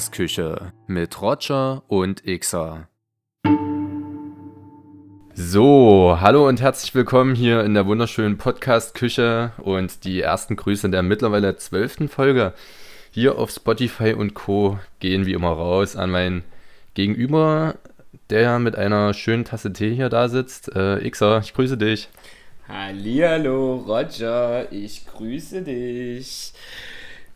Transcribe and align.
Podcast-Küche 0.00 0.72
mit 0.86 1.20
Roger 1.20 1.82
und 1.88 2.22
Xer. 2.24 2.88
So, 5.34 6.16
hallo 6.18 6.48
und 6.48 6.62
herzlich 6.62 6.94
willkommen 6.94 7.34
hier 7.34 7.62
in 7.64 7.74
der 7.74 7.84
wunderschönen 7.84 8.38
Podcast-Küche 8.38 9.52
und 9.58 10.04
die 10.04 10.22
ersten 10.22 10.56
Grüße 10.56 10.88
der 10.88 11.02
mittlerweile 11.02 11.54
zwölften 11.56 12.08
Folge 12.08 12.54
hier 13.10 13.36
auf 13.36 13.50
Spotify 13.50 14.14
und 14.14 14.32
Co. 14.32 14.78
gehen 15.00 15.26
wie 15.26 15.34
immer 15.34 15.50
raus 15.50 15.96
an 15.96 16.10
mein 16.10 16.44
Gegenüber, 16.94 17.74
der 18.30 18.58
mit 18.58 18.76
einer 18.76 19.12
schönen 19.12 19.44
Tasse 19.44 19.70
Tee 19.70 19.94
hier 19.94 20.08
da 20.08 20.30
sitzt. 20.30 20.74
Äh, 20.74 21.10
Xer, 21.10 21.40
ich 21.44 21.52
grüße 21.52 21.76
dich. 21.76 22.08
Hallihallo, 22.68 23.84
Roger, 23.86 24.72
ich 24.72 25.06
grüße 25.06 25.60
dich. 25.60 26.54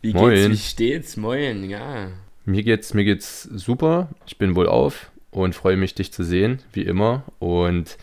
Wie 0.01 0.13
Moin. 0.13 0.33
geht's, 0.33 0.49
wie 0.49 0.57
steht's? 0.57 1.17
Moin, 1.17 1.69
ja. 1.69 2.07
Mir 2.45 2.61
geht's, 2.61 2.93
mir 2.93 3.03
geht's 3.03 3.43
super. 3.43 4.09
Ich 4.27 4.37
bin 4.37 4.55
wohl 4.55 4.67
auf 4.67 5.11
und 5.31 5.55
freue 5.55 5.77
mich, 5.77 5.95
dich 5.95 6.13
zu 6.13 6.23
sehen, 6.23 6.59
wie 6.73 6.83
immer. 6.83 7.23
Und 7.39 7.97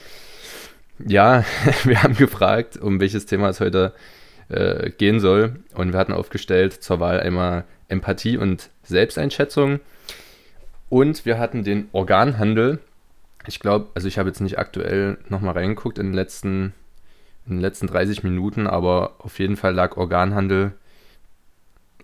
ja, 0.99 1.45
wir 1.85 2.03
haben 2.03 2.17
gefragt, 2.17 2.77
um 2.77 2.99
welches 2.99 3.27
Thema 3.27 3.49
es 3.49 3.61
heute 3.61 3.95
äh, 4.49 4.91
gehen 4.91 5.21
soll. 5.21 5.61
Und 5.75 5.93
wir 5.93 5.99
hatten 5.99 6.13
aufgestellt 6.13 6.73
zur 6.73 6.99
Wahl 6.99 7.21
einmal 7.21 7.65
Empathie 7.89 8.37
und 8.37 8.71
Selbsteinschätzung. 8.83 9.79
Und 10.89 11.25
wir 11.25 11.39
hatten 11.39 11.63
den 11.63 11.89
Organhandel. 11.93 12.81
Ich 13.47 13.61
glaube, 13.61 13.91
also 13.95 14.09
ich 14.09 14.19
habe 14.19 14.29
jetzt 14.29 14.41
nicht 14.41 14.59
aktuell 14.59 15.19
nochmal 15.29 15.55
reingeguckt 15.55 15.99
in 15.99 16.07
den 16.07 16.15
letzten, 16.15 16.75
in 17.47 17.55
den 17.57 17.61
letzten 17.61 17.87
30 17.87 18.25
Minuten, 18.25 18.67
aber 18.67 19.15
auf 19.19 19.39
jeden 19.39 19.57
Fall 19.57 19.73
lag 19.73 19.97
Organhandel 19.97 20.73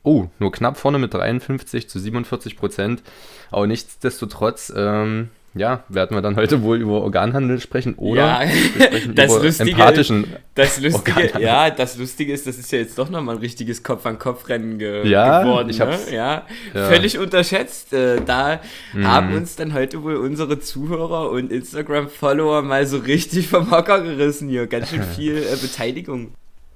Oh, 0.09 0.31
nur 0.39 0.51
knapp 0.53 0.78
vorne 0.78 0.98
mit 0.98 1.12
53 1.12 1.87
zu 1.87 1.98
47 1.98 2.56
Prozent. 2.56 3.03
Aber 3.51 3.67
nichtsdestotrotz, 3.67 4.73
ähm, 4.75 5.28
ja, 5.53 5.83
werden 5.91 6.17
wir 6.17 6.23
dann 6.23 6.37
heute 6.37 6.62
wohl 6.62 6.78
über 6.78 7.03
Organhandel 7.03 7.61
sprechen 7.61 7.95
oder 7.97 8.23
ja, 8.23 8.41
das 9.15 9.42
Lustige, 9.42 9.70
empathischen. 9.73 10.27
das 10.55 10.81
Lustige, 10.81 11.33
ja, 11.41 11.69
das 11.69 11.98
Lustige 11.98 12.33
ist, 12.33 12.47
das 12.47 12.56
ist 12.59 12.73
ja 12.73 12.78
jetzt 12.78 12.97
doch 12.98 13.11
nochmal 13.11 13.34
ein 13.37 13.41
richtiges 13.41 13.83
Kopf-an-Kopf-Rennen 13.83 14.78
ge 14.78 15.06
Ja, 15.06 15.42
geworden. 15.42 15.69
ich 15.69 15.78
ne? 15.78 15.98
ja, 16.11 16.47
ja. 16.75 16.89
völlig 16.89 17.19
unterschätzt. 17.19 17.93
Äh, 17.93 18.22
da 18.25 18.61
Mhm. 18.95 19.06
haben 19.06 19.34
uns 19.34 19.56
dann 19.56 19.75
heute 19.75 20.03
wohl 20.03 20.17
unsere 20.17 20.59
Zuhörer 20.59 21.28
und 21.31 21.53
Instagram-Follower 21.53 22.62
mal 22.62 22.87
so 22.87 22.97
richtig 22.97 23.48
vom 23.48 23.70
Hocker 23.70 24.00
gerissen 24.00 24.48
hier. 24.48 24.67
Ganz 24.69 24.89
schön 24.89 25.03
viel 25.17 25.37
äh, 25.37 25.56
Beteiligung. 25.61 26.33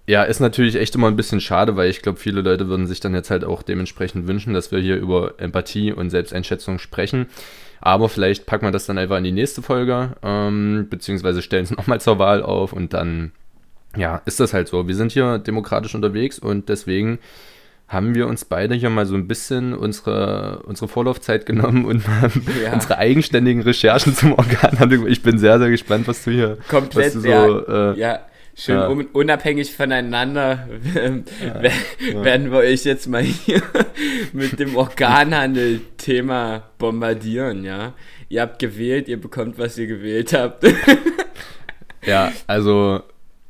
Ja, 0.06 0.24
ist 0.24 0.40
natürlich 0.40 0.74
echt 0.76 0.94
immer 0.96 1.06
ein 1.06 1.16
bisschen 1.16 1.40
schade, 1.40 1.76
weil 1.76 1.88
ich 1.88 2.02
glaube, 2.02 2.18
viele 2.18 2.40
Leute 2.42 2.66
würden 2.68 2.86
sich 2.88 2.98
dann 3.00 3.14
jetzt 3.14 3.30
halt 3.30 3.44
auch 3.44 3.62
dementsprechend 3.62 4.26
wünschen, 4.26 4.52
dass 4.52 4.72
wir 4.72 4.80
hier 4.80 4.96
über 4.96 5.34
Empathie 5.38 5.92
und 5.92 6.10
Selbsteinschätzung 6.10 6.78
sprechen. 6.78 7.26
Aber 7.80 8.08
vielleicht 8.08 8.46
packen 8.46 8.66
wir 8.66 8.72
das 8.72 8.86
dann 8.86 8.98
einfach 8.98 9.18
in 9.18 9.24
die 9.24 9.32
nächste 9.32 9.62
Folge, 9.62 10.10
ähm, 10.22 10.86
beziehungsweise 10.90 11.40
stellen 11.42 11.64
es 11.64 11.70
nochmal 11.76 12.00
zur 12.00 12.18
Wahl 12.18 12.42
auf 12.42 12.72
und 12.72 12.92
dann, 12.94 13.32
ja, 13.96 14.22
ist 14.24 14.40
das 14.40 14.52
halt 14.54 14.68
so. 14.68 14.88
Wir 14.88 14.96
sind 14.96 15.12
hier 15.12 15.38
demokratisch 15.38 15.94
unterwegs 15.94 16.38
und 16.38 16.68
deswegen 16.68 17.18
haben 17.88 18.14
wir 18.14 18.26
uns 18.26 18.44
beide 18.44 18.74
hier 18.74 18.88
mal 18.90 19.04
so 19.06 19.14
ein 19.14 19.28
bisschen 19.28 19.74
unsere, 19.74 20.62
unsere 20.64 20.88
Vorlaufzeit 20.88 21.44
genommen 21.46 21.84
und 21.84 22.08
haben 22.08 22.44
Ja. 22.64 22.72
unsere 22.72 22.98
eigenständigen 22.98 23.62
Recherchen 23.62 24.14
zum 24.14 24.32
Organhandel. 24.32 25.06
Ich 25.08 25.22
bin 25.22 25.38
sehr, 25.38 25.58
sehr 25.58 25.70
gespannt, 25.70 26.08
was 26.08 26.24
du 26.24 26.30
hier, 26.30 26.58
Komplett, 26.68 27.06
was 27.06 27.12
du 27.12 27.20
so, 27.20 27.28
ja, 27.28 27.92
äh, 27.92 27.98
ja. 27.98 28.18
Schön 28.54 28.76
ja. 28.76 28.88
un- 28.88 29.06
unabhängig 29.12 29.74
voneinander 29.74 30.68
ähm, 30.96 31.24
wer- 31.60 32.24
werden 32.24 32.50
wir 32.50 32.58
euch 32.58 32.84
jetzt 32.84 33.06
mal 33.08 33.22
hier 33.22 33.62
mit 34.32 34.58
dem 34.60 34.76
Organhandel-Thema 34.76 36.62
bombardieren, 36.78 37.64
ja. 37.64 37.94
Ihr 38.28 38.42
habt 38.42 38.58
gewählt, 38.58 39.08
ihr 39.08 39.20
bekommt, 39.20 39.58
was 39.58 39.76
ihr 39.78 39.86
gewählt 39.86 40.32
habt. 40.32 40.64
Ja, 42.04 42.32
also 42.48 43.00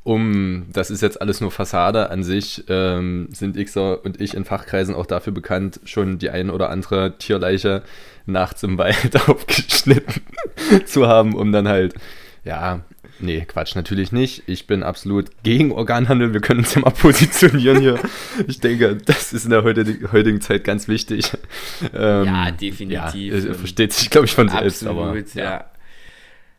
um, 0.03 0.67
das 0.71 0.91
ist 0.91 1.01
jetzt 1.01 1.19
alles 1.19 1.41
nur 1.41 1.49
Fassade 1.49 2.11
an 2.11 2.21
sich, 2.21 2.63
ähm, 2.69 3.29
sind 3.31 3.57
Xer 3.57 4.05
und 4.05 4.21
ich 4.21 4.35
in 4.35 4.45
Fachkreisen 4.45 4.93
auch 4.93 5.07
dafür 5.07 5.33
bekannt, 5.33 5.79
schon 5.85 6.19
die 6.19 6.29
ein 6.29 6.51
oder 6.51 6.69
andere 6.69 7.17
Tierleiche 7.17 7.81
nachts 8.27 8.61
im 8.61 8.77
Wald 8.77 9.15
aufgeschnitten 9.27 10.21
zu 10.85 11.07
haben, 11.07 11.33
um 11.33 11.51
dann 11.51 11.67
halt, 11.67 11.95
ja, 12.43 12.81
nee, 13.23 13.45
Quatsch, 13.45 13.75
natürlich 13.75 14.11
nicht. 14.11 14.43
Ich 14.47 14.67
bin 14.67 14.83
absolut 14.83 15.31
gegen 15.43 15.71
Organhandel. 15.71 16.33
Wir 16.33 16.41
können 16.41 16.59
uns 16.59 16.75
ja 16.75 16.81
mal 16.81 16.89
positionieren 16.91 17.79
hier. 17.79 17.99
Ich 18.47 18.59
denke, 18.59 18.95
das 18.95 19.33
ist 19.33 19.45
in 19.45 19.51
der 19.51 19.63
heutigen, 19.63 20.41
Zeit 20.41 20.63
ganz 20.63 20.87
wichtig. 20.87 21.31
Ähm, 21.93 22.25
Ja, 22.25 22.51
definitiv. 22.51 23.45
Ja, 23.45 23.53
versteht 23.53 23.93
sich, 23.93 24.09
glaube 24.09 24.25
ich, 24.25 24.33
von 24.33 24.49
selbst. 24.49 24.85
Absolut, 24.85 25.35
aber, 25.35 25.41
ja. 25.41 25.65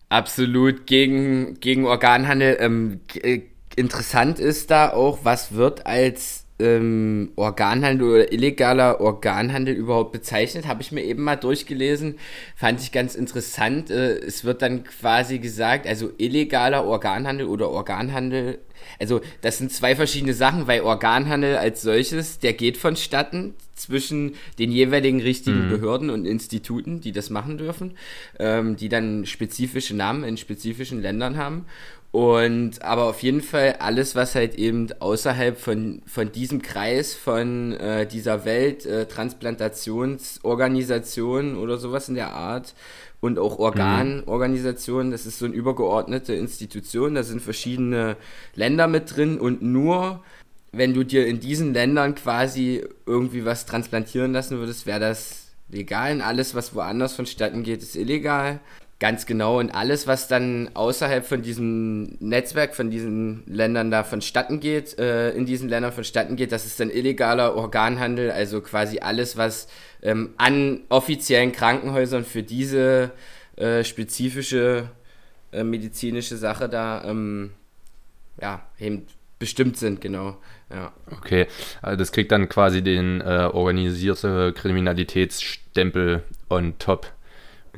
Absolut 0.08 0.86
gegen, 0.86 1.60
gegen 1.60 1.86
Organhandel. 1.86 2.56
Ähm, 2.60 3.00
äh, 3.22 3.40
interessant 3.76 4.38
ist 4.38 4.70
da 4.70 4.90
auch, 4.90 5.20
was 5.24 5.54
wird 5.54 5.86
als 5.86 6.43
ähm, 6.58 7.32
Organhandel 7.36 8.08
oder 8.08 8.32
illegaler 8.32 9.00
Organhandel 9.00 9.74
überhaupt 9.74 10.12
bezeichnet? 10.12 10.66
Habe 10.66 10.82
ich 10.82 10.92
mir 10.92 11.02
eben 11.02 11.22
mal 11.22 11.36
durchgelesen. 11.36 12.18
Fand 12.56 12.80
ich 12.80 12.92
ganz 12.92 13.14
interessant. 13.14 13.90
Äh, 13.90 14.18
es 14.18 14.44
wird 14.44 14.62
dann 14.62 14.84
quasi 14.84 15.38
gesagt, 15.38 15.86
also 15.86 16.10
illegaler 16.18 16.84
Organhandel 16.84 17.46
oder 17.46 17.70
Organhandel. 17.70 18.58
Also 18.98 19.20
das 19.40 19.58
sind 19.58 19.72
zwei 19.72 19.96
verschiedene 19.96 20.34
Sachen, 20.34 20.66
weil 20.66 20.82
Organhandel 20.82 21.56
als 21.56 21.82
solches, 21.82 22.38
der 22.38 22.52
geht 22.52 22.76
vonstatten 22.76 23.54
zwischen 23.74 24.34
den 24.58 24.70
jeweiligen 24.70 25.20
richtigen 25.20 25.68
Behörden 25.68 26.10
und 26.10 26.26
Instituten, 26.26 27.00
die 27.00 27.12
das 27.12 27.30
machen 27.30 27.58
dürfen, 27.58 27.96
ähm, 28.38 28.76
die 28.76 28.88
dann 28.88 29.26
spezifische 29.26 29.96
Namen 29.96 30.22
in 30.22 30.36
spezifischen 30.36 31.02
Ländern 31.02 31.36
haben. 31.36 31.66
Und 32.14 32.80
aber 32.82 33.04
auf 33.06 33.24
jeden 33.24 33.42
Fall 33.42 33.74
alles, 33.80 34.14
was 34.14 34.36
halt 34.36 34.54
eben 34.54 34.86
außerhalb 35.00 35.58
von, 35.58 36.00
von 36.06 36.30
diesem 36.30 36.62
Kreis, 36.62 37.12
von 37.12 37.72
äh, 37.72 38.06
dieser 38.06 38.44
Welt, 38.44 38.86
äh, 38.86 39.06
Transplantationsorganisation 39.06 41.56
oder 41.56 41.76
sowas 41.76 42.08
in 42.08 42.14
der 42.14 42.32
Art 42.32 42.74
und 43.20 43.40
auch 43.40 43.58
Organorganisationen, 43.58 45.10
das 45.10 45.26
ist 45.26 45.40
so 45.40 45.46
eine 45.46 45.56
übergeordnete 45.56 46.34
Institution, 46.34 47.16
da 47.16 47.24
sind 47.24 47.42
verschiedene 47.42 48.16
Länder 48.54 48.86
mit 48.86 49.16
drin 49.16 49.40
und 49.40 49.62
nur 49.62 50.22
wenn 50.70 50.94
du 50.94 51.02
dir 51.02 51.26
in 51.26 51.40
diesen 51.40 51.74
Ländern 51.74 52.14
quasi 52.14 52.84
irgendwie 53.06 53.44
was 53.44 53.66
transplantieren 53.66 54.32
lassen 54.32 54.58
würdest, 54.58 54.86
wäre 54.86 55.00
das 55.00 55.48
legal 55.68 56.12
und 56.12 56.20
alles, 56.20 56.54
was 56.54 56.76
woanders 56.76 57.14
vonstatten 57.14 57.64
geht, 57.64 57.82
ist 57.82 57.96
illegal. 57.96 58.60
Ganz 59.00 59.26
genau. 59.26 59.58
Und 59.58 59.74
alles, 59.74 60.06
was 60.06 60.28
dann 60.28 60.70
außerhalb 60.74 61.26
von 61.26 61.42
diesem 61.42 62.16
Netzwerk, 62.20 62.74
von 62.76 62.90
diesen 62.90 63.42
Ländern 63.46 63.90
da 63.90 64.04
vonstatten 64.04 64.60
geht, 64.60 64.98
äh, 64.98 65.30
in 65.32 65.46
diesen 65.46 65.68
Ländern 65.68 65.92
vonstatten 65.92 66.36
geht, 66.36 66.52
das 66.52 66.64
ist 66.64 66.78
dann 66.78 66.90
illegaler 66.90 67.56
Organhandel. 67.56 68.30
Also 68.30 68.60
quasi 68.60 69.00
alles, 69.00 69.36
was 69.36 69.68
ähm, 70.02 70.30
an 70.36 70.80
offiziellen 70.88 71.52
Krankenhäusern 71.52 72.24
für 72.24 72.42
diese 72.42 73.10
äh, 73.56 73.82
spezifische 73.82 74.88
äh, 75.52 75.64
medizinische 75.64 76.36
Sache 76.36 76.68
da 76.68 77.04
ähm, 77.04 77.50
ja, 78.40 78.66
eben 78.78 79.06
bestimmt 79.38 79.76
sind, 79.76 80.00
genau. 80.00 80.36
Ja. 80.70 80.92
Okay, 81.10 81.46
also 81.82 81.96
das 81.96 82.12
kriegt 82.12 82.32
dann 82.32 82.48
quasi 82.48 82.82
den 82.82 83.20
äh, 83.20 83.48
organisierte 83.52 84.52
Kriminalitätsstempel 84.52 86.22
on 86.48 86.78
top 86.78 87.12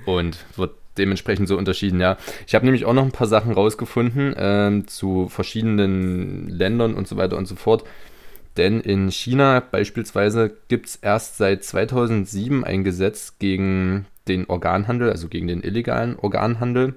und 0.06 0.38
wird 0.56 0.72
dementsprechend 0.98 1.48
so 1.48 1.56
unterschieden, 1.56 2.00
ja. 2.00 2.16
Ich 2.46 2.54
habe 2.54 2.64
nämlich 2.64 2.84
auch 2.84 2.92
noch 2.92 3.04
ein 3.04 3.12
paar 3.12 3.26
Sachen 3.26 3.52
rausgefunden 3.52 4.34
ähm, 4.36 4.88
zu 4.88 5.28
verschiedenen 5.28 6.48
Ländern 6.48 6.94
und 6.94 7.08
so 7.08 7.16
weiter 7.16 7.36
und 7.36 7.46
so 7.46 7.54
fort. 7.54 7.84
Denn 8.56 8.80
in 8.80 9.10
China 9.10 9.60
beispielsweise 9.60 10.56
gibt 10.68 10.86
es 10.86 10.96
erst 10.96 11.36
seit 11.36 11.62
2007 11.62 12.64
ein 12.64 12.84
Gesetz 12.84 13.38
gegen 13.38 14.06
den 14.28 14.46
Organhandel, 14.48 15.10
also 15.10 15.28
gegen 15.28 15.46
den 15.46 15.62
illegalen 15.62 16.16
Organhandel. 16.16 16.94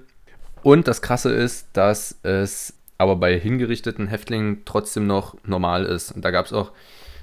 Und 0.62 0.88
das 0.88 1.02
Krasse 1.02 1.32
ist, 1.32 1.68
dass 1.74 2.18
es 2.22 2.74
aber 2.98 3.16
bei 3.16 3.38
hingerichteten 3.38 4.08
Häftlingen 4.08 4.62
trotzdem 4.64 5.06
noch 5.06 5.36
normal 5.44 5.84
ist. 5.84 6.12
Und 6.12 6.24
da 6.24 6.30
gab 6.30 6.46
es 6.46 6.52
auch 6.52 6.72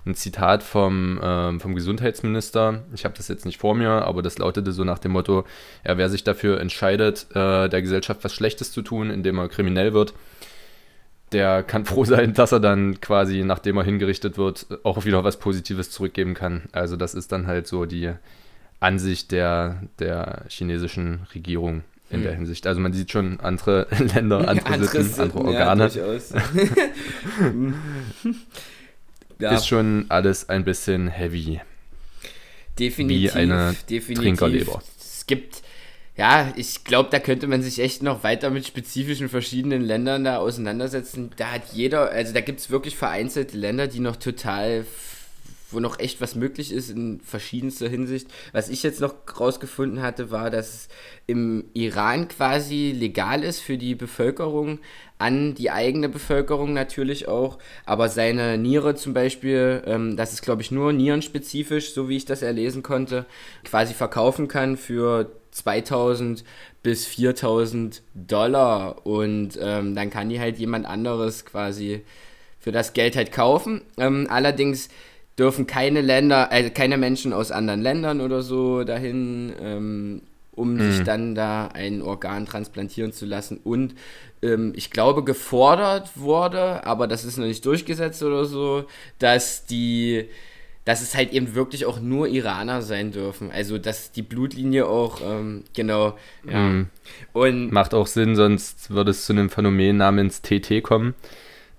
ein 0.07 0.15
Zitat 0.15 0.63
vom, 0.63 1.19
ähm, 1.21 1.59
vom 1.59 1.75
Gesundheitsminister. 1.75 2.83
Ich 2.93 3.05
habe 3.05 3.15
das 3.15 3.27
jetzt 3.27 3.45
nicht 3.45 3.59
vor 3.59 3.75
mir, 3.75 3.89
aber 3.89 4.21
das 4.21 4.37
lautete 4.37 4.71
so 4.71 4.83
nach 4.83 4.99
dem 4.99 5.11
Motto, 5.11 5.45
ja, 5.85 5.97
wer 5.97 6.09
sich 6.09 6.23
dafür 6.23 6.59
entscheidet, 6.59 7.27
äh, 7.31 7.69
der 7.69 7.81
Gesellschaft 7.81 8.23
was 8.23 8.33
Schlechtes 8.33 8.71
zu 8.71 8.81
tun, 8.81 9.09
indem 9.09 9.37
er 9.37 9.49
kriminell 9.49 9.93
wird, 9.93 10.13
der 11.31 11.61
kann 11.61 11.85
froh 11.85 12.05
sein, 12.05 12.33
dass 12.33 12.53
er 12.53 12.59
dann 12.59 13.01
quasi, 13.01 13.43
nachdem 13.43 13.77
er 13.77 13.83
hingerichtet 13.83 14.37
wird, 14.37 14.67
auch 14.83 15.05
wieder 15.05 15.23
was 15.23 15.37
Positives 15.37 15.91
zurückgeben 15.91 16.33
kann. 16.33 16.63
Also 16.71 16.95
das 16.95 17.13
ist 17.13 17.31
dann 17.31 17.47
halt 17.47 17.67
so 17.67 17.85
die 17.85 18.13
Ansicht 18.79 19.31
der, 19.31 19.83
der 19.99 20.43
chinesischen 20.47 21.27
Regierung 21.35 21.83
in 22.09 22.23
der 22.23 22.33
Hinsicht. 22.33 22.65
Also 22.65 22.79
man 22.79 22.93
sieht 22.93 23.11
schon 23.11 23.41
andere 23.41 23.87
Länder, 24.15 24.47
andere, 24.47 24.67
Andere 24.67 25.03
Sitten, 25.03 25.21
andere 25.21 25.43
Organe. 25.43 25.89
Ja. 25.89 26.03
ja. 29.39 29.55
Ist 29.55 29.67
schon 29.67 30.05
alles 30.09 30.49
ein 30.49 30.63
bisschen 30.63 31.07
heavy. 31.07 31.61
definitiv, 32.79 33.35
wie 33.35 33.37
eine 33.37 33.75
definitiv. 33.89 34.23
Trinkerleber. 34.23 34.81
Es 34.99 35.25
gibt, 35.27 35.61
ja, 36.15 36.53
ich 36.55 36.83
glaube, 36.83 37.09
da 37.11 37.19
könnte 37.19 37.47
man 37.47 37.61
sich 37.61 37.79
echt 37.79 38.03
noch 38.03 38.23
weiter 38.23 38.49
mit 38.49 38.65
spezifischen 38.65 39.29
verschiedenen 39.29 39.81
Ländern 39.81 40.23
da 40.23 40.37
auseinandersetzen. 40.37 41.31
Da 41.37 41.51
hat 41.51 41.73
jeder, 41.73 42.09
also 42.09 42.33
da 42.33 42.41
gibt 42.41 42.59
es 42.59 42.69
wirklich 42.69 42.95
vereinzelte 42.95 43.57
Länder, 43.57 43.87
die 43.87 43.99
noch 43.99 44.15
total 44.15 44.85
wo 45.71 45.79
noch 45.79 45.99
echt 45.99 46.21
was 46.21 46.35
möglich 46.35 46.71
ist 46.71 46.89
in 46.89 47.19
verschiedenster 47.19 47.89
Hinsicht. 47.89 48.27
Was 48.53 48.69
ich 48.69 48.83
jetzt 48.83 49.01
noch 49.01 49.15
rausgefunden 49.39 50.01
hatte, 50.01 50.31
war, 50.31 50.49
dass 50.49 50.73
es 50.73 50.87
im 51.25 51.65
Iran 51.73 52.27
quasi 52.27 52.93
legal 52.97 53.43
ist 53.43 53.59
für 53.59 53.77
die 53.77 53.95
Bevölkerung, 53.95 54.79
an 55.19 55.55
die 55.55 55.71
eigene 55.71 56.09
Bevölkerung 56.09 56.73
natürlich 56.73 57.27
auch, 57.27 57.57
aber 57.85 58.09
seine 58.09 58.57
Niere 58.57 58.95
zum 58.95 59.13
Beispiel, 59.13 59.81
ähm, 59.85 60.15
das 60.15 60.33
ist 60.33 60.41
glaube 60.41 60.61
ich 60.61 60.71
nur 60.71 60.93
nierenspezifisch, 60.93 61.93
so 61.93 62.09
wie 62.09 62.17
ich 62.17 62.25
das 62.25 62.41
erlesen 62.41 62.83
konnte, 62.83 63.25
quasi 63.63 63.93
verkaufen 63.93 64.47
kann 64.47 64.77
für 64.77 65.31
2000 65.51 66.43
bis 66.83 67.05
4000 67.05 68.01
Dollar 68.13 69.05
und 69.05 69.57
ähm, 69.61 69.95
dann 69.95 70.09
kann 70.09 70.29
die 70.29 70.39
halt 70.39 70.57
jemand 70.57 70.85
anderes 70.85 71.45
quasi 71.45 72.03
für 72.59 72.71
das 72.71 72.93
Geld 72.93 73.15
halt 73.15 73.31
kaufen. 73.31 73.81
Ähm, 73.97 74.27
allerdings 74.29 74.89
dürfen 75.37 75.67
keine 75.67 76.01
Länder, 76.01 76.51
also 76.51 76.69
keine 76.71 76.97
Menschen 76.97 77.33
aus 77.33 77.51
anderen 77.51 77.81
Ländern 77.81 78.21
oder 78.21 78.41
so 78.41 78.83
dahin, 78.83 79.53
ähm, 79.61 80.21
um 80.57 80.73
mhm. 80.73 80.91
sich 80.91 81.03
dann 81.03 81.35
da 81.35 81.67
ein 81.67 82.01
Organ 82.01 82.45
transplantieren 82.45 83.13
zu 83.13 83.25
lassen. 83.25 83.59
Und 83.63 83.95
ähm, 84.41 84.73
ich 84.75 84.91
glaube, 84.91 85.23
gefordert 85.23 86.11
wurde, 86.15 86.85
aber 86.85 87.07
das 87.07 87.23
ist 87.23 87.37
noch 87.37 87.45
nicht 87.45 87.65
durchgesetzt 87.65 88.21
oder 88.23 88.45
so, 88.45 88.85
dass 89.19 89.65
die 89.65 90.27
dass 90.87 91.01
es 91.01 91.15
halt 91.15 91.33
eben 91.33 91.53
wirklich 91.53 91.85
auch 91.85 91.99
nur 91.99 92.29
Iraner 92.29 92.81
sein 92.81 93.11
dürfen. 93.11 93.51
Also, 93.51 93.77
dass 93.77 94.13
die 94.13 94.21
Blutlinie 94.21 94.87
auch, 94.87 95.19
ähm, 95.21 95.65
genau, 95.75 96.17
ja. 96.49 96.59
Mhm. 96.59 96.87
Und 97.33 97.73
Macht 97.73 97.93
auch 97.93 98.07
Sinn, 98.07 98.37
sonst 98.37 98.89
würde 98.89 99.11
es 99.11 99.25
zu 99.25 99.33
einem 99.33 99.49
Phänomen 99.49 99.97
namens 99.97 100.41
TT 100.41 100.81
kommen. 100.81 101.13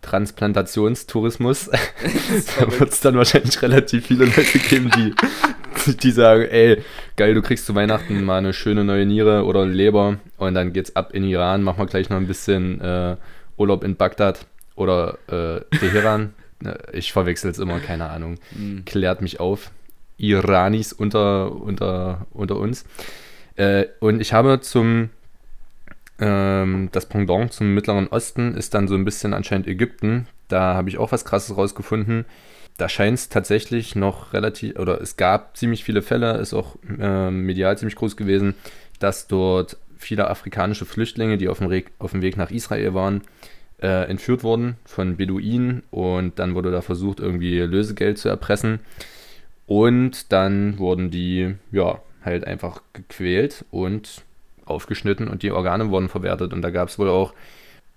Transplantationstourismus. 0.03 1.71
da 2.59 2.79
wird 2.79 2.91
es 2.91 3.01
dann 3.01 3.17
wahrscheinlich 3.17 3.63
relativ 3.63 4.09
viele 4.09 4.27
Leute 4.27 4.59
geben, 4.59 4.91
die, 4.95 5.15
die 6.03 6.11
sagen, 6.11 6.43
ey, 6.43 6.83
geil, 7.17 7.35
du 7.35 7.43
kriegst 7.43 7.67
zu 7.67 7.75
Weihnachten 7.75 8.25
mal 8.25 8.39
eine 8.39 8.53
schöne 8.53 8.85
neue 8.85 9.07
Niere 9.07 9.45
oder 9.45 9.67
Leber 9.67 10.19
und 10.37 10.55
dann 10.55 10.73
geht's 10.73 10.97
ab 10.97 11.15
in 11.15 11.25
Iran, 11.25 11.63
machen 11.63 11.79
wir 11.79 11.87
gleich 11.87 12.09
noch 12.11 12.17
ein 12.17 12.27
bisschen 12.27 12.81
äh, 12.81 13.17
Urlaub 13.57 13.85
in 13.85 13.97
Bagdad 13.97 14.47
oder 14.77 15.19
äh, 15.29 15.77
Teheran. 15.79 16.35
Ich 16.93 17.13
verwechsel 17.13 17.53
es 17.53 17.61
immer, 17.61 17.79
keine 17.79 18.11
Ahnung. 18.11 18.35
Mhm. 18.51 18.85
Klärt 18.85 19.23
mich 19.23 19.39
auf. 19.39 19.71
Iranis 20.17 20.93
unter, 20.93 21.53
unter, 21.53 22.27
unter 22.33 22.57
uns. 22.57 22.85
Äh, 23.55 23.87
und 24.01 24.21
ich 24.21 24.33
habe 24.33 24.61
zum 24.61 25.11
ähm, 26.19 26.89
das 26.93 27.07
Pendant 27.07 27.53
zum 27.53 27.75
Mittleren 27.75 28.09
Osten 28.09 28.55
ist 28.55 28.75
dann 28.75 28.89
so 28.89 28.95
ein 28.95 29.05
bisschen 29.05 29.35
anscheinend 29.35 29.69
Ägypten. 29.69 30.27
Da 30.49 30.75
habe 30.75 30.89
ich 30.89 30.99
auch 30.99 31.13
was 31.13 31.25
Krasses 31.25 31.57
rausgefunden. 31.57 32.25
Da 32.79 32.89
scheint 32.89 33.19
es 33.19 33.29
tatsächlich 33.29 33.97
noch 33.97 34.33
relativ, 34.33 34.79
oder 34.79 35.01
es 35.01 35.17
gab 35.17 35.57
ziemlich 35.57 35.85
viele 35.85 36.01
Fälle, 36.01 36.39
ist 36.39 36.55
auch 36.55 36.77
äh, 36.99 37.31
medial 37.31 37.77
ziemlich 37.77 37.97
groß 37.97 38.17
gewesen, 38.17 38.55
dass 39.01 39.27
dort 39.27 39.77
viele 39.97 40.31
afrikanische 40.31 40.87
Flüchtlinge, 40.87 41.39
die 41.39 41.49
auf 41.49 41.59
dem, 41.59 41.67
Re 41.67 41.83
auf 41.99 42.13
dem 42.13 42.23
Weg 42.23 42.37
nach 42.37 42.51
Israel 42.51 42.95
waren, 42.95 43.23
äh, 43.83 44.09
entführt 44.09 44.45
wurden 44.45 44.77
von 44.85 45.17
Beduinen 45.17 45.83
und 45.91 46.39
dann 46.39 46.55
wurde 46.55 46.71
da 46.71 46.81
versucht, 46.81 47.21
irgendwie 47.21 47.59
Lösegeld 47.59 48.19
zu 48.19 48.29
erpressen. 48.29 48.81
Und 49.67 50.33
dann 50.33 50.79
wurden 50.79 51.11
die, 51.11 51.57
ja, 51.73 52.01
halt 52.25 52.47
einfach 52.47 52.83
gequält 52.93 53.65
und 53.71 54.23
aufgeschnitten 54.65 55.29
und 55.29 55.43
die 55.43 55.51
Organe 55.51 55.91
wurden 55.91 56.09
verwertet. 56.09 56.53
Und 56.53 56.63
da 56.63 56.71
gab 56.71 56.89
es 56.89 56.99
wohl 56.99 57.09
auch 57.09 57.35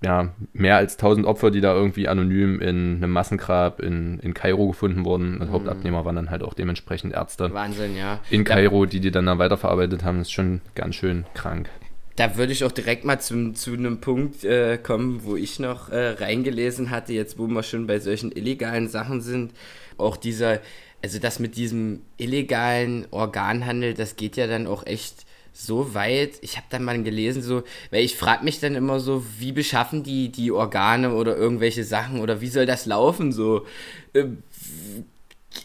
ja, 0.04 0.34
mehr 0.54 0.78
als 0.78 0.94
1000 0.94 1.28
Opfer, 1.28 1.52
die 1.52 1.62
da 1.62 1.76
irgendwie 1.76 2.08
anonym 2.08 2.60
in 2.60 2.98
einem 2.98 3.12
Massengrab 3.12 3.80
in, 3.80 4.20
in 4.20 4.34
Kairo 4.34 4.68
gefunden 4.70 5.06
wurden. 5.06 5.40
Und 5.40 5.50
mhm. 5.50 5.54
Hauptabnehmer 5.54 6.06
waren 6.06 6.16
dann 6.16 6.32
halt 6.32 6.44
auch 6.44 6.56
dementsprechend 6.56 7.14
Ärzte. 7.14 7.54
Wahnsinn, 7.54 7.96
ja. 7.96 8.20
In 8.32 8.44
Kairo, 8.44 8.86
die 8.88 9.00
die 9.00 9.12
dann 9.12 9.28
da 9.28 9.38
weiterverarbeitet 9.38 10.04
haben, 10.04 10.22
ist 10.22 10.32
schon 10.32 10.62
ganz 10.74 10.96
schön 10.96 11.26
krank. 11.36 11.70
Da 12.16 12.36
würde 12.36 12.52
ich 12.52 12.64
auch 12.64 12.72
direkt 12.72 13.06
mal 13.06 13.20
zum, 13.20 13.56
zu 13.56 13.74
einem 13.74 14.02
Punkt 14.02 14.44
äh, 14.44 14.78
kommen, 14.78 15.24
wo 15.24 15.36
ich 15.36 15.60
noch 15.60 15.90
äh, 15.90 16.10
reingelesen 16.10 16.90
hatte, 16.90 17.14
jetzt 17.14 17.38
wo 17.38 17.48
wir 17.48 17.64
schon 17.64 17.88
bei 17.88 18.00
solchen 18.00 18.32
illegalen 18.32 18.90
Sachen 18.90 19.22
sind. 19.22 19.54
Auch 19.98 20.18
dieser, 20.18 20.60
also 21.04 21.20
das 21.20 21.40
mit 21.40 21.56
diesem 21.56 22.02
illegalen 22.18 23.06
Organhandel, 23.12 23.94
das 23.94 24.16
geht 24.16 24.36
ja 24.36 24.48
dann 24.48 24.68
auch 24.68 24.86
echt 24.86 25.26
so 25.54 25.94
weit, 25.94 26.34
ich 26.42 26.58
habe 26.58 26.68
dann 26.70 26.84
mal 26.84 27.02
gelesen, 27.04 27.42
so, 27.42 27.64
weil 27.90 28.04
ich 28.04 28.16
frage 28.16 28.44
mich 28.44 28.60
dann 28.60 28.76
immer 28.76 29.00
so, 29.00 29.26
wie 29.40 29.52
beschaffen 29.52 30.04
die 30.04 30.30
die 30.30 30.52
Organe 30.52 31.14
oder 31.14 31.36
irgendwelche 31.36 31.84
Sachen 31.84 32.20
oder 32.22 32.42
wie 32.42 32.48
soll 32.48 32.66
das 32.66 32.86
laufen 32.86 33.32
so? 33.32 33.66
Ähm, 34.14 34.44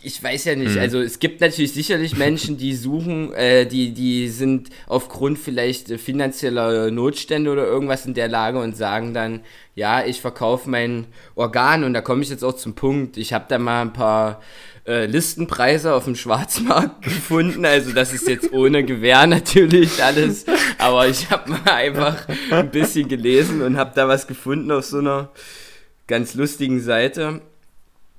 ich 0.02 0.20
weiß 0.20 0.44
ja 0.46 0.56
nicht, 0.56 0.74
mhm. 0.74 0.80
also 0.80 1.00
es 1.00 1.18
gibt 1.18 1.40
natürlich 1.40 1.72
sicherlich 1.72 2.16
Menschen, 2.18 2.58
die 2.58 2.74
suchen, 2.74 3.32
äh, 3.34 3.66
die, 3.66 3.92
die 3.92 4.28
sind 4.28 4.70
aufgrund 4.86 5.38
vielleicht 5.38 5.88
finanzieller 6.00 6.90
Notstände 6.90 7.50
oder 7.50 7.66
irgendwas 7.66 8.06
in 8.06 8.14
der 8.14 8.28
Lage 8.28 8.58
und 8.58 8.76
sagen 8.76 9.14
dann, 9.14 9.40
ja, 9.74 10.04
ich 10.04 10.20
verkaufe 10.20 10.68
mein 10.68 11.06
Organ 11.34 11.84
und 11.84 11.94
da 11.94 12.00
komme 12.00 12.22
ich 12.22 12.30
jetzt 12.30 12.44
auch 12.44 12.56
zum 12.56 12.74
Punkt. 12.74 13.16
Ich 13.16 13.32
habe 13.32 13.44
da 13.48 13.58
mal 13.58 13.82
ein 13.82 13.92
paar 13.92 14.40
äh, 14.86 15.06
Listenpreise 15.06 15.94
auf 15.94 16.04
dem 16.04 16.14
Schwarzmarkt 16.14 17.02
gefunden. 17.02 17.64
Also 17.64 17.92
das 17.92 18.12
ist 18.12 18.28
jetzt 18.28 18.52
ohne 18.52 18.84
Gewähr 18.84 19.26
natürlich 19.26 20.02
alles. 20.02 20.46
Aber 20.78 21.08
ich 21.08 21.30
habe 21.30 21.50
mal 21.50 21.62
einfach 21.66 22.26
ein 22.50 22.70
bisschen 22.70 23.08
gelesen 23.08 23.62
und 23.62 23.76
habe 23.76 23.92
da 23.94 24.08
was 24.08 24.26
gefunden 24.26 24.70
auf 24.70 24.84
so 24.84 24.98
einer 24.98 25.30
ganz 26.06 26.34
lustigen 26.34 26.80
Seite. 26.80 27.40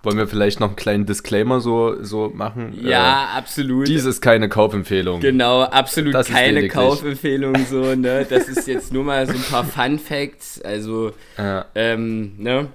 Wollen 0.04 0.18
wir 0.18 0.28
vielleicht 0.28 0.60
noch 0.60 0.68
einen 0.68 0.76
kleinen 0.76 1.06
Disclaimer 1.06 1.60
so, 1.60 2.02
so 2.04 2.30
machen? 2.30 2.78
Ja, 2.80 3.24
äh, 3.34 3.38
absolut. 3.38 3.88
Dies 3.88 4.06
ist 4.06 4.22
keine 4.22 4.48
Kaufempfehlung. 4.48 5.20
Genau, 5.22 5.64
absolut 5.64 6.14
das 6.14 6.28
keine 6.28 6.68
Kaufempfehlung. 6.68 7.56
So, 7.66 7.96
ne? 7.96 8.26
Das 8.30 8.48
ist 8.48 8.68
jetzt 8.68 8.94
nur 8.94 9.04
mal 9.04 9.26
so 9.26 9.34
ein 9.34 9.42
paar 9.42 9.64
Fun 9.66 9.98
Facts. 9.98 10.62
Also, 10.62 11.14
ja. 11.38 11.66
ähm, 11.74 12.34
ne? 12.38 12.68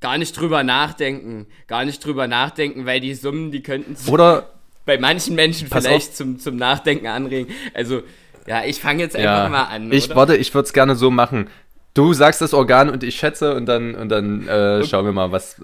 Gar 0.00 0.18
nicht 0.18 0.38
drüber 0.38 0.62
nachdenken. 0.62 1.46
Gar 1.66 1.84
nicht 1.84 2.04
drüber 2.04 2.26
nachdenken, 2.26 2.86
weil 2.86 3.00
die 3.00 3.14
Summen, 3.14 3.50
die 3.50 3.62
könnten 3.62 3.96
Oder 4.10 4.48
bei 4.84 4.98
manchen 4.98 5.34
Menschen 5.34 5.68
vielleicht 5.68 6.16
zum, 6.16 6.38
zum 6.38 6.56
Nachdenken 6.56 7.06
anregen. 7.06 7.52
Also, 7.74 8.02
ja, 8.46 8.64
ich 8.64 8.80
fange 8.80 9.02
jetzt 9.02 9.14
einfach 9.14 9.44
ja, 9.44 9.48
mal 9.48 9.64
an. 9.64 9.92
Ich, 9.92 10.06
oder? 10.06 10.16
warte, 10.16 10.36
ich 10.36 10.54
würde 10.54 10.66
es 10.66 10.72
gerne 10.72 10.96
so 10.96 11.10
machen. 11.10 11.48
Du 11.94 12.14
sagst 12.14 12.40
das 12.40 12.54
Organ 12.54 12.88
und 12.88 13.02
ich 13.02 13.16
schätze 13.16 13.54
und 13.54 13.66
dann, 13.66 13.94
und 13.94 14.08
dann 14.08 14.48
äh, 14.48 14.84
schauen 14.84 15.04
wir 15.04 15.12
mal, 15.12 15.32
was. 15.32 15.60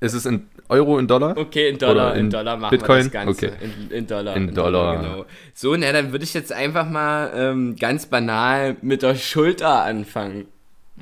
Ist 0.00 0.12
es 0.12 0.26
in 0.26 0.46
Euro, 0.68 0.98
in 0.98 1.08
Dollar? 1.08 1.36
Okay, 1.36 1.70
in 1.70 1.78
Dollar, 1.78 2.14
in, 2.14 2.26
in, 2.26 2.30
Dollar 2.30 2.56
machen 2.56 2.70
Bitcoin? 2.70 2.98
wir 2.98 3.04
das 3.04 3.12
Ganze. 3.12 3.46
Okay. 3.46 3.56
In, 3.60 3.90
in 3.90 4.06
Dollar. 4.06 4.36
In, 4.36 4.48
in 4.48 4.54
Dollar. 4.54 4.94
Dollar. 4.94 5.02
genau. 5.02 5.26
So, 5.54 5.74
na, 5.74 5.90
dann 5.90 6.12
würde 6.12 6.24
ich 6.24 6.34
jetzt 6.34 6.52
einfach 6.52 6.88
mal 6.88 7.32
ähm, 7.34 7.74
ganz 7.74 8.06
banal 8.06 8.76
mit 8.80 9.02
der 9.02 9.16
Schulter 9.16 9.82
anfangen. 9.82 10.46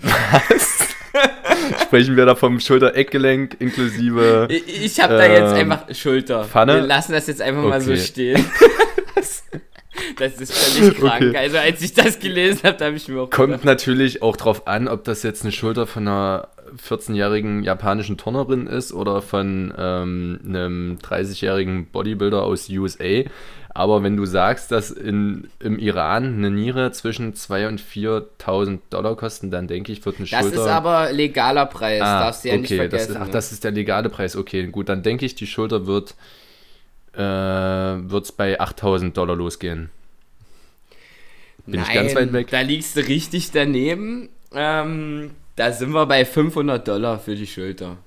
Was? 0.03 0.97
Sprechen 1.83 2.17
wir 2.17 2.27
da 2.27 2.35
vom 2.35 2.61
Schulter-Eckgelenk 2.61 3.57
inklusive. 3.61 4.49
Ich, 4.51 4.85
ich 4.85 5.01
habe 5.01 5.15
da 5.15 5.27
jetzt 5.27 5.57
ähm, 5.57 5.73
einfach 5.73 5.95
Schulter. 5.95 6.45
Pfanne? 6.45 6.75
Wir 6.75 6.83
lassen 6.83 7.13
das 7.13 7.27
jetzt 7.27 7.41
einfach 7.41 7.63
okay. 7.63 7.71
mal 7.71 7.81
so 7.81 7.97
stehen. 7.97 8.45
das 10.19 10.41
ist 10.41 10.53
völlig 10.53 10.99
krank. 10.99 11.27
Okay. 11.29 11.37
Also 11.37 11.59
als 11.59 11.83
ich 11.83 11.95
das 11.95 12.19
gelesen 12.19 12.61
habe, 12.65 12.85
habe 12.85 12.97
ich 12.97 13.09
mir 13.09 13.21
auch 13.21 13.31
Kommt 13.31 13.49
gedacht. 13.49 13.65
natürlich 13.65 14.23
auch 14.23 14.37
drauf 14.37 14.67
an, 14.67 14.89
ob 14.89 15.05
das 15.05 15.23
jetzt 15.23 15.43
eine 15.43 15.53
Schulter 15.53 15.87
von 15.87 16.07
einer 16.07 16.49
14-jährigen 16.87 17.63
japanischen 17.63 18.17
Turnerin 18.17 18.67
ist 18.67 18.93
oder 18.93 19.23
von 19.23 19.73
ähm, 19.77 20.41
einem 20.45 20.99
30-jährigen 21.03 21.87
Bodybuilder 21.87 22.43
aus 22.43 22.69
USA. 22.69 23.23
Aber 23.77 24.03
wenn 24.03 24.17
du 24.17 24.25
sagst, 24.25 24.73
dass 24.73 24.91
in, 24.91 25.51
im 25.61 25.79
Iran 25.79 26.37
eine 26.37 26.51
Niere 26.51 26.93
zwischen 26.93 27.35
2.000 27.35 27.69
und 27.69 27.81
4.000 27.83 28.79
Dollar 28.89 29.17
kosten, 29.17 29.51
dann 29.51 29.69
denke 29.69 29.93
ich, 29.93 30.03
wird 30.07 30.17
eine 30.17 30.27
das 30.27 30.41
Schulter... 30.41 30.57
Das 30.57 30.65
ist 30.65 30.73
aber 30.73 31.13
legaler 31.13 31.67
Preis, 31.67 32.01
ah, 32.01 32.21
darfst 32.21 32.45
du 32.45 32.49
ja 32.49 32.55
okay, 32.55 32.61
nicht 32.63 32.75
vergessen. 32.75 33.13
Das, 33.13 33.23
ach, 33.23 33.29
das 33.29 33.53
ist 33.53 33.65
der 33.65 33.73
legale 33.73 34.09
Preis, 34.09 34.35
okay, 34.35 34.67
gut. 34.69 34.89
Dann 34.89 35.03
denke 35.03 35.27
ich, 35.27 35.35
die 35.35 35.47
Schulter 35.47 35.87
wird 35.87 36.15
äh, 37.15 38.17
es 38.17 38.33
bei 38.33 38.59
8.000 38.59 39.13
Dollar 39.13 39.37
losgehen. 39.37 39.91
Bin 41.67 41.81
Nein, 41.81 41.85
ich 41.87 41.95
ganz 41.95 42.15
weit 42.15 42.33
weg? 42.33 42.49
da 42.51 42.63
liegst 42.63 42.97
du 42.97 43.01
richtig 43.01 43.51
daneben. 43.51 44.31
Ähm, 44.55 45.33
da 45.57 45.73
sind 45.73 45.91
wir 45.91 46.07
bei 46.07 46.25
500 46.25 46.89
Dollar 46.89 47.19
für 47.19 47.37
die 47.37 47.47
Schulter. 47.47 47.99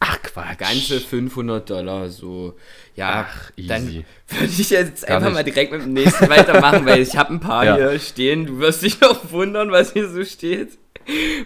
Ach 0.00 0.22
Quatsch. 0.22 0.58
Ganze 0.58 1.00
500 1.00 1.68
Dollar, 1.68 2.08
so. 2.08 2.54
Ja, 2.94 3.26
Ach, 3.28 3.50
easy. 3.56 3.68
dann 3.68 4.04
würde 4.28 4.44
ich 4.44 4.70
jetzt 4.70 5.06
Gar 5.06 5.16
einfach 5.16 5.28
nicht. 5.28 5.34
mal 5.34 5.44
direkt 5.44 5.72
mit 5.72 5.82
dem 5.82 5.92
nächsten 5.92 6.28
weitermachen, 6.28 6.86
weil 6.86 7.00
ich 7.00 7.16
habe 7.16 7.34
ein 7.34 7.40
paar 7.40 7.64
ja. 7.64 7.76
hier 7.76 7.98
stehen. 7.98 8.46
Du 8.46 8.58
wirst 8.58 8.82
dich 8.82 9.00
noch 9.00 9.30
wundern, 9.32 9.70
was 9.70 9.92
hier 9.92 10.08
so 10.08 10.24
steht. 10.24 10.78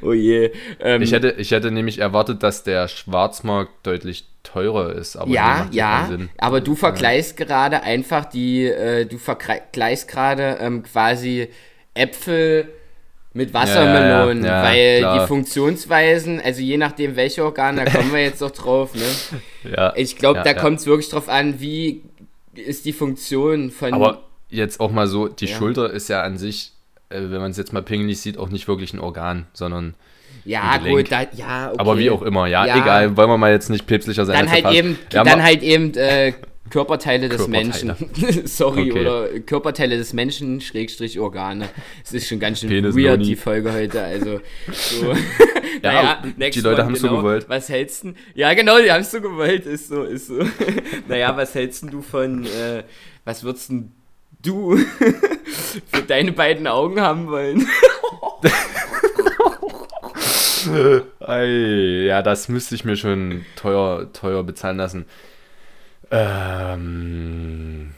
oh 0.02 0.12
je. 0.12 0.52
Ähm, 0.80 1.02
ich, 1.02 1.12
hätte, 1.12 1.30
ich 1.38 1.50
hätte 1.50 1.71
nämlich 1.71 1.99
erwartet, 1.99 2.42
dass 2.42 2.64
der 2.64 2.88
Schwarzmarkt 2.88 3.87
deutlich 3.87 4.26
teurer 4.42 4.92
ist. 4.92 5.16
Aber 5.16 5.30
ja, 5.30 5.68
ja, 5.71 6.11
aber 6.38 6.61
du 6.61 6.75
vergleichst 6.75 7.38
ja. 7.38 7.47
gerade 7.47 7.82
einfach 7.82 8.25
die, 8.25 8.66
äh, 8.66 9.06
du 9.06 9.18
vergleichst 9.18 10.09
gerade 10.09 10.59
ähm, 10.61 10.82
quasi 10.82 11.49
Äpfel 11.94 12.68
mit 13.35 13.55
Wassermelonen, 13.55 14.45
ja, 14.45 14.62
ja, 14.62 14.69
weil 14.69 14.99
klar. 14.99 15.21
die 15.21 15.27
Funktionsweisen, 15.27 16.41
also 16.41 16.61
je 16.61 16.77
nachdem 16.77 17.17
welche 17.17 17.45
Organe, 17.45 17.85
da 17.85 17.91
kommen 17.91 18.12
wir 18.12 18.23
jetzt 18.23 18.43
doch 18.43 18.51
drauf, 18.51 18.95
ne? 18.95 19.03
ja, 19.77 19.93
ich 19.97 20.17
glaube, 20.17 20.43
da 20.45 20.55
kommt 20.55 20.81
es 20.81 20.87
wirklich 20.87 21.09
drauf 21.09 21.29
an, 21.29 21.61
wie 21.61 22.03
ist 22.55 22.85
die 22.85 22.93
Funktion 22.93 23.71
von. 23.71 23.95
Aber 23.95 24.23
jetzt 24.51 24.81
auch 24.81 24.91
mal 24.91 25.07
so, 25.07 25.29
die 25.29 25.49
Schulter 25.49 25.91
ist 25.91 26.09
ja 26.09 26.23
an 26.23 26.37
sich, 26.37 26.73
äh, 27.09 27.21
wenn 27.21 27.41
man 27.41 27.51
es 27.51 27.57
jetzt 27.57 27.73
mal 27.73 27.83
pingelig 27.83 28.21
sieht, 28.21 28.37
auch 28.37 28.51
nicht 28.51 28.69
wirklich 28.69 28.93
ein 28.93 29.01
Organ, 29.01 29.47
sondern. 29.53 29.95
Ja, 30.45 30.79
gut, 30.79 31.12
da, 31.12 31.23
ja, 31.33 31.69
okay. 31.69 31.77
Aber 31.79 31.99
wie 31.99 32.11
auch 32.11 32.23
immer, 32.23 32.47
ja, 32.47 32.65
egal, 32.65 33.17
wollen 33.17 33.31
wir 33.31 33.39
mal 33.39 33.53
jetzt 33.53 33.71
nicht 33.71 33.87
päpstlicher 33.87 34.27
sein. 34.27 34.39
Dann 34.39 34.51
halt 34.51 34.75
eben, 34.75 34.99
dann 35.11 35.43
halt 35.43 35.62
eben 35.62 35.95
äh, 35.95 36.33
Körperteile 36.73 37.29
des 37.29 37.37
Körperteile. 37.37 37.97
Menschen. 37.99 38.47
Sorry, 38.47 38.91
okay. 38.91 39.00
oder 39.02 39.29
Körperteile 39.41 39.99
des 39.99 40.14
Menschen, 40.14 40.62
Schrägstrich 40.62 41.21
Organe. 41.21 41.69
Es 42.02 42.14
ist 42.14 42.26
schon 42.26 42.41
ganz 42.41 42.61
schön 42.61 42.71
Penis 42.71 42.97
weird, 42.97 43.19
Noni. 43.19 43.25
die 43.25 43.37
Folge 43.37 43.75
heute. 43.75 44.02
Also, 44.02 44.41
so. 44.73 45.12
ja, 45.83 46.23
naja, 46.38 46.50
die 46.50 46.61
Leute 46.62 46.85
haben 46.85 46.95
es 46.95 47.02
genau. 47.02 47.17
so 47.17 47.19
gewollt. 47.19 47.45
Was 47.47 47.69
hältst 47.69 48.05
du? 48.05 48.14
Ja, 48.35 48.55
genau, 48.55 48.79
die 48.81 48.91
haben 48.91 49.02
es 49.02 49.11
so 49.11 49.21
gewollt. 49.21 49.67
Ist 49.67 49.88
so, 49.88 50.05
ist 50.05 50.29
so. 50.29 50.38
naja, 51.09 51.37
was 51.37 51.55
hältst 51.55 51.85
du 51.93 52.00
von, 52.00 52.47
äh, 52.47 52.85
was 53.26 53.45
würdest 53.45 53.71
du 54.43 54.79
für 55.93 56.02
deine 56.09 56.33
beiden 56.33 56.67
Augen 56.67 57.02
haben 57.02 57.26
wollen? 57.26 57.69
Ei, 61.21 62.05
ja, 62.07 62.23
das 62.23 62.49
müsste 62.49 62.75
ich 62.75 62.87
mir 62.87 62.97
schon 62.97 63.45
teuer, 63.57 64.11
teuer 64.14 64.43
bezahlen 64.43 64.79
lassen. 64.79 65.05
Ähm, 66.12 67.95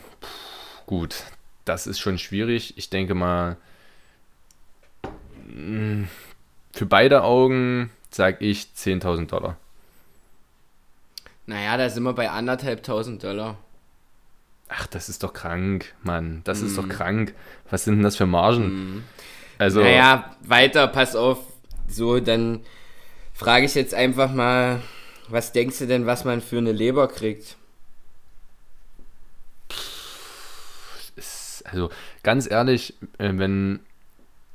gut, 0.86 1.16
das 1.64 1.88
ist 1.88 1.98
schon 1.98 2.16
schwierig. 2.16 2.78
Ich 2.78 2.88
denke 2.88 3.14
mal, 3.14 3.56
mm, 5.48 6.04
für 6.72 6.86
beide 6.86 7.24
Augen 7.24 7.90
sage 8.10 8.44
ich 8.44 8.68
10.000 8.76 9.26
Dollar. 9.26 9.56
Naja, 11.46 11.76
da 11.76 11.90
sind 11.90 12.04
wir 12.04 12.12
bei 12.12 12.30
anderthalbtausend 12.30 13.22
Dollar. 13.24 13.58
Ach, 14.68 14.86
das 14.86 15.08
ist 15.08 15.24
doch 15.24 15.32
krank, 15.32 15.92
Mann. 16.04 16.40
Das 16.44 16.62
mm. 16.62 16.66
ist 16.66 16.78
doch 16.78 16.86
mm. 16.86 16.90
krank. 16.90 17.34
Was 17.68 17.84
sind 17.84 17.96
denn 17.96 18.04
das 18.04 18.16
für 18.16 18.26
Margen? 18.26 18.66
Mm. 18.98 19.04
Also. 19.58 19.80
Naja, 19.80 20.36
weiter, 20.40 20.86
pass 20.86 21.16
auf. 21.16 21.38
So, 21.88 22.20
dann 22.20 22.60
frage 23.34 23.66
ich 23.66 23.74
jetzt 23.74 23.92
einfach 23.92 24.32
mal, 24.32 24.80
was 25.28 25.52
denkst 25.52 25.78
du 25.80 25.86
denn, 25.86 26.06
was 26.06 26.24
man 26.24 26.40
für 26.40 26.58
eine 26.58 26.72
Leber 26.72 27.08
kriegt? 27.08 27.56
Also 31.64 31.90
ganz 32.22 32.50
ehrlich, 32.50 32.94
äh, 33.18 33.32
wenn, 33.34 33.80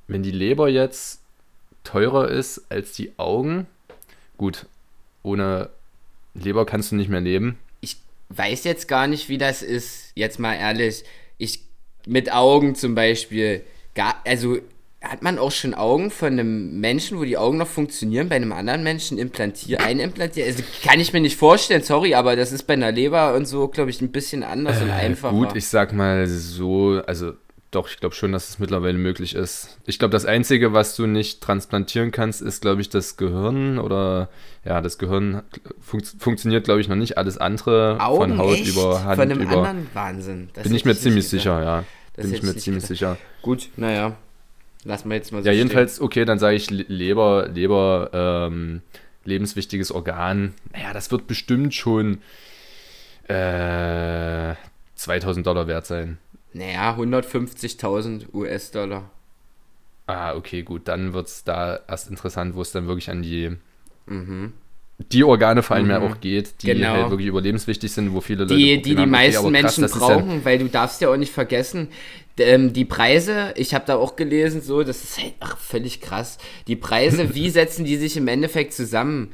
wenn 0.08 0.24
die 0.24 0.32
Leber 0.32 0.70
jetzt 0.70 1.22
teurer 1.84 2.30
ist 2.30 2.64
als 2.70 2.94
die 2.94 3.14
Augen, 3.18 3.68
gut, 4.38 4.68
ohne 5.24 5.70
Leber 6.34 6.66
kannst 6.66 6.92
du 6.92 6.96
nicht 6.96 7.10
mehr 7.10 7.22
leben. 7.22 7.58
Ich 7.82 7.98
weiß 8.30 8.64
jetzt 8.64 8.88
gar 8.88 9.08
nicht, 9.08 9.30
wie 9.30 9.38
das 9.38 9.62
ist, 9.62 10.12
jetzt 10.16 10.40
mal 10.40 10.54
ehrlich. 10.54 11.04
Ich 11.38 11.64
mit 12.06 12.32
Augen 12.32 12.76
zum 12.76 12.96
Beispiel, 12.96 13.64
gar, 13.96 14.22
also 14.26 14.58
hat 15.02 15.22
man 15.22 15.40
auch 15.40 15.52
schon 15.52 15.74
Augen 15.74 16.12
von 16.12 16.34
einem 16.34 16.80
Menschen, 16.80 17.20
wo 17.20 17.24
die 17.24 17.38
Augen 17.38 17.58
noch 17.58 17.68
funktionieren, 17.68 18.28
bei 18.28 18.36
einem 18.36 18.52
anderen 18.52 18.84
Menschen 18.84 19.18
implantiert, 19.18 19.82
einimplantiert? 19.82 20.48
Also 20.48 20.64
kann 20.84 21.00
ich 21.00 21.14
mir 21.14 21.22
nicht 21.22 21.38
vorstellen, 21.38 21.84
sorry, 21.84 22.16
aber 22.16 22.36
das 22.36 22.52
ist 22.52 22.64
bei 22.64 22.74
einer 22.74 22.92
Leber 22.92 23.34
und 23.34 23.48
so, 23.48 23.70
glaube 23.70 23.92
ich, 23.92 24.02
ein 24.02 24.12
bisschen 24.12 24.44
anders 24.44 24.82
äh, 24.82 24.84
und 24.84 24.92
einfacher. 24.92 25.34
Gut, 25.34 25.56
ich 25.56 25.68
sag 25.68 25.94
mal 25.94 26.28
so, 26.28 27.02
also 27.08 27.34
doch, 27.72 27.88
ich 27.88 28.00
glaube 28.00 28.16
schon, 28.16 28.32
dass 28.32 28.50
es 28.50 28.60
mittlerweile 28.60 28.98
möglich 28.98 29.36
ist. 29.36 29.78
Ich 29.86 30.00
glaube, 30.00 30.12
das 30.12 30.26
Einzige, 30.26 30.74
was 30.74 30.96
du 30.96 31.06
nicht 31.06 31.42
transplantieren 31.42 32.12
kannst, 32.12 32.42
ist, 32.42 32.62
glaube 32.62 32.82
ich, 32.82 32.90
das 32.90 33.16
Gehirn 33.16 33.78
oder 33.78 34.30
ja, 34.66 34.82
das 34.82 34.98
Gehirn 34.98 35.44
fun 35.80 36.02
funktioniert, 36.18 36.66
glaube 36.66 36.82
ich, 36.82 36.88
noch 36.88 36.96
nicht. 36.96 37.18
Alles 37.18 37.38
andere 37.38 37.98
Augen, 38.00 38.32
von 38.32 38.38
Haut 38.40 38.56
echt? 38.56 38.68
über 38.68 39.04
Hand 39.04 39.22
von 39.22 39.32
einem 39.32 39.42
über. 39.42 39.58
Anderen 39.58 39.88
Wahnsinn. 39.94 40.50
Das 40.54 40.64
bin 40.64 40.74
ich 40.74 40.84
mir 40.84 40.96
ziemlich 40.96 41.28
sicher, 41.28 41.64
ja. 41.64 41.84
Das 42.16 42.26
bin 42.26 42.34
ich 42.34 42.44
mir 42.44 42.56
ziemlich 42.56 42.84
gedacht. 42.84 42.88
sicher. 42.88 43.18
Gut, 43.44 43.70
naja. 43.78 44.18
Lassen 44.86 45.10
wir 45.10 45.18
jetzt 45.18 45.32
mal 45.32 45.42
so 45.44 45.48
Ja, 45.50 45.54
jedenfalls, 45.54 45.96
stehen. 45.96 46.06
okay, 46.06 46.26
dann 46.26 46.40
sage 46.40 46.56
ich 46.56 46.70
Leber, 46.70 47.48
Leber, 47.50 48.10
ähm, 48.14 48.82
lebenswichtiges 49.26 49.92
Organ. 49.92 50.54
Naja, 50.72 50.94
das 50.94 51.12
wird 51.12 51.28
bestimmt 51.28 51.74
schon 51.74 52.20
äh, 53.28 54.56
2000 54.96 55.46
Dollar 55.46 55.68
wert 55.68 55.86
sein. 55.86 56.18
Naja, 56.54 56.96
150.000 56.98 58.34
US-Dollar. 58.34 59.12
Ah, 60.08 60.34
okay, 60.36 60.64
gut. 60.64 60.88
Dann 60.88 61.14
wird 61.14 61.28
es 61.28 61.44
da 61.44 61.80
erst 61.88 62.10
interessant, 62.10 62.56
wo 62.56 62.62
es 62.62 62.72
dann 62.72 62.88
wirklich 62.88 63.10
an 63.10 63.22
die 63.22 63.56
mhm 64.08 64.54
die 65.12 65.24
Organe 65.24 65.64
vor 65.64 65.78
allem 65.78 65.86
mhm. 65.86 65.92
ja 65.92 66.02
auch 66.02 66.20
geht, 66.20 66.62
die 66.62 66.68
genau. 66.68 66.90
halt 66.90 67.10
wirklich 67.10 67.28
überlebenswichtig 67.28 67.92
sind, 67.92 68.14
wo 68.14 68.22
viele 68.22 68.44
Leute 68.44 68.56
die 68.56 68.82
die, 68.82 68.96
die 68.96 69.06
meisten 69.06 69.46
okay, 69.46 69.52
Menschen 69.52 69.86
krass, 69.86 69.98
brauchen, 69.98 70.30
ja 70.30 70.46
weil 70.46 70.60
du 70.60 70.68
darfst 70.68 71.02
ja 71.02 71.10
auch 71.10 71.18
nicht 71.18 71.32
vergessen, 71.32 71.88
ähm, 72.40 72.74
die 72.74 72.86
Preise, 72.86 73.54
ich 73.56 73.74
habe 73.74 73.86
da 73.86 73.96
auch 73.96 74.16
gelesen, 74.16 74.62
so, 74.62 74.84
das 74.84 75.04
ist 75.04 75.18
halt 75.18 75.34
ach, 75.40 75.58
völlig 75.58 76.02
krass. 76.02 76.38
Die 76.68 76.76
Preise, 76.76 77.34
wie 77.36 77.50
setzen 77.50 77.86
die 77.86 77.98
sich 77.98 78.18
im 78.18 78.28
Endeffekt 78.28 78.74
zusammen? 78.74 79.32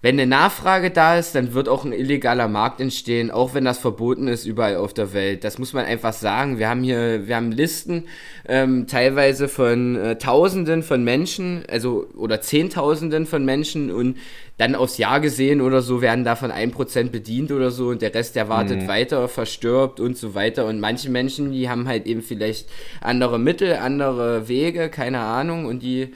Wenn 0.00 0.14
eine 0.14 0.28
Nachfrage 0.28 0.92
da 0.92 1.18
ist, 1.18 1.34
dann 1.34 1.54
wird 1.54 1.68
auch 1.68 1.84
ein 1.84 1.92
illegaler 1.92 2.46
Markt 2.46 2.80
entstehen, 2.80 3.32
auch 3.32 3.54
wenn 3.54 3.64
das 3.64 3.78
verboten 3.78 4.28
ist 4.28 4.44
überall 4.44 4.76
auf 4.76 4.94
der 4.94 5.12
Welt. 5.12 5.42
Das 5.42 5.58
muss 5.58 5.72
man 5.72 5.86
einfach 5.86 6.12
sagen. 6.12 6.60
Wir 6.60 6.68
haben 6.68 6.84
hier, 6.84 7.26
wir 7.26 7.34
haben 7.34 7.50
Listen 7.50 8.04
ähm, 8.46 8.86
teilweise 8.86 9.48
von 9.48 9.96
äh, 9.96 10.16
Tausenden 10.16 10.84
von 10.84 11.02
Menschen, 11.02 11.64
also 11.68 12.06
oder 12.16 12.40
Zehntausenden 12.40 13.26
von 13.26 13.44
Menschen 13.44 13.90
und 13.90 14.18
dann 14.58 14.74
aufs 14.74 14.98
Jahr 14.98 15.20
gesehen 15.20 15.60
oder 15.60 15.80
so 15.80 16.02
werden 16.02 16.24
davon 16.24 16.50
ein 16.50 16.72
Prozent 16.72 17.12
bedient 17.12 17.52
oder 17.52 17.70
so 17.70 17.88
und 17.88 18.02
der 18.02 18.12
Rest, 18.12 18.36
der 18.36 18.48
wartet 18.48 18.82
mhm. 18.82 18.88
weiter, 18.88 19.28
verstirbt 19.28 20.00
und 20.00 20.16
so 20.18 20.34
weiter. 20.34 20.66
Und 20.66 20.80
manche 20.80 21.10
Menschen, 21.10 21.52
die 21.52 21.68
haben 21.68 21.86
halt 21.86 22.06
eben 22.06 22.22
vielleicht 22.22 22.68
andere 23.00 23.38
Mittel, 23.38 23.76
andere 23.76 24.48
Wege, 24.48 24.90
keine 24.90 25.20
Ahnung, 25.20 25.66
und 25.66 25.82
die 25.82 26.12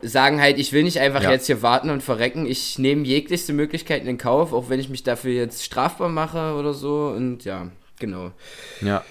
sagen 0.00 0.40
halt, 0.40 0.58
ich 0.58 0.72
will 0.72 0.82
nicht 0.82 1.00
einfach 1.00 1.22
ja. 1.22 1.30
jetzt 1.30 1.46
hier 1.46 1.62
warten 1.62 1.88
und 1.90 2.02
verrecken. 2.02 2.46
Ich 2.46 2.78
nehme 2.78 3.06
jeglichste 3.06 3.52
Möglichkeiten 3.52 4.06
in 4.06 4.18
Kauf, 4.18 4.52
auch 4.52 4.68
wenn 4.68 4.80
ich 4.80 4.88
mich 4.88 5.02
dafür 5.02 5.32
jetzt 5.32 5.64
strafbar 5.64 6.08
mache 6.08 6.54
oder 6.54 6.74
so. 6.74 7.12
Und 7.16 7.44
ja, 7.44 7.68
genau. 7.98 8.32
Ja, 8.80 9.04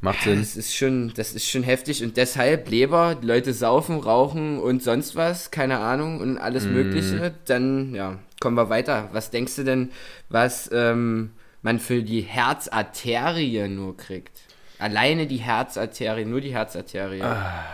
macht 0.00 0.22
Sinn. 0.22 0.40
Das 0.40 0.56
ist 0.56 0.74
schon, 0.74 1.12
das 1.14 1.32
ist 1.32 1.48
schon 1.48 1.62
heftig 1.62 2.02
und 2.02 2.16
deshalb 2.16 2.68
Leber, 2.68 3.16
Leute 3.20 3.52
saufen, 3.52 3.98
rauchen 3.98 4.58
und 4.58 4.82
sonst 4.82 5.16
was, 5.16 5.50
keine 5.50 5.78
Ahnung 5.78 6.20
und 6.20 6.38
alles 6.38 6.64
mm. 6.64 6.72
Mögliche. 6.72 7.34
Dann, 7.46 7.94
ja, 7.94 8.18
kommen 8.40 8.56
wir 8.56 8.68
weiter. 8.68 9.08
Was 9.12 9.30
denkst 9.30 9.56
du 9.56 9.64
denn, 9.64 9.90
was 10.28 10.70
ähm, 10.72 11.32
man 11.62 11.78
für 11.78 12.02
die 12.02 12.20
Herzarterie 12.20 13.68
nur 13.68 13.96
kriegt? 13.96 14.40
Alleine 14.78 15.26
die 15.26 15.38
Herzarterie, 15.38 16.24
nur 16.24 16.40
die 16.40 16.52
Herzarterie. 16.52 17.22
Ah 17.22 17.64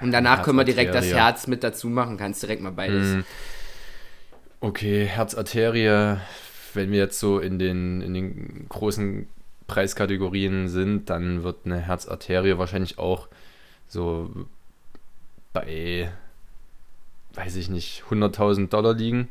und 0.00 0.12
danach 0.12 0.42
können 0.42 0.58
wir 0.58 0.64
direkt 0.64 0.94
das 0.94 1.12
Herz 1.12 1.46
mit 1.46 1.62
dazu 1.62 1.88
machen, 1.88 2.16
kannst 2.16 2.42
direkt 2.42 2.62
mal 2.62 2.72
beides. 2.72 3.16
Mm. 3.16 3.20
Okay, 4.60 5.04
Herzarterie, 5.04 6.18
wenn 6.74 6.90
wir 6.90 6.98
jetzt 6.98 7.18
so 7.18 7.38
in 7.38 7.58
den, 7.58 8.00
in 8.00 8.14
den 8.14 8.66
großen 8.68 9.28
Preiskategorien 9.70 10.68
sind, 10.68 11.08
dann 11.10 11.44
wird 11.44 11.58
eine 11.64 11.78
Herzarterie 11.78 12.58
wahrscheinlich 12.58 12.98
auch 12.98 13.28
so 13.86 14.30
bei, 15.52 16.10
weiß 17.34 17.54
ich 17.54 17.70
nicht, 17.70 18.02
100.000 18.10 18.68
Dollar 18.68 18.94
liegen. 18.94 19.28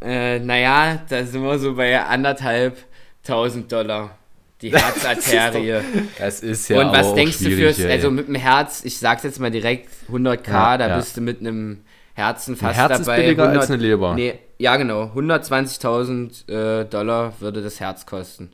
Äh, 0.00 0.38
naja, 0.38 1.02
da 1.08 1.24
sind 1.24 1.42
wir 1.42 1.58
so 1.58 1.74
bei 1.74 2.00
anderthalb 2.00 2.76
tausend 3.24 3.70
Dollar 3.72 4.16
die 4.60 4.70
Herzarterie. 4.76 5.80
Das 6.18 6.40
ist 6.40 6.68
ja 6.68 6.80
Und 6.80 6.92
was 6.92 7.14
denkst 7.14 7.38
du 7.38 7.50
fürs, 7.50 7.84
also 7.84 8.12
mit 8.12 8.28
dem 8.28 8.36
Herz, 8.36 8.84
ich 8.84 8.98
sag's 8.98 9.24
jetzt 9.24 9.40
mal 9.40 9.50
direkt, 9.50 9.88
100k, 10.08 10.50
ja, 10.50 10.78
da 10.78 10.88
ja. 10.88 10.96
bist 10.96 11.16
du 11.16 11.20
mit 11.20 11.40
einem 11.40 11.84
Herzen 12.14 12.56
fast 12.56 12.78
ein 12.78 12.88
Herz 12.88 12.98
dabei. 13.00 13.18
Ist 13.18 13.22
billiger 13.24 13.42
100, 13.44 13.60
als 13.60 13.70
eine 13.70 13.82
Leber. 13.82 14.14
Nee, 14.14 14.38
ja 14.58 14.76
genau, 14.76 15.10
120.000 15.16 16.48
äh, 16.48 16.84
Dollar 16.84 17.34
würde 17.40 17.60
das 17.62 17.80
Herz 17.80 18.06
kosten. 18.06 18.52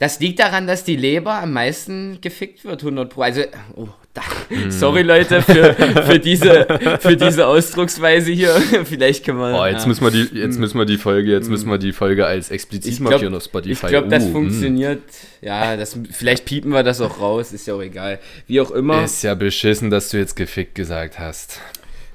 Das 0.00 0.18
liegt 0.18 0.38
daran, 0.38 0.66
dass 0.66 0.82
die 0.82 0.96
Leber 0.96 1.34
am 1.34 1.52
meisten 1.52 2.22
gefickt 2.22 2.64
wird, 2.64 2.80
100 2.80 3.10
Pro. 3.10 3.20
Also, 3.20 3.42
oh, 3.76 3.86
da, 4.14 4.22
mm. 4.48 4.70
sorry 4.70 5.02
Leute 5.02 5.42
für, 5.42 5.74
für, 5.74 6.18
diese, 6.18 6.66
für 7.00 7.18
diese 7.18 7.46
Ausdrucksweise 7.46 8.32
hier. 8.32 8.54
Vielleicht 8.84 9.26
können 9.26 9.38
wir. 9.38 9.60
Oh, 9.60 9.66
jetzt, 9.66 9.82
ja. 9.82 9.88
müssen 9.88 10.02
wir 10.02 10.10
die, 10.10 10.38
jetzt 10.38 10.54
hm. 10.54 10.60
müssen 10.60 10.78
wir 10.78 10.86
die 10.86 10.96
Folge, 10.96 11.30
jetzt 11.30 11.50
müssen 11.50 11.68
wir 11.68 11.76
die 11.76 11.92
Folge 11.92 12.24
als 12.24 12.50
explizit 12.50 12.96
glaub, 12.96 13.10
markieren 13.10 13.34
auf 13.34 13.44
Spotify. 13.44 13.86
Ich 13.86 13.90
glaube, 13.90 14.08
das 14.08 14.24
uh, 14.24 14.32
funktioniert. 14.32 15.02
Mh. 15.42 15.46
Ja, 15.46 15.76
das, 15.76 15.98
vielleicht 16.10 16.46
piepen 16.46 16.72
wir 16.72 16.82
das 16.82 17.02
auch 17.02 17.20
raus, 17.20 17.52
ist 17.52 17.66
ja 17.66 17.74
auch 17.74 17.82
egal. 17.82 18.20
Wie 18.46 18.58
auch 18.62 18.70
immer. 18.70 19.04
Ist 19.04 19.22
ja 19.22 19.34
beschissen, 19.34 19.90
dass 19.90 20.08
du 20.08 20.16
jetzt 20.16 20.34
gefickt 20.34 20.74
gesagt 20.74 21.18
hast. 21.18 21.60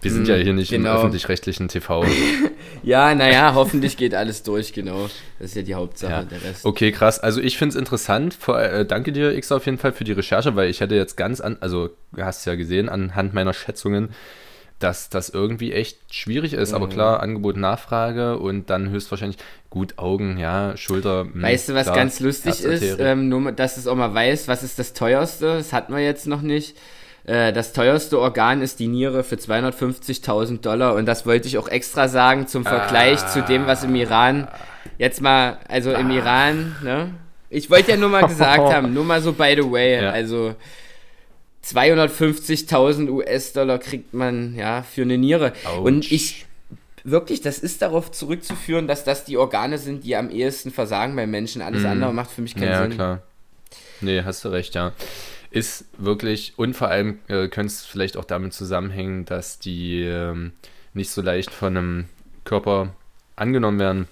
Wir 0.05 0.11
sind 0.11 0.27
ja 0.27 0.35
hier 0.35 0.53
nicht 0.53 0.69
genau. 0.69 0.91
im 0.91 0.97
öffentlich-rechtlichen 0.97 1.67
TV. 1.67 2.05
ja, 2.83 3.13
naja, 3.15 3.53
hoffentlich 3.55 3.97
geht 3.97 4.13
alles 4.13 4.43
durch, 4.43 4.71
genau. 4.71 5.09
Das 5.39 5.49
ist 5.49 5.55
ja 5.55 5.61
die 5.63 5.73
Hauptsache, 5.73 6.11
ja. 6.11 6.23
der 6.23 6.43
Rest. 6.43 6.65
Okay, 6.65 6.91
krass. 6.91 7.19
Also 7.19 7.41
ich 7.41 7.57
finde 7.57 7.73
es 7.73 7.79
interessant. 7.79 8.33
Vor, 8.33 8.61
äh, 8.61 8.85
danke 8.85 9.11
dir, 9.11 9.35
X, 9.35 9.51
auf 9.51 9.65
jeden 9.65 9.77
Fall 9.77 9.93
für 9.93 10.03
die 10.03 10.11
Recherche, 10.11 10.55
weil 10.55 10.69
ich 10.69 10.79
hätte 10.79 10.95
jetzt 10.95 11.17
ganz 11.17 11.41
an, 11.41 11.57
also 11.59 11.89
du 12.13 12.23
hast 12.23 12.45
ja 12.45 12.55
gesehen, 12.55 12.87
anhand 12.87 13.33
meiner 13.33 13.53
Schätzungen, 13.53 14.09
dass 14.79 15.09
das 15.09 15.29
irgendwie 15.29 15.71
echt 15.71 15.97
schwierig 16.13 16.53
ist. 16.53 16.69
Mhm. 16.69 16.75
Aber 16.75 16.89
klar, 16.89 17.21
Angebot, 17.21 17.57
Nachfrage 17.57 18.37
und 18.37 18.69
dann 18.69 18.89
höchstwahrscheinlich 18.89 19.37
gut 19.69 19.97
Augen, 19.97 20.37
ja, 20.37 20.75
Schulter. 20.77 21.23
Mh, 21.23 21.33
hm, 21.33 21.41
weißt 21.41 21.69
du, 21.69 21.73
was 21.73 21.85
klar, 21.85 21.95
ganz 21.95 22.19
lustig 22.19 22.61
ist? 22.61 22.99
Ähm, 22.99 23.29
nur, 23.29 23.51
dass 23.51 23.77
es 23.77 23.87
auch 23.87 23.95
mal 23.95 24.13
weiß, 24.13 24.47
was 24.47 24.63
ist 24.63 24.77
das 24.77 24.93
teuerste? 24.93 25.57
Das 25.57 25.73
hatten 25.73 25.93
wir 25.93 26.01
jetzt 26.01 26.27
noch 26.27 26.41
nicht. 26.41 26.77
Äh, 27.25 27.53
das 27.53 27.73
teuerste 27.73 28.19
Organ 28.19 28.61
ist 28.61 28.79
die 28.79 28.87
Niere 28.87 29.23
für 29.23 29.35
250.000 29.35 30.61
Dollar 30.61 30.95
und 30.95 31.05
das 31.05 31.25
wollte 31.25 31.47
ich 31.47 31.57
auch 31.57 31.67
extra 31.67 32.07
sagen 32.07 32.47
zum 32.47 32.63
Vergleich 32.63 33.19
ah. 33.21 33.27
zu 33.27 33.41
dem, 33.41 33.65
was 33.65 33.83
im 33.83 33.95
Iran 33.95 34.47
jetzt 34.97 35.21
mal, 35.21 35.57
also 35.67 35.91
im 35.91 36.11
ah. 36.11 36.13
Iran, 36.13 36.75
ne? 36.83 37.11
Ich 37.49 37.69
wollte 37.69 37.91
ja 37.91 37.97
nur 37.97 38.09
mal 38.09 38.27
gesagt 38.27 38.59
haben, 38.73 38.93
nur 38.93 39.05
mal 39.05 39.21
so 39.21 39.33
by 39.33 39.55
the 39.59 39.71
way, 39.71 40.01
ja. 40.01 40.11
also 40.11 40.55
250.000 41.63 43.09
US-Dollar 43.09 43.79
kriegt 43.79 44.13
man 44.13 44.55
ja 44.55 44.83
für 44.83 45.01
eine 45.01 45.17
Niere. 45.17 45.53
Ouch. 45.65 45.79
Und 45.79 46.11
ich 46.11 46.45
wirklich, 47.03 47.41
das 47.41 47.59
ist 47.59 47.81
darauf 47.81 48.11
zurückzuführen, 48.11 48.87
dass 48.87 49.03
das 49.03 49.25
die 49.25 49.37
Organe 49.37 49.77
sind, 49.77 50.03
die 50.03 50.15
am 50.15 50.29
ehesten 50.29 50.71
versagen 50.71 51.15
beim 51.15 51.31
Menschen. 51.31 51.61
Alles 51.61 51.83
mm. 51.83 51.87
andere 51.87 52.13
macht 52.13 52.31
für 52.31 52.41
mich 52.41 52.55
keinen 52.55 52.69
ja, 52.69 52.81
Sinn. 52.81 52.91
Ja, 52.91 52.95
klar. 52.95 53.21
Nee, 54.01 54.23
hast 54.23 54.43
du 54.43 54.49
recht, 54.49 54.75
ja. 54.75 54.91
Ist 55.55 55.85
wirklich, 55.97 56.53
und 56.57 56.75
vor 56.75 56.89
allem 56.89 57.19
äh, 57.27 57.47
könnte 57.47 57.67
es 57.67 57.85
vielleicht 57.85 58.17
auch 58.17 58.25
damit 58.25 58.53
zusammenhängen, 58.53 59.23
dass 59.23 59.57
die 59.57 60.03
ähm, 60.03 60.51
nicht 60.93 61.09
so 61.09 61.21
leicht 61.21 61.49
von 61.49 61.77
einem 61.77 62.05
Körper 62.43 62.89
angenommen 63.37 63.79
werden 63.79 64.07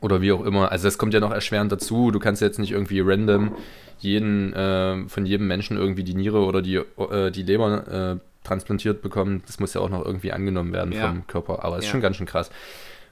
oder 0.00 0.20
wie 0.20 0.32
auch 0.32 0.44
immer. 0.44 0.72
Also 0.72 0.88
das 0.88 0.98
kommt 0.98 1.14
ja 1.14 1.20
noch 1.20 1.30
erschwerend 1.30 1.70
dazu. 1.70 2.10
Du 2.10 2.18
kannst 2.18 2.42
jetzt 2.42 2.58
nicht 2.58 2.72
irgendwie 2.72 3.00
random 3.00 3.54
jeden, 4.00 4.52
äh, 4.54 5.08
von 5.08 5.24
jedem 5.24 5.46
Menschen 5.46 5.76
irgendwie 5.76 6.02
die 6.02 6.14
Niere 6.14 6.40
oder 6.40 6.62
die, 6.62 6.76
äh, 6.76 7.30
die 7.30 7.44
Leber 7.44 8.18
äh, 8.18 8.46
transplantiert 8.46 9.02
bekommen. 9.02 9.44
Das 9.46 9.60
muss 9.60 9.72
ja 9.74 9.80
auch 9.80 9.88
noch 9.88 10.04
irgendwie 10.04 10.32
angenommen 10.32 10.72
werden 10.72 10.92
ja. 10.92 11.08
vom 11.08 11.26
Körper. 11.28 11.64
Aber 11.64 11.76
es 11.76 11.84
ist 11.84 11.86
ja. 11.86 11.92
schon 11.92 12.00
ganz 12.00 12.16
schön 12.16 12.26
krass. 12.26 12.50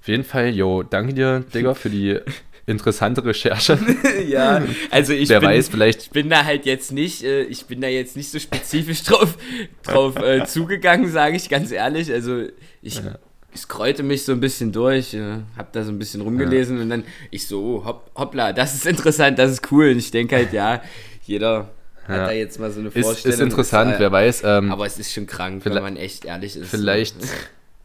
Auf 0.01 0.09
jeden 0.09 0.25
Fall, 0.25 0.49
yo, 0.49 0.83
danke 0.83 1.15
dir, 1.15 1.45
Digga, 1.55 1.75
für 1.75 1.89
die 1.89 2.19
interessante 2.67 3.25
Recherche. 3.25 3.79
ja, 4.29 4.63
also 4.91 5.13
ich 5.13 5.29
Wer 5.29 5.41
bin, 5.41 5.49
weiß, 5.51 5.69
vielleicht 5.69 6.03
ich 6.03 6.11
bin 6.11 6.31
da 6.31 6.45
halt 6.45 6.67
jetzt 6.67 6.93
nicht, 6.93 7.23
äh, 7.23 7.43
ich 7.43 7.67
bin 7.67 7.81
da 7.81 7.89
jetzt 7.89 8.17
nicht 8.17 8.31
so 8.31 8.39
spezifisch 8.39 9.03
drauf, 9.05 9.37
drauf 9.83 10.17
äh, 10.17 10.45
zugegangen, 10.47 11.11
sage 11.11 11.37
ich 11.37 11.49
ganz 11.49 11.71
ehrlich. 11.71 12.13
Also 12.13 12.45
ich 12.83 12.97
ja 12.97 13.19
ich 13.55 13.61
scrollte 13.61 14.03
mich 14.03 14.25
so 14.25 14.33
ein 14.33 14.41
bisschen 14.41 14.73
durch, 14.73 15.15
äh, 15.15 15.39
hab 15.57 15.73
da 15.73 15.85
so 15.85 15.93
ein 15.93 15.99
bisschen 15.99 16.21
rumgelesen 16.21 16.77
ja. 16.77 16.83
und 16.83 16.91
dann 16.91 17.05
ich 17.31 17.47
so, 17.47 17.85
hopp, 17.85 18.11
hoppla, 18.17 18.53
das 18.53 18.75
ist 18.75 18.87
interessant, 18.87 19.39
das 19.39 19.53
ist 19.53 19.73
cool. 19.73 19.91
Und 19.91 19.99
ich 19.99 20.11
denke 20.11 20.37
halt, 20.37 20.53
ja, 20.53 20.83
jeder 21.23 21.71
ja. 22.09 22.15
hat 22.15 22.29
da 22.29 22.33
jetzt 22.33 22.59
mal 22.59 22.71
so 22.73 22.81
eine 22.81 22.91
Vorstellung. 22.91 23.17
Ist, 23.17 23.27
ist 23.27 23.41
interessant, 23.41 23.93
ist, 23.93 23.97
äh, 23.99 24.01
wer 24.01 24.13
weiß. 24.13 24.43
Ähm, 24.45 24.73
aber 24.73 24.87
es 24.87 24.99
ist 24.99 25.13
schon 25.13 25.27
krank, 25.27 25.65
wenn 25.65 25.75
man 25.75 25.97
echt 25.97 26.25
ehrlich 26.25 26.57
ist. 26.57 26.69
Vielleicht 26.69 27.15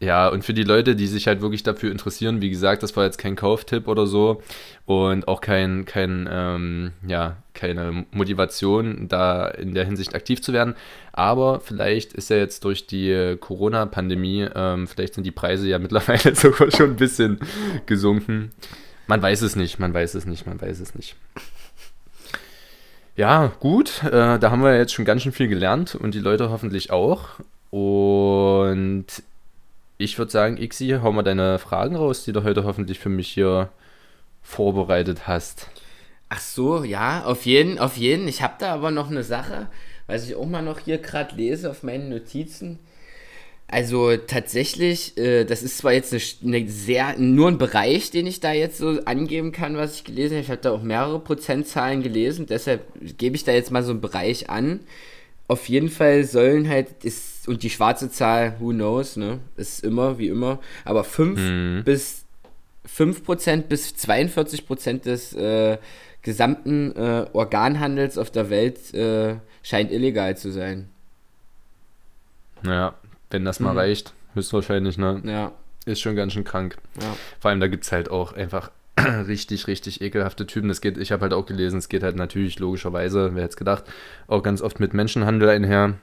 Ja, 0.02 0.28
und 0.28 0.46
für 0.46 0.54
die 0.54 0.64
Leute, 0.64 0.96
die 0.96 1.06
sich 1.06 1.26
halt 1.26 1.42
wirklich 1.42 1.62
dafür 1.62 1.92
interessieren, 1.92 2.40
wie 2.40 2.48
gesagt, 2.48 2.82
das 2.82 2.96
war 2.96 3.04
jetzt 3.04 3.18
kein 3.18 3.36
Kauftipp 3.36 3.86
oder 3.86 4.06
so 4.06 4.42
und 4.86 5.28
auch 5.28 5.42
kein, 5.42 5.84
kein 5.84 6.26
ähm, 6.32 6.92
ja, 7.06 7.36
keine 7.52 8.06
Motivation, 8.10 9.08
da 9.08 9.46
in 9.46 9.74
der 9.74 9.84
Hinsicht 9.84 10.14
aktiv 10.14 10.40
zu 10.40 10.54
werden. 10.54 10.74
Aber 11.12 11.60
vielleicht 11.60 12.14
ist 12.14 12.30
ja 12.30 12.38
jetzt 12.38 12.64
durch 12.64 12.86
die 12.86 13.36
Corona-Pandemie, 13.38 14.48
ähm, 14.54 14.88
vielleicht 14.88 15.14
sind 15.14 15.24
die 15.24 15.32
Preise 15.32 15.68
ja 15.68 15.78
mittlerweile 15.78 16.34
sogar 16.34 16.70
schon 16.70 16.92
ein 16.92 16.96
bisschen 16.96 17.38
gesunken. 17.84 18.52
Man 19.06 19.20
weiß 19.20 19.42
es 19.42 19.54
nicht, 19.54 19.78
man 19.78 19.92
weiß 19.92 20.14
es 20.14 20.24
nicht, 20.24 20.46
man 20.46 20.58
weiß 20.58 20.80
es 20.80 20.94
nicht. 20.94 21.14
Ja, 23.16 23.52
gut, 23.60 24.02
äh, 24.04 24.38
da 24.38 24.50
haben 24.50 24.62
wir 24.62 24.78
jetzt 24.78 24.94
schon 24.94 25.04
ganz 25.04 25.22
schön 25.22 25.32
viel 25.32 25.48
gelernt 25.48 25.94
und 25.94 26.14
die 26.14 26.20
Leute 26.20 26.48
hoffentlich 26.48 26.90
auch. 26.90 27.28
Und 27.70 29.06
ich 30.00 30.18
würde 30.18 30.32
sagen, 30.32 30.56
Ixi, 30.56 30.98
hau 31.02 31.12
mal 31.12 31.22
deine 31.22 31.58
Fragen 31.58 31.94
raus, 31.94 32.24
die 32.24 32.32
du 32.32 32.42
heute 32.42 32.64
hoffentlich 32.64 32.98
für 32.98 33.10
mich 33.10 33.28
hier 33.28 33.68
vorbereitet 34.42 35.26
hast. 35.28 35.68
Ach 36.30 36.40
so, 36.40 36.84
ja, 36.84 37.24
auf 37.24 37.44
jeden, 37.44 37.78
auf 37.78 37.96
jeden. 37.96 38.26
Ich 38.26 38.40
habe 38.42 38.54
da 38.58 38.72
aber 38.72 38.90
noch 38.90 39.10
eine 39.10 39.24
Sache, 39.24 39.68
was 40.06 40.26
ich 40.26 40.36
auch 40.36 40.46
mal 40.46 40.62
noch 40.62 40.78
hier 40.78 40.98
gerade 40.98 41.34
lese 41.36 41.70
auf 41.70 41.82
meinen 41.82 42.08
Notizen. 42.08 42.78
Also 43.68 44.16
tatsächlich, 44.16 45.16
äh, 45.18 45.44
das 45.44 45.62
ist 45.62 45.78
zwar 45.78 45.92
jetzt 45.92 46.12
eine, 46.12 46.22
eine, 46.56 46.68
sehr, 46.68 47.18
nur 47.18 47.48
ein 47.48 47.58
Bereich, 47.58 48.10
den 48.10 48.26
ich 48.26 48.40
da 48.40 48.52
jetzt 48.52 48.78
so 48.78 49.04
angeben 49.04 49.52
kann, 49.52 49.76
was 49.76 49.96
ich 49.96 50.04
gelesen 50.04 50.32
habe. 50.32 50.42
Ich 50.42 50.50
habe 50.50 50.62
da 50.62 50.72
auch 50.72 50.82
mehrere 50.82 51.20
Prozentzahlen 51.20 52.02
gelesen, 52.02 52.46
deshalb 52.46 52.82
gebe 53.18 53.36
ich 53.36 53.44
da 53.44 53.52
jetzt 53.52 53.70
mal 53.70 53.84
so 53.84 53.92
einen 53.92 54.00
Bereich 54.00 54.50
an 54.50 54.80
auf 55.50 55.68
jeden 55.68 55.88
Fall 55.88 56.22
sollen 56.24 56.68
halt, 56.68 57.04
ist, 57.04 57.48
und 57.48 57.64
die 57.64 57.70
schwarze 57.70 58.08
Zahl, 58.08 58.54
who 58.60 58.70
knows, 58.70 59.16
ne, 59.16 59.40
ist 59.56 59.82
immer 59.82 60.16
wie 60.18 60.28
immer, 60.28 60.60
aber 60.84 61.02
5 61.02 61.40
mhm. 61.40 61.82
bis 61.84 62.24
5% 62.88 63.62
bis 63.62 63.94
42% 63.94 65.02
des 65.02 65.32
äh, 65.34 65.78
gesamten 66.22 66.94
äh, 66.94 67.26
Organhandels 67.32 68.16
auf 68.16 68.30
der 68.30 68.48
Welt 68.48 68.94
äh, 68.94 69.36
scheint 69.62 69.90
illegal 69.90 70.36
zu 70.36 70.52
sein. 70.52 70.88
Ja, 72.64 72.94
wenn 73.30 73.44
das 73.44 73.58
mal 73.58 73.72
mhm. 73.72 73.78
reicht, 73.78 74.14
höchstwahrscheinlich, 74.34 74.98
ne? 74.98 75.20
Ja. 75.24 75.52
Ist 75.84 76.00
schon 76.00 76.14
ganz 76.14 76.34
schön 76.34 76.44
krank. 76.44 76.76
Ja. 77.00 77.16
Vor 77.40 77.50
allem, 77.50 77.60
da 77.60 77.66
gibt 77.66 77.84
es 77.84 77.90
halt 77.90 78.08
auch 78.10 78.34
einfach 78.34 78.70
richtig, 79.26 79.66
richtig 79.66 80.00
ekelhafte 80.00 80.46
Typen. 80.46 80.68
Das 80.68 80.80
geht, 80.80 80.98
ich 80.98 81.12
habe 81.12 81.22
halt 81.22 81.32
auch 81.32 81.46
gelesen, 81.46 81.78
es 81.78 81.88
geht 81.88 82.02
halt 82.02 82.16
natürlich 82.16 82.58
logischerweise, 82.58 83.34
wer 83.34 83.42
hätte 83.42 83.50
es 83.50 83.56
gedacht, 83.56 83.84
auch 84.26 84.42
ganz 84.42 84.62
oft 84.62 84.80
mit 84.80 84.94
Menschenhandel 84.94 85.48
einher. 85.48 85.94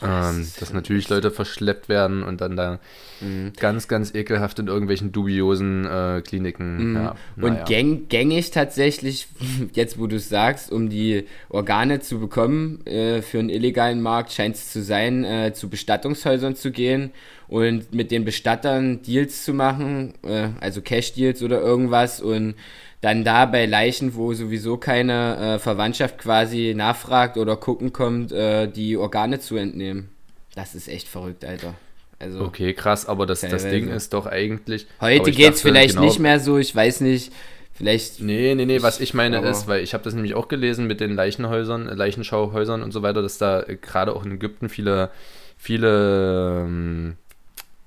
Ähm, 0.00 0.48
dass 0.58 0.72
natürlich 0.72 1.08
Leute 1.08 1.30
verschleppt 1.30 1.88
werden 1.88 2.22
und 2.22 2.40
dann 2.40 2.56
da 2.56 2.78
mhm. 3.20 3.52
ganz, 3.58 3.88
ganz 3.88 4.14
ekelhaft 4.14 4.58
in 4.58 4.68
irgendwelchen 4.68 5.12
dubiosen 5.12 5.84
äh, 5.84 6.22
Kliniken. 6.24 6.90
Mhm. 6.90 6.96
Ja, 6.96 7.16
und 7.36 7.54
ja. 7.54 7.64
gäng, 7.64 8.08
gängig 8.08 8.52
tatsächlich, 8.52 9.28
jetzt 9.74 9.98
wo 9.98 10.06
du 10.06 10.16
es 10.16 10.28
sagst, 10.28 10.72
um 10.72 10.88
die 10.88 11.26
Organe 11.48 12.00
zu 12.00 12.20
bekommen 12.20 12.86
äh, 12.86 13.22
für 13.22 13.38
einen 13.38 13.50
illegalen 13.50 14.00
Markt, 14.00 14.32
scheint 14.32 14.56
es 14.56 14.72
zu 14.72 14.82
sein, 14.82 15.24
äh, 15.24 15.52
zu 15.52 15.68
Bestattungshäusern 15.68 16.54
zu 16.54 16.70
gehen 16.70 17.10
und 17.48 17.92
mit 17.92 18.10
den 18.10 18.24
Bestattern 18.24 19.02
Deals 19.02 19.44
zu 19.44 19.52
machen, 19.52 20.14
äh, 20.22 20.48
also 20.60 20.80
Cash-Deals 20.80 21.42
oder 21.42 21.60
irgendwas 21.60 22.20
und 22.20 22.54
dann 23.02 23.24
da 23.24 23.46
bei 23.46 23.66
Leichen, 23.66 24.14
wo 24.14 24.32
sowieso 24.32 24.78
keine 24.78 25.56
äh, 25.56 25.58
Verwandtschaft 25.58 26.18
quasi 26.18 26.72
nachfragt 26.74 27.36
oder 27.36 27.56
gucken 27.56 27.92
kommt, 27.92 28.30
äh, 28.32 28.68
die 28.68 28.96
Organe 28.96 29.40
zu 29.40 29.56
entnehmen. 29.56 30.08
Das 30.54 30.74
ist 30.74 30.88
echt 30.88 31.08
verrückt, 31.08 31.44
Alter. 31.44 31.74
Also, 32.20 32.40
okay, 32.44 32.72
krass, 32.72 33.06
aber 33.06 33.26
das, 33.26 33.40
das 33.40 33.68
Ding 33.68 33.88
ist 33.88 34.12
doch 34.12 34.26
eigentlich. 34.26 34.86
Heute 35.00 35.32
geht 35.32 35.54
es 35.54 35.62
vielleicht 35.62 35.94
genau, 35.94 36.04
nicht 36.04 36.20
mehr 36.20 36.38
so, 36.38 36.56
ich 36.58 36.74
weiß 36.74 37.00
nicht. 37.00 37.32
Vielleicht. 37.72 38.20
Nee, 38.20 38.54
nee, 38.54 38.66
nee, 38.66 38.82
was 38.82 39.00
ich 39.00 39.14
meine 39.14 39.40
ist, 39.40 39.66
weil 39.66 39.82
ich 39.82 39.94
habe 39.94 40.04
das 40.04 40.14
nämlich 40.14 40.34
auch 40.34 40.46
gelesen 40.46 40.86
mit 40.86 41.00
den 41.00 41.16
Leichenhäusern, 41.16 41.86
Leichenschauhäusern 41.86 42.82
und 42.82 42.92
so 42.92 43.02
weiter, 43.02 43.22
dass 43.22 43.38
da 43.38 43.62
äh, 43.62 43.76
gerade 43.76 44.14
auch 44.14 44.24
in 44.24 44.30
Ägypten 44.30 44.68
viele, 44.68 45.10
viele 45.56 46.62
ähm, 46.64 47.16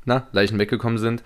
na, 0.03 0.27
Leichen 0.33 0.59
weggekommen 0.59 0.97
sind. 0.97 1.23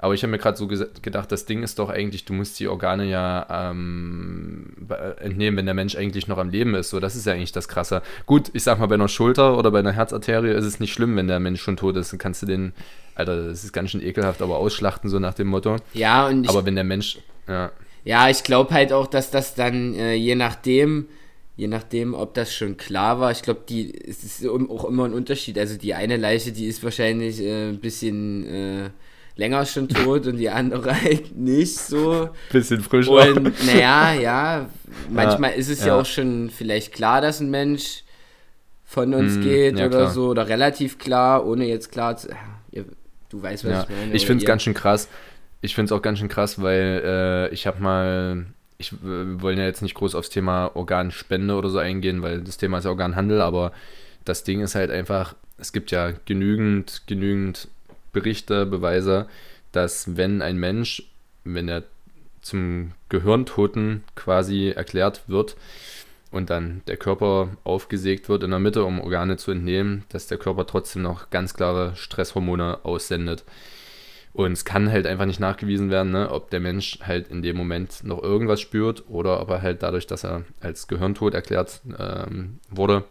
Aber 0.00 0.14
ich 0.14 0.22
habe 0.22 0.30
mir 0.30 0.38
gerade 0.38 0.56
so 0.56 0.68
gedacht, 0.68 1.32
das 1.32 1.44
Ding 1.44 1.64
ist 1.64 1.80
doch 1.80 1.88
eigentlich, 1.90 2.24
du 2.24 2.32
musst 2.32 2.60
die 2.60 2.68
Organe 2.68 3.04
ja 3.04 3.72
ähm, 3.72 4.72
entnehmen, 5.20 5.56
wenn 5.56 5.66
der 5.66 5.74
Mensch 5.74 5.96
eigentlich 5.96 6.28
noch 6.28 6.38
am 6.38 6.50
Leben 6.50 6.76
ist. 6.76 6.90
So, 6.90 7.00
das 7.00 7.16
ist 7.16 7.26
ja 7.26 7.32
eigentlich 7.32 7.50
das 7.50 7.66
Krasse. 7.66 8.02
Gut, 8.24 8.50
ich 8.52 8.62
sag 8.62 8.78
mal, 8.78 8.86
bei 8.86 8.94
einer 8.94 9.08
Schulter 9.08 9.58
oder 9.58 9.72
bei 9.72 9.80
einer 9.80 9.90
Herzarterie 9.90 10.52
ist 10.52 10.64
es 10.64 10.78
nicht 10.78 10.92
schlimm, 10.92 11.16
wenn 11.16 11.26
der 11.26 11.40
Mensch 11.40 11.60
schon 11.60 11.76
tot 11.76 11.96
ist. 11.96 12.12
Dann 12.12 12.18
kannst 12.18 12.42
du 12.42 12.46
den, 12.46 12.74
Alter, 13.16 13.48
das 13.48 13.64
ist 13.64 13.72
ganz 13.72 13.90
schön 13.90 14.00
ekelhaft, 14.00 14.40
aber 14.40 14.58
ausschlachten, 14.58 15.10
so 15.10 15.18
nach 15.18 15.34
dem 15.34 15.48
Motto. 15.48 15.76
Ja, 15.94 16.28
und. 16.28 16.44
Ich, 16.44 16.50
aber 16.50 16.64
wenn 16.64 16.76
der 16.76 16.84
Mensch, 16.84 17.18
ja. 17.48 17.72
Ja, 18.04 18.30
ich 18.30 18.44
glaube 18.44 18.72
halt 18.72 18.92
auch, 18.92 19.08
dass 19.08 19.32
das 19.32 19.56
dann 19.56 19.94
äh, 19.94 20.14
je 20.14 20.36
nachdem 20.36 21.08
je 21.56 21.66
nachdem, 21.66 22.14
ob 22.14 22.34
das 22.34 22.54
schon 22.54 22.76
klar 22.76 23.18
war. 23.18 23.32
Ich 23.32 23.42
glaube, 23.42 23.62
die 23.68 23.92
es 23.92 24.22
ist 24.22 24.46
auch 24.46 24.84
immer 24.84 25.04
ein 25.06 25.12
Unterschied. 25.12 25.58
Also 25.58 25.76
die 25.76 25.92
eine 25.92 26.16
Leiche, 26.16 26.52
die 26.52 26.66
ist 26.66 26.84
wahrscheinlich 26.84 27.40
äh, 27.40 27.70
ein 27.70 27.80
bisschen 27.80 28.46
äh, 28.46 28.90
länger 29.38 29.64
schon 29.64 29.88
tot 29.88 30.26
und 30.26 30.36
die 30.36 30.50
andere 30.50 31.00
halt 31.02 31.34
nicht 31.34 31.78
so. 31.78 32.28
Bisschen 32.52 32.82
frischer. 32.82 33.34
Und 33.34 33.66
naja, 33.66 34.12
ja, 34.12 34.68
manchmal 35.08 35.52
ja, 35.52 35.56
ist 35.56 35.70
es 35.70 35.80
ja. 35.80 35.86
ja. 35.88 36.00
auch 36.00 36.04
schon 36.04 36.50
vielleicht 36.50 36.92
klar, 36.92 37.22
dass 37.22 37.40
ein 37.40 37.50
Mensch 37.50 38.04
von 38.84 39.14
uns 39.14 39.36
mm, 39.36 39.40
geht 39.40 39.78
ja, 39.78 39.86
oder 39.86 39.98
klar. 39.98 40.10
so, 40.10 40.28
oder 40.28 40.48
relativ 40.48 40.98
klar, 40.98 41.46
ohne 41.46 41.66
jetzt 41.66 41.90
klar 41.90 42.16
zu. 42.16 42.28
Du 43.30 43.42
weißt, 43.42 43.64
was 43.66 43.84
ich 43.84 43.90
meine. 43.90 44.12
Ich 44.14 44.26
finde 44.26 44.42
es 44.42 44.46
ganz 44.46 44.62
schön 44.62 44.74
krass. 44.74 45.08
Ich 45.60 45.74
finde 45.74 45.92
es 45.92 45.98
auch 45.98 46.02
ganz 46.02 46.18
schön 46.18 46.28
krass, 46.28 46.62
weil 46.62 47.02
äh, 47.04 47.54
ich 47.54 47.66
habe 47.66 47.82
mal 47.82 48.46
ich, 48.78 48.92
wir 49.02 49.42
wollen 49.42 49.58
ja 49.58 49.64
jetzt 49.64 49.82
nicht 49.82 49.94
groß 49.94 50.14
aufs 50.14 50.30
Thema 50.30 50.74
Organspende 50.74 51.54
oder 51.54 51.68
so 51.68 51.78
eingehen, 51.78 52.22
weil 52.22 52.40
das 52.40 52.56
Thema 52.56 52.78
ist 52.78 52.84
ja 52.84 52.90
Organhandel, 52.90 53.42
aber 53.42 53.72
das 54.24 54.44
Ding 54.44 54.60
ist 54.60 54.76
halt 54.76 54.90
einfach, 54.90 55.34
es 55.58 55.72
gibt 55.72 55.90
ja 55.90 56.12
genügend, 56.24 57.02
genügend 57.06 57.68
Berichte, 58.12 58.66
Beweise, 58.66 59.28
dass 59.72 60.16
wenn 60.16 60.42
ein 60.42 60.58
Mensch, 60.58 61.02
wenn 61.44 61.68
er 61.68 61.84
zum 62.40 62.92
Gehirntoten 63.08 64.04
quasi 64.14 64.72
erklärt 64.74 65.22
wird 65.28 65.56
und 66.30 66.50
dann 66.50 66.82
der 66.86 66.96
Körper 66.96 67.50
aufgesägt 67.64 68.28
wird 68.28 68.42
in 68.42 68.50
der 68.50 68.58
Mitte, 68.58 68.84
um 68.84 69.00
Organe 69.00 69.36
zu 69.36 69.50
entnehmen, 69.50 70.04
dass 70.08 70.26
der 70.26 70.38
Körper 70.38 70.66
trotzdem 70.66 71.02
noch 71.02 71.30
ganz 71.30 71.54
klare 71.54 71.94
Stresshormone 71.96 72.80
aussendet. 72.84 73.44
Und 74.34 74.52
es 74.52 74.64
kann 74.64 74.90
halt 74.90 75.06
einfach 75.06 75.24
nicht 75.24 75.40
nachgewiesen 75.40 75.90
werden, 75.90 76.12
ne, 76.12 76.30
ob 76.30 76.50
der 76.50 76.60
Mensch 76.60 77.00
halt 77.02 77.28
in 77.28 77.42
dem 77.42 77.56
Moment 77.56 78.04
noch 78.04 78.22
irgendwas 78.22 78.60
spürt 78.60 79.04
oder 79.08 79.40
ob 79.40 79.50
er 79.50 79.62
halt 79.62 79.82
dadurch, 79.82 80.06
dass 80.06 80.24
er 80.24 80.44
als 80.60 80.86
Gehirntod 80.86 81.34
erklärt 81.34 81.80
ähm, 81.98 82.60
wurde, 82.70 83.04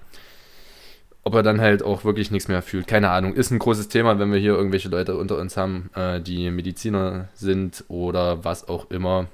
ob 1.28 1.36
er 1.36 1.44
dann 1.44 1.60
halt 1.60 1.84
auch 1.84 2.06
wirklich 2.06 2.32
nichts 2.32 2.48
mehr 2.48 2.62
fühlt. 2.62 2.88
Keine 2.88 3.10
Ahnung. 3.10 3.34
Ist 3.34 3.52
ein 3.52 3.60
großes 3.60 3.90
Thema, 3.90 4.18
wenn 4.18 4.32
wir 4.32 4.40
hier 4.40 4.54
irgendwelche 4.54 4.88
Leute 4.88 5.18
unter 5.18 5.38
uns 5.38 5.58
haben, 5.58 5.90
äh, 5.94 6.22
die 6.22 6.50
Mediziner 6.52 7.28
sind 7.34 7.84
oder 7.90 8.46
was 8.46 8.70
auch 8.70 8.90
immer, 8.92 9.28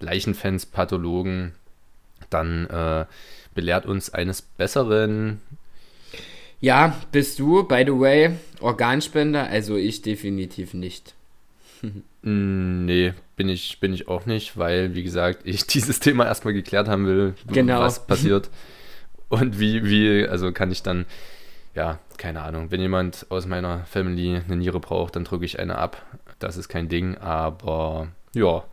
Leichenfans, 0.00 0.66
Pathologen, 0.66 1.52
dann 2.28 2.66
äh, 2.66 3.06
belehrt 3.54 3.86
uns 3.86 4.12
eines 4.12 4.42
Besseren. 4.42 5.40
Ja, 6.60 6.94
bist 7.10 7.38
du, 7.38 7.62
by 7.62 7.84
the 7.86 7.98
way, 7.98 8.32
Organspender? 8.60 9.44
Also 9.44 9.76
ich 9.76 10.02
definitiv 10.02 10.74
nicht. 10.74 11.14
Mm, 12.20 12.84
nee, 12.84 13.14
bin 13.36 13.48
ich, 13.48 13.80
bin 13.80 13.94
ich 13.94 14.08
auch 14.08 14.26
nicht, 14.26 14.58
weil, 14.58 14.94
wie 14.94 15.04
gesagt, 15.04 15.40
ich 15.44 15.66
dieses 15.66 16.00
Thema 16.00 16.26
erstmal 16.26 16.52
geklärt 16.52 16.86
haben 16.86 17.06
will, 17.06 17.32
genau. 17.50 17.80
was 17.80 18.06
passiert. 18.06 18.50
Und 19.30 19.58
wie, 19.58 19.84
wie, 19.84 20.28
also 20.28 20.52
kann 20.52 20.70
ich 20.70 20.82
dann, 20.82 21.06
ja, 21.74 21.98
keine 22.18 22.42
Ahnung, 22.42 22.70
wenn 22.70 22.80
jemand 22.80 23.26
aus 23.30 23.46
meiner 23.46 23.84
Family 23.86 24.36
eine 24.36 24.56
Niere 24.56 24.80
braucht, 24.80 25.16
dann 25.16 25.24
drücke 25.24 25.46
ich 25.46 25.58
eine 25.58 25.78
ab. 25.78 26.04
Das 26.38 26.56
ist 26.56 26.68
kein 26.68 26.88
Ding, 26.88 27.16
aber 27.16 28.08
ja, 28.34 28.64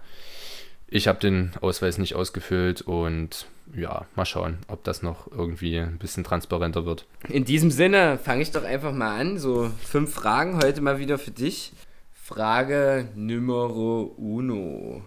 ich 0.87 1.07
habe 1.07 1.19
den 1.19 1.51
Ausweis 1.61 1.97
nicht 1.97 2.15
ausgefüllt 2.15 2.81
und 2.81 3.45
ja, 3.75 4.05
mal 4.15 4.25
schauen, 4.25 4.59
ob 4.67 4.83
das 4.83 5.03
noch 5.03 5.31
irgendwie 5.31 5.77
ein 5.77 5.99
bisschen 5.99 6.23
transparenter 6.23 6.85
wird. 6.85 7.05
In 7.27 7.45
diesem 7.45 7.69
Sinne 7.71 8.17
fange 8.17 8.41
ich 8.41 8.51
doch 8.51 8.63
einfach 8.63 8.93
mal 8.93 9.19
an. 9.19 9.37
So 9.37 9.69
fünf 9.83 10.13
Fragen 10.13 10.57
heute 10.57 10.81
mal 10.81 10.99
wieder 10.99 11.17
für 11.17 11.31
dich. 11.31 11.73
Frage 12.13 13.09
Numero 13.15 14.13
uno. 14.17 15.03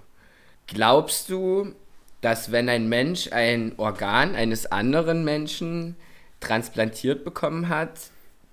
Glaubst 0.66 1.30
du, 1.30 1.74
dass 2.20 2.52
wenn 2.52 2.68
ein 2.68 2.88
Mensch 2.88 3.32
ein 3.32 3.72
Organ 3.76 4.34
eines 4.34 4.70
anderen 4.70 5.24
Menschen 5.24 5.96
transplantiert 6.40 7.24
bekommen 7.24 7.68
hat, 7.68 8.10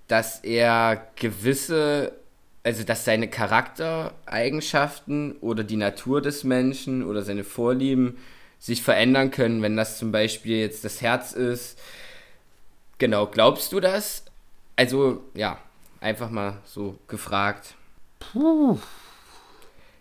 dass 0.08 0.40
er 0.40 1.08
gewisse, 1.16 2.14
also 2.64 2.84
dass 2.84 3.06
seine 3.06 3.30
Charaktereigenschaften 3.30 5.34
oder 5.42 5.64
die 5.64 5.76
Natur 5.76 6.22
des 6.22 6.44
Menschen 6.44 7.04
oder 7.04 7.24
seine 7.24 7.44
Vorlieben 7.44 8.18
sich 8.60 8.82
verändern 8.82 9.32
können, 9.32 9.62
wenn 9.62 9.78
das 9.78 9.98
zum 9.98 10.12
Beispiel 10.12 10.58
jetzt 10.58 10.84
das 10.84 11.02
Herz 11.02 11.34
ist. 11.34 11.80
Genau, 12.98 13.28
glaubst 13.28 13.72
du 13.74 13.80
das? 13.80 14.24
Also, 14.76 15.24
ja, 15.34 15.60
einfach 16.00 16.30
mal 16.30 16.58
so 16.66 16.98
gefragt. 17.08 17.76
Puh. 18.20 18.80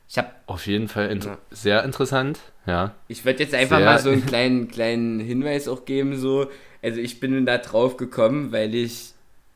Ich 0.08 0.18
habe 0.18 0.30
auf 0.46 0.66
jeden 0.66 0.88
Fall 0.88 1.10
inter 1.10 1.30
ja. 1.30 1.38
sehr 1.50 1.84
interessant, 1.84 2.38
ja. 2.66 2.94
Ich 3.08 3.24
würde 3.24 3.42
jetzt 3.42 3.54
einfach 3.54 3.78
sehr 3.78 3.86
mal 3.86 3.98
so 3.98 4.10
einen 4.10 4.26
kleinen, 4.26 4.68
kleinen 4.68 5.20
Hinweis 5.20 5.68
auch 5.68 5.84
geben, 5.84 6.16
so. 6.16 6.50
Also 6.82 7.00
ich 7.00 7.20
bin 7.20 7.46
da 7.46 7.58
drauf 7.58 7.96
gekommen, 7.96 8.52
weil 8.52 8.74
ich 8.74 9.12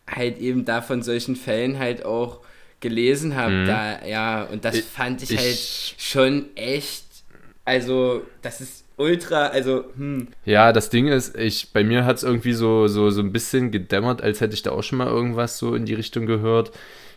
halt 0.09 0.39
eben 0.39 0.65
da 0.65 0.83
von 0.83 1.03
solchen 1.03 1.37
Fällen 1.37 1.79
halt 1.79 2.05
auch 2.05 2.41
gelesen 2.81 3.37
habe, 3.37 3.53
mhm. 3.53 3.67
da, 3.67 4.07
ja, 4.07 4.45
und 4.45 4.65
das 4.65 4.77
ich, 4.77 4.85
fand 4.85 5.23
ich, 5.23 5.31
ich 5.33 5.39
halt 5.39 5.95
schon 5.99 6.57
echt, 6.57 7.05
also 7.65 8.23
das 8.43 8.61
ist 8.61 8.85
ultra, 8.97 9.49
also, 9.49 9.85
hm. 9.97 10.29
Ja, 10.45 10.73
das 10.73 10.91
Ding 10.91 11.09
ist, 11.09 11.37
ich, 11.37 11.73
bei 11.73 11.85
mir 11.85 12.05
hat 12.05 12.17
es 12.17 12.23
irgendwie 12.23 12.53
so, 12.53 12.87
so, 12.87 13.11
so 13.11 13.21
ein 13.21 13.33
bisschen 13.33 13.71
gedämmert, 13.71 14.23
als 14.23 14.41
hätte 14.41 14.55
ich 14.55 14.63
da 14.63 14.71
auch 14.71 14.83
schon 14.83 14.99
mal 14.99 15.09
irgendwas 15.09 15.59
so 15.59 15.75
in 15.75 15.85
die 15.85 15.95
Richtung 15.95 16.27
gehört. 16.27 16.73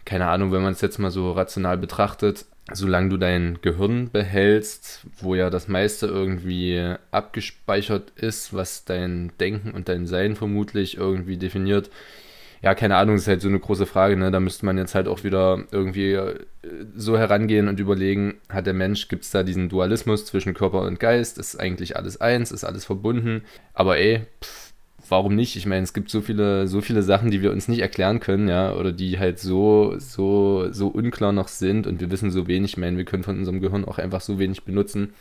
Keine 0.05 0.27
Ahnung, 0.27 0.51
wenn 0.51 0.61
man 0.61 0.73
es 0.73 0.81
jetzt 0.81 0.99
mal 0.99 1.11
so 1.11 1.31
rational 1.31 1.77
betrachtet, 1.77 2.45
solange 2.71 3.09
du 3.09 3.17
dein 3.17 3.59
Gehirn 3.61 4.09
behältst, 4.11 5.05
wo 5.19 5.35
ja 5.35 5.49
das 5.49 5.67
meiste 5.67 6.07
irgendwie 6.07 6.95
abgespeichert 7.11 8.11
ist, 8.15 8.53
was 8.53 8.85
dein 8.85 9.31
Denken 9.39 9.71
und 9.71 9.89
dein 9.89 10.07
Sein 10.07 10.35
vermutlich 10.35 10.97
irgendwie 10.97 11.37
definiert. 11.37 11.89
Ja, 12.61 12.75
keine 12.75 12.95
Ahnung, 12.95 13.17
ist 13.17 13.27
halt 13.27 13.41
so 13.41 13.49
eine 13.49 13.59
große 13.59 13.85
Frage, 13.85 14.15
ne? 14.15 14.31
Da 14.31 14.39
müsste 14.39 14.65
man 14.65 14.77
jetzt 14.77 14.95
halt 14.95 15.09
auch 15.09 15.25
wieder 15.25 15.65
irgendwie 15.71 16.13
äh, 16.13 16.39
so 16.95 17.17
herangehen 17.17 17.67
und 17.67 17.77
überlegen, 17.77 18.35
hat 18.47 18.65
der 18.67 18.73
Mensch, 18.73 19.09
gibt 19.09 19.25
es 19.25 19.31
da 19.31 19.43
diesen 19.43 19.67
Dualismus 19.67 20.25
zwischen 20.25 20.53
Körper 20.53 20.81
und 20.83 20.97
Geist? 20.97 21.37
Ist 21.37 21.59
eigentlich 21.59 21.97
alles 21.97 22.21
eins, 22.21 22.51
ist 22.53 22.63
alles 22.63 22.85
verbunden? 22.85 23.43
Aber 23.73 23.97
ey, 23.97 24.27
pff, 24.41 24.72
warum 25.09 25.35
nicht? 25.35 25.55
Ich 25.55 25.65
meine, 25.65 25.83
es 25.83 25.93
gibt 25.93 26.09
so 26.09 26.21
viele, 26.21 26.67
so 26.67 26.81
viele 26.81 27.03
Sachen, 27.03 27.31
die 27.31 27.41
wir 27.41 27.51
uns 27.51 27.67
nicht 27.67 27.79
erklären 27.79 28.19
können, 28.19 28.47
ja, 28.47 28.73
oder 28.73 28.91
die 28.91 29.19
halt 29.19 29.39
so, 29.39 29.95
so, 29.97 30.67
so 30.71 30.87
unklar 30.87 31.31
noch 31.31 31.47
sind 31.47 31.87
und 31.87 32.01
wir 32.01 32.11
wissen 32.11 32.31
so 32.31 32.47
wenig. 32.47 32.71
Ich 32.71 32.77
meine, 32.77 32.97
wir 32.97 33.05
können 33.05 33.23
von 33.23 33.37
unserem 33.37 33.61
Gehirn 33.61 33.85
auch 33.85 33.97
einfach 33.97 34.21
so 34.21 34.39
wenig 34.39 34.63
benutzen. 34.63 35.13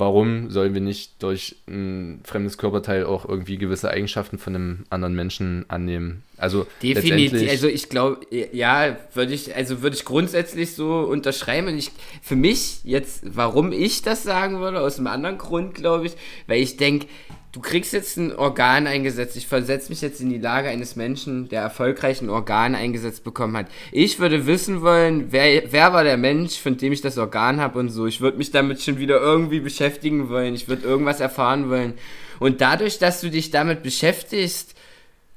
Warum 0.00 0.50
sollen 0.50 0.72
wir 0.72 0.80
nicht 0.80 1.22
durch 1.22 1.56
ein 1.68 2.22
fremdes 2.24 2.56
Körperteil 2.56 3.04
auch 3.04 3.28
irgendwie 3.28 3.58
gewisse 3.58 3.90
Eigenschaften 3.90 4.38
von 4.38 4.54
einem 4.54 4.84
anderen 4.88 5.14
Menschen 5.14 5.66
annehmen? 5.68 6.22
Also 6.38 6.66
definitiv. 6.82 7.50
Also 7.50 7.68
ich 7.68 7.90
glaube, 7.90 8.24
ja, 8.30 8.96
würde 9.12 9.34
ich, 9.34 9.54
also 9.54 9.82
würde 9.82 9.96
ich 9.96 10.06
grundsätzlich 10.06 10.72
so 10.72 11.00
unterschreiben. 11.00 11.68
Und 11.68 11.76
ich, 11.76 11.90
für 12.22 12.34
mich 12.34 12.80
jetzt, 12.84 13.24
warum 13.36 13.72
ich 13.72 14.00
das 14.00 14.22
sagen 14.22 14.60
würde, 14.60 14.80
aus 14.80 14.96
einem 14.96 15.08
anderen 15.08 15.36
Grund, 15.36 15.74
glaube 15.74 16.06
ich, 16.06 16.12
weil 16.46 16.62
ich 16.62 16.78
denke, 16.78 17.06
du 17.52 17.60
kriegst 17.60 17.92
jetzt 17.92 18.16
ein 18.16 18.34
Organ 18.34 18.86
eingesetzt. 18.86 19.36
Ich 19.36 19.46
versetze 19.46 19.90
mich 19.90 20.00
jetzt 20.00 20.20
in 20.20 20.30
die 20.30 20.38
Lage 20.38 20.68
eines 20.68 20.96
Menschen, 20.96 21.48
der 21.48 21.62
erfolgreich 21.62 22.22
ein 22.22 22.30
Organ 22.30 22.74
eingesetzt 22.74 23.24
bekommen 23.24 23.56
hat. 23.56 23.66
Ich 23.92 24.18
würde 24.18 24.46
wissen 24.46 24.82
wollen, 24.82 25.32
wer, 25.32 25.72
wer 25.72 25.92
war 25.92 26.04
der 26.04 26.16
Mensch, 26.16 26.58
von 26.58 26.76
dem 26.76 26.92
ich 26.92 27.00
das 27.00 27.18
Organ 27.18 27.60
habe 27.60 27.78
und 27.78 27.88
so. 27.88 28.06
Ich 28.06 28.20
würde 28.20 28.38
mich 28.38 28.50
damit 28.50 28.82
schon 28.82 28.98
wieder 28.98 29.20
irgendwie 29.20 29.60
beschäftigen 29.60 30.28
wollen. 30.28 30.54
Ich 30.54 30.68
würde 30.68 30.86
irgendwas 30.86 31.20
erfahren 31.20 31.70
wollen. 31.70 31.94
Und 32.38 32.60
dadurch, 32.60 32.98
dass 32.98 33.20
du 33.20 33.30
dich 33.30 33.50
damit 33.50 33.82
beschäftigst, 33.82 34.74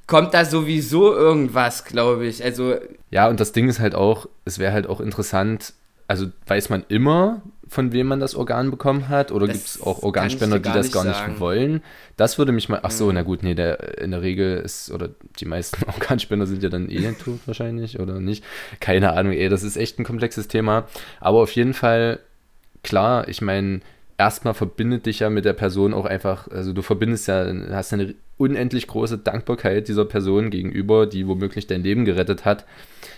kommt 0.08 0.34
da 0.34 0.46
sowieso 0.46 1.14
irgendwas, 1.14 1.86
glaube 1.86 2.28
ich. 2.28 2.44
Also 2.44 2.76
ja, 3.10 3.28
und 3.28 3.40
das 3.40 3.52
Ding 3.52 3.70
ist 3.70 3.80
halt 3.80 3.96
auch, 3.96 4.28
es 4.46 4.60
wäre 4.60 4.74
halt 4.74 4.88
auch 4.88 5.00
interessant, 5.00 5.74
also 6.14 6.28
weiß 6.46 6.70
man 6.70 6.86
immer, 6.90 7.42
von 7.68 7.92
wem 7.92 8.06
man 8.06 8.20
das 8.20 8.36
Organ 8.36 8.70
bekommen 8.70 9.10
hat? 9.10 9.32
Oder 9.32 9.48
gibt 9.48 9.66
es 9.66 9.82
auch 9.82 10.04
Organspender, 10.04 10.60
die 10.60 10.70
das 10.70 10.92
gar 10.92 11.04
sagen. 11.04 11.32
nicht 11.32 11.40
wollen? 11.40 11.82
Das 12.18 12.38
würde 12.38 12.52
mich 12.52 12.70
mal. 12.70 12.82
Ach 12.84 12.92
so, 12.92 13.08
mhm. 13.08 13.16
na 13.16 13.24
gut, 13.24 13.42
nee, 13.42 13.56
der, 13.56 13.98
in 13.98 14.12
der 14.12 14.22
Regel 14.22 14.60
ist, 14.60 14.92
oder 14.92 15.10
die 15.40 15.46
meisten 15.46 15.84
Organspender 15.88 16.46
sind 16.46 16.62
ja 16.62 16.70
dann 16.70 16.88
eh 16.88 17.14
tot 17.14 17.40
wahrscheinlich, 17.48 18.00
oder 18.00 18.20
nicht? 18.20 18.44
Keine 18.80 19.14
Ahnung, 19.14 19.34
ey, 19.34 19.50
das 19.50 19.64
ist 19.64 19.76
echt 19.76 19.98
ein 19.98 20.06
komplexes 20.06 20.48
Thema. 20.48 20.88
Aber 21.20 21.40
auf 21.40 21.52
jeden 21.54 21.74
Fall, 21.74 22.20
klar, 22.84 23.28
ich 23.28 23.42
meine, 23.42 23.80
erstmal 24.18 24.54
verbindet 24.54 25.06
dich 25.06 25.20
ja 25.20 25.30
mit 25.30 25.46
der 25.46 25.54
Person 25.54 25.94
auch 25.94 26.06
einfach, 26.06 26.48
also 26.48 26.74
du 26.74 26.82
verbindest 26.82 27.28
ja, 27.28 27.52
hast 27.72 27.94
eine 27.94 28.16
unendlich 28.38 28.88
große 28.88 29.18
Dankbarkeit 29.18 29.88
dieser 29.88 30.06
Person 30.06 30.50
gegenüber, 30.50 31.06
die 31.06 31.28
womöglich 31.28 31.68
dein 31.68 31.84
Leben 31.84 32.06
gerettet 32.06 32.46
hat 32.46 32.66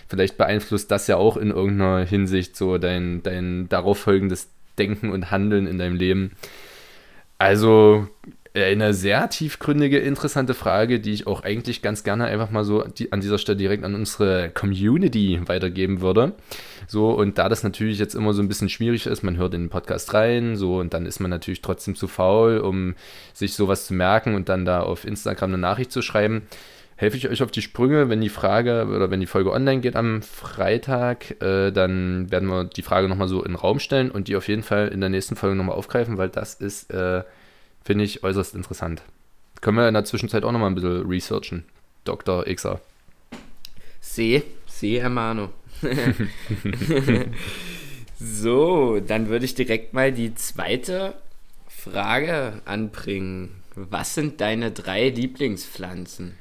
vielleicht 0.08 0.36
beeinflusst 0.36 0.90
das 0.90 1.06
ja 1.06 1.16
auch 1.16 1.36
in 1.36 1.50
irgendeiner 1.50 2.04
Hinsicht 2.04 2.56
so 2.56 2.78
dein, 2.78 3.22
dein 3.22 3.68
darauf 3.68 3.98
folgendes 3.98 4.50
Denken 4.78 5.10
und 5.10 5.30
Handeln 5.30 5.66
in 5.66 5.78
deinem 5.78 5.96
Leben. 5.96 6.32
Also 7.38 8.08
eine 8.54 8.94
sehr 8.94 9.28
tiefgründige, 9.28 9.98
interessante 9.98 10.54
Frage, 10.54 11.00
die 11.00 11.12
ich 11.12 11.26
auch 11.26 11.42
eigentlich 11.42 11.82
ganz 11.82 12.04
gerne 12.04 12.24
einfach 12.24 12.50
mal 12.50 12.64
so 12.64 12.84
an 13.10 13.20
dieser 13.20 13.38
Stelle 13.38 13.58
direkt 13.58 13.84
an 13.84 13.94
unsere 13.94 14.50
Community 14.50 15.40
weitergeben 15.44 16.00
würde. 16.00 16.32
So, 16.86 17.10
und 17.10 17.38
da 17.38 17.48
das 17.48 17.62
natürlich 17.62 17.98
jetzt 17.98 18.14
immer 18.14 18.32
so 18.32 18.42
ein 18.42 18.48
bisschen 18.48 18.68
schwierig 18.68 19.06
ist, 19.06 19.22
man 19.22 19.36
hört 19.36 19.54
in 19.54 19.62
den 19.62 19.70
Podcast 19.70 20.14
rein, 20.14 20.56
so, 20.56 20.78
und 20.78 20.94
dann 20.94 21.06
ist 21.06 21.20
man 21.20 21.30
natürlich 21.30 21.62
trotzdem 21.62 21.96
zu 21.96 22.06
faul, 22.06 22.58
um 22.58 22.94
sich 23.34 23.54
sowas 23.54 23.86
zu 23.86 23.94
merken 23.94 24.34
und 24.34 24.48
dann 24.48 24.64
da 24.64 24.80
auf 24.80 25.04
Instagram 25.04 25.50
eine 25.50 25.58
Nachricht 25.58 25.90
zu 25.90 26.02
schreiben 26.02 26.42
helfe 26.96 27.16
ich 27.18 27.28
euch 27.28 27.42
auf 27.42 27.50
die 27.50 27.62
Sprünge, 27.62 28.08
wenn 28.08 28.20
die 28.20 28.30
Frage 28.30 28.86
oder 28.86 29.10
wenn 29.10 29.20
die 29.20 29.26
Folge 29.26 29.52
online 29.52 29.80
geht 29.80 29.96
am 29.96 30.22
Freitag, 30.22 31.40
äh, 31.42 31.70
dann 31.70 32.30
werden 32.30 32.48
wir 32.48 32.64
die 32.64 32.82
Frage 32.82 33.08
nochmal 33.08 33.28
so 33.28 33.42
in 33.42 33.52
den 33.52 33.56
Raum 33.56 33.78
stellen 33.78 34.10
und 34.10 34.28
die 34.28 34.36
auf 34.36 34.48
jeden 34.48 34.62
Fall 34.62 34.88
in 34.88 35.00
der 35.00 35.10
nächsten 35.10 35.36
Folge 35.36 35.56
nochmal 35.56 35.76
aufgreifen, 35.76 36.16
weil 36.16 36.30
das 36.30 36.54
ist, 36.54 36.90
äh, 36.90 37.22
finde 37.84 38.04
ich, 38.04 38.24
äußerst 38.24 38.54
interessant. 38.54 39.02
Können 39.60 39.76
wir 39.76 39.88
in 39.88 39.94
der 39.94 40.04
Zwischenzeit 40.04 40.44
auch 40.44 40.52
nochmal 40.52 40.70
ein 40.70 40.74
bisschen 40.74 41.06
researchen, 41.06 41.64
Dr. 42.04 42.44
Xer. 42.44 42.80
See, 44.00 44.42
see, 44.66 45.00
Hermano. 45.00 45.50
so, 48.18 49.00
dann 49.00 49.28
würde 49.28 49.44
ich 49.44 49.54
direkt 49.54 49.92
mal 49.92 50.12
die 50.12 50.34
zweite 50.34 51.14
Frage 51.68 52.60
anbringen. 52.64 53.62
Was 53.74 54.14
sind 54.14 54.40
deine 54.40 54.72
drei 54.72 55.10
Lieblingspflanzen? 55.10 56.34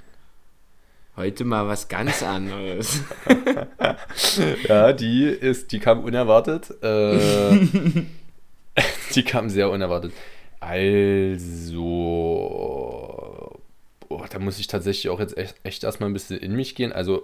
Heute 1.17 1.45
mal 1.45 1.67
was 1.67 1.87
ganz 1.87 2.23
anderes. 2.23 3.01
ja, 4.67 4.91
die 4.91 5.23
ist, 5.25 5.71
die 5.71 5.79
kam 5.79 6.03
unerwartet. 6.03 6.71
Äh, 6.83 7.57
die 9.15 9.23
kam 9.23 9.49
sehr 9.49 9.69
unerwartet. 9.69 10.11
Also, 10.59 11.81
oh, 14.09 14.25
da 14.29 14.39
muss 14.39 14.59
ich 14.59 14.67
tatsächlich 14.67 15.09
auch 15.09 15.19
jetzt 15.21 15.37
echt, 15.37 15.55
echt 15.63 15.85
erstmal 15.85 16.09
ein 16.09 16.13
bisschen 16.13 16.37
in 16.37 16.53
mich 16.53 16.75
gehen. 16.75 16.91
Also, 16.91 17.23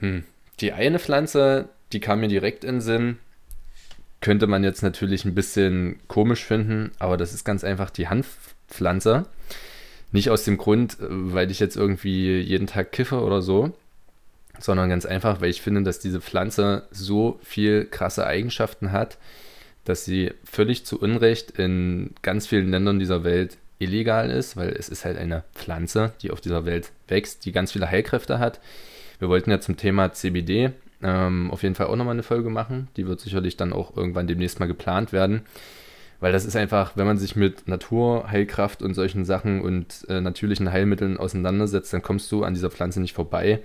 hm, 0.00 0.24
die 0.60 0.72
eine 0.72 0.98
Pflanze, 0.98 1.68
die 1.92 2.00
kam 2.00 2.20
mir 2.20 2.28
direkt 2.28 2.64
in 2.64 2.76
den 2.76 2.80
Sinn. 2.80 3.18
Könnte 4.20 4.46
man 4.46 4.64
jetzt 4.64 4.82
natürlich 4.82 5.24
ein 5.24 5.34
bisschen 5.34 5.98
komisch 6.06 6.44
finden, 6.44 6.92
aber 6.98 7.16
das 7.16 7.32
ist 7.32 7.44
ganz 7.44 7.64
einfach 7.64 7.90
die 7.90 8.08
Hanfpflanze. 8.08 9.26
Nicht 10.12 10.28
aus 10.28 10.44
dem 10.44 10.58
Grund, 10.58 10.98
äh, 11.00 11.06
weil 11.08 11.50
ich 11.50 11.60
jetzt 11.60 11.76
irgendwie 11.76 12.40
jeden 12.40 12.66
Tag 12.66 12.92
kiffe 12.92 13.22
oder 13.22 13.40
so, 13.42 13.72
sondern 14.58 14.90
ganz 14.90 15.06
einfach, 15.06 15.40
weil 15.40 15.50
ich 15.50 15.62
finde, 15.62 15.82
dass 15.82 16.00
diese 16.00 16.20
Pflanze 16.20 16.86
so 16.90 17.38
viel 17.42 17.86
krasse 17.86 18.26
Eigenschaften 18.26 18.92
hat, 18.92 19.16
dass 19.84 20.04
sie 20.04 20.32
völlig 20.44 20.84
zu 20.84 21.00
Unrecht 21.00 21.52
in 21.52 22.10
ganz 22.22 22.46
vielen 22.46 22.70
Ländern 22.70 22.98
dieser 22.98 23.24
Welt 23.24 23.56
illegal 23.78 24.30
ist, 24.30 24.56
weil 24.56 24.68
es 24.70 24.90
ist 24.90 25.04
halt 25.04 25.16
eine 25.16 25.44
Pflanze, 25.54 26.12
die 26.20 26.30
auf 26.30 26.42
dieser 26.42 26.66
Welt 26.66 26.90
wächst, 27.08 27.46
die 27.46 27.52
ganz 27.52 27.72
viele 27.72 27.90
Heilkräfte 27.90 28.38
hat. 28.38 28.60
Wir 29.20 29.28
wollten 29.28 29.50
ja 29.50 29.60
zum 29.60 29.76
Thema 29.76 30.12
CBD 30.12 30.72
ähm, 31.02 31.50
auf 31.50 31.62
jeden 31.62 31.74
Fall 31.74 31.86
auch 31.86 31.96
nochmal 31.96 32.14
eine 32.14 32.22
Folge 32.22 32.50
machen. 32.50 32.88
Die 32.96 33.06
wird 33.06 33.20
sicherlich 33.20 33.56
dann 33.56 33.72
auch 33.72 33.96
irgendwann 33.96 34.26
demnächst 34.26 34.60
mal 34.60 34.66
geplant 34.66 35.12
werden. 35.12 35.42
Weil 36.20 36.32
das 36.32 36.44
ist 36.44 36.56
einfach, 36.56 36.96
wenn 36.96 37.06
man 37.06 37.16
sich 37.16 37.36
mit 37.36 37.68
Naturheilkraft 37.68 38.82
und 38.82 38.94
solchen 38.94 39.24
Sachen 39.24 39.62
und 39.62 40.06
äh, 40.08 40.20
natürlichen 40.20 40.70
Heilmitteln 40.70 41.16
auseinandersetzt, 41.16 41.92
dann 41.92 42.02
kommst 42.02 42.30
du 42.32 42.44
an 42.44 42.52
dieser 42.52 42.70
Pflanze 42.70 43.00
nicht 43.00 43.14
vorbei. 43.14 43.60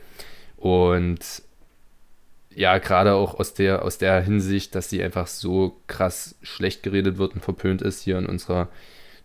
Und 0.55 1.19
ja, 2.53 2.77
gerade 2.77 3.13
auch 3.13 3.37
aus 3.37 3.53
der, 3.53 3.83
aus 3.83 3.97
der 3.97 4.21
Hinsicht, 4.21 4.75
dass 4.75 4.89
sie 4.89 5.03
einfach 5.03 5.27
so 5.27 5.81
krass 5.87 6.35
schlecht 6.41 6.83
geredet 6.83 7.17
wird 7.17 7.33
und 7.33 7.41
verpönt 7.41 7.81
ist 7.81 8.01
hier 8.01 8.17
in 8.17 8.25
unserer 8.25 8.69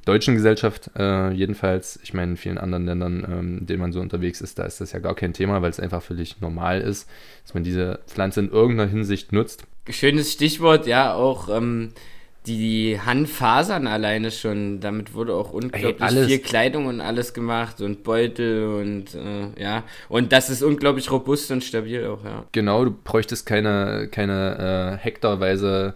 deutschen 0.05 0.35
Gesellschaft 0.35 0.91
äh, 0.97 1.31
jedenfalls. 1.31 1.99
Ich 2.03 2.15
meine, 2.15 2.33
in 2.33 2.37
vielen 2.37 2.59
anderen 2.59 2.87
Ländern, 2.87 3.27
ähm, 3.31 3.59
in 3.59 3.67
denen 3.67 3.81
man 3.81 3.93
so 3.93 4.01
unterwegs 4.01 4.41
ist, 4.41 4.59
da 4.59 4.65
ist 4.65 4.81
das 4.81 4.93
ja 4.93 4.99
gar 4.99 5.15
kein 5.15 5.33
Thema, 5.33 5.63
weil 5.63 5.71
es 5.71 5.81
einfach 5.81 6.03
völlig 6.03 6.41
normal 6.41 6.81
ist, 6.81 7.09
dass 7.45 7.55
man 7.55 7.65
diese 7.65 8.01
Pflanze 8.07 8.41
in 8.41 8.51
irgendeiner 8.51 8.91
Hinsicht 8.91 9.33
nutzt. 9.33 9.65
Schönes 9.89 10.33
Stichwort, 10.33 10.87
ja, 10.87 11.15
auch 11.15 11.49
ähm, 11.55 11.93
die 12.47 12.99
Handfasern 12.99 13.87
alleine 13.87 14.31
schon, 14.31 14.81
damit 14.81 15.15
wurde 15.15 15.35
auch 15.35 15.53
unglaublich 15.53 16.01
Ey, 16.01 16.27
viel 16.27 16.39
Kleidung 16.39 16.87
und 16.87 17.01
alles 17.01 17.35
gemacht 17.35 17.81
und 17.81 18.03
Beutel 18.03 18.65
und 18.67 19.15
äh, 19.15 19.63
ja. 19.63 19.85
Und 20.09 20.33
das 20.33 20.49
ist 20.49 20.63
unglaublich 20.63 21.11
robust 21.11 21.51
und 21.51 21.63
stabil 21.63 22.07
auch, 22.07 22.25
ja. 22.25 22.47
Genau, 22.53 22.85
du 22.85 22.93
bräuchtest 22.93 23.45
keine, 23.45 24.09
keine 24.11 24.99
äh, 24.99 25.05
hektarweise 25.05 25.95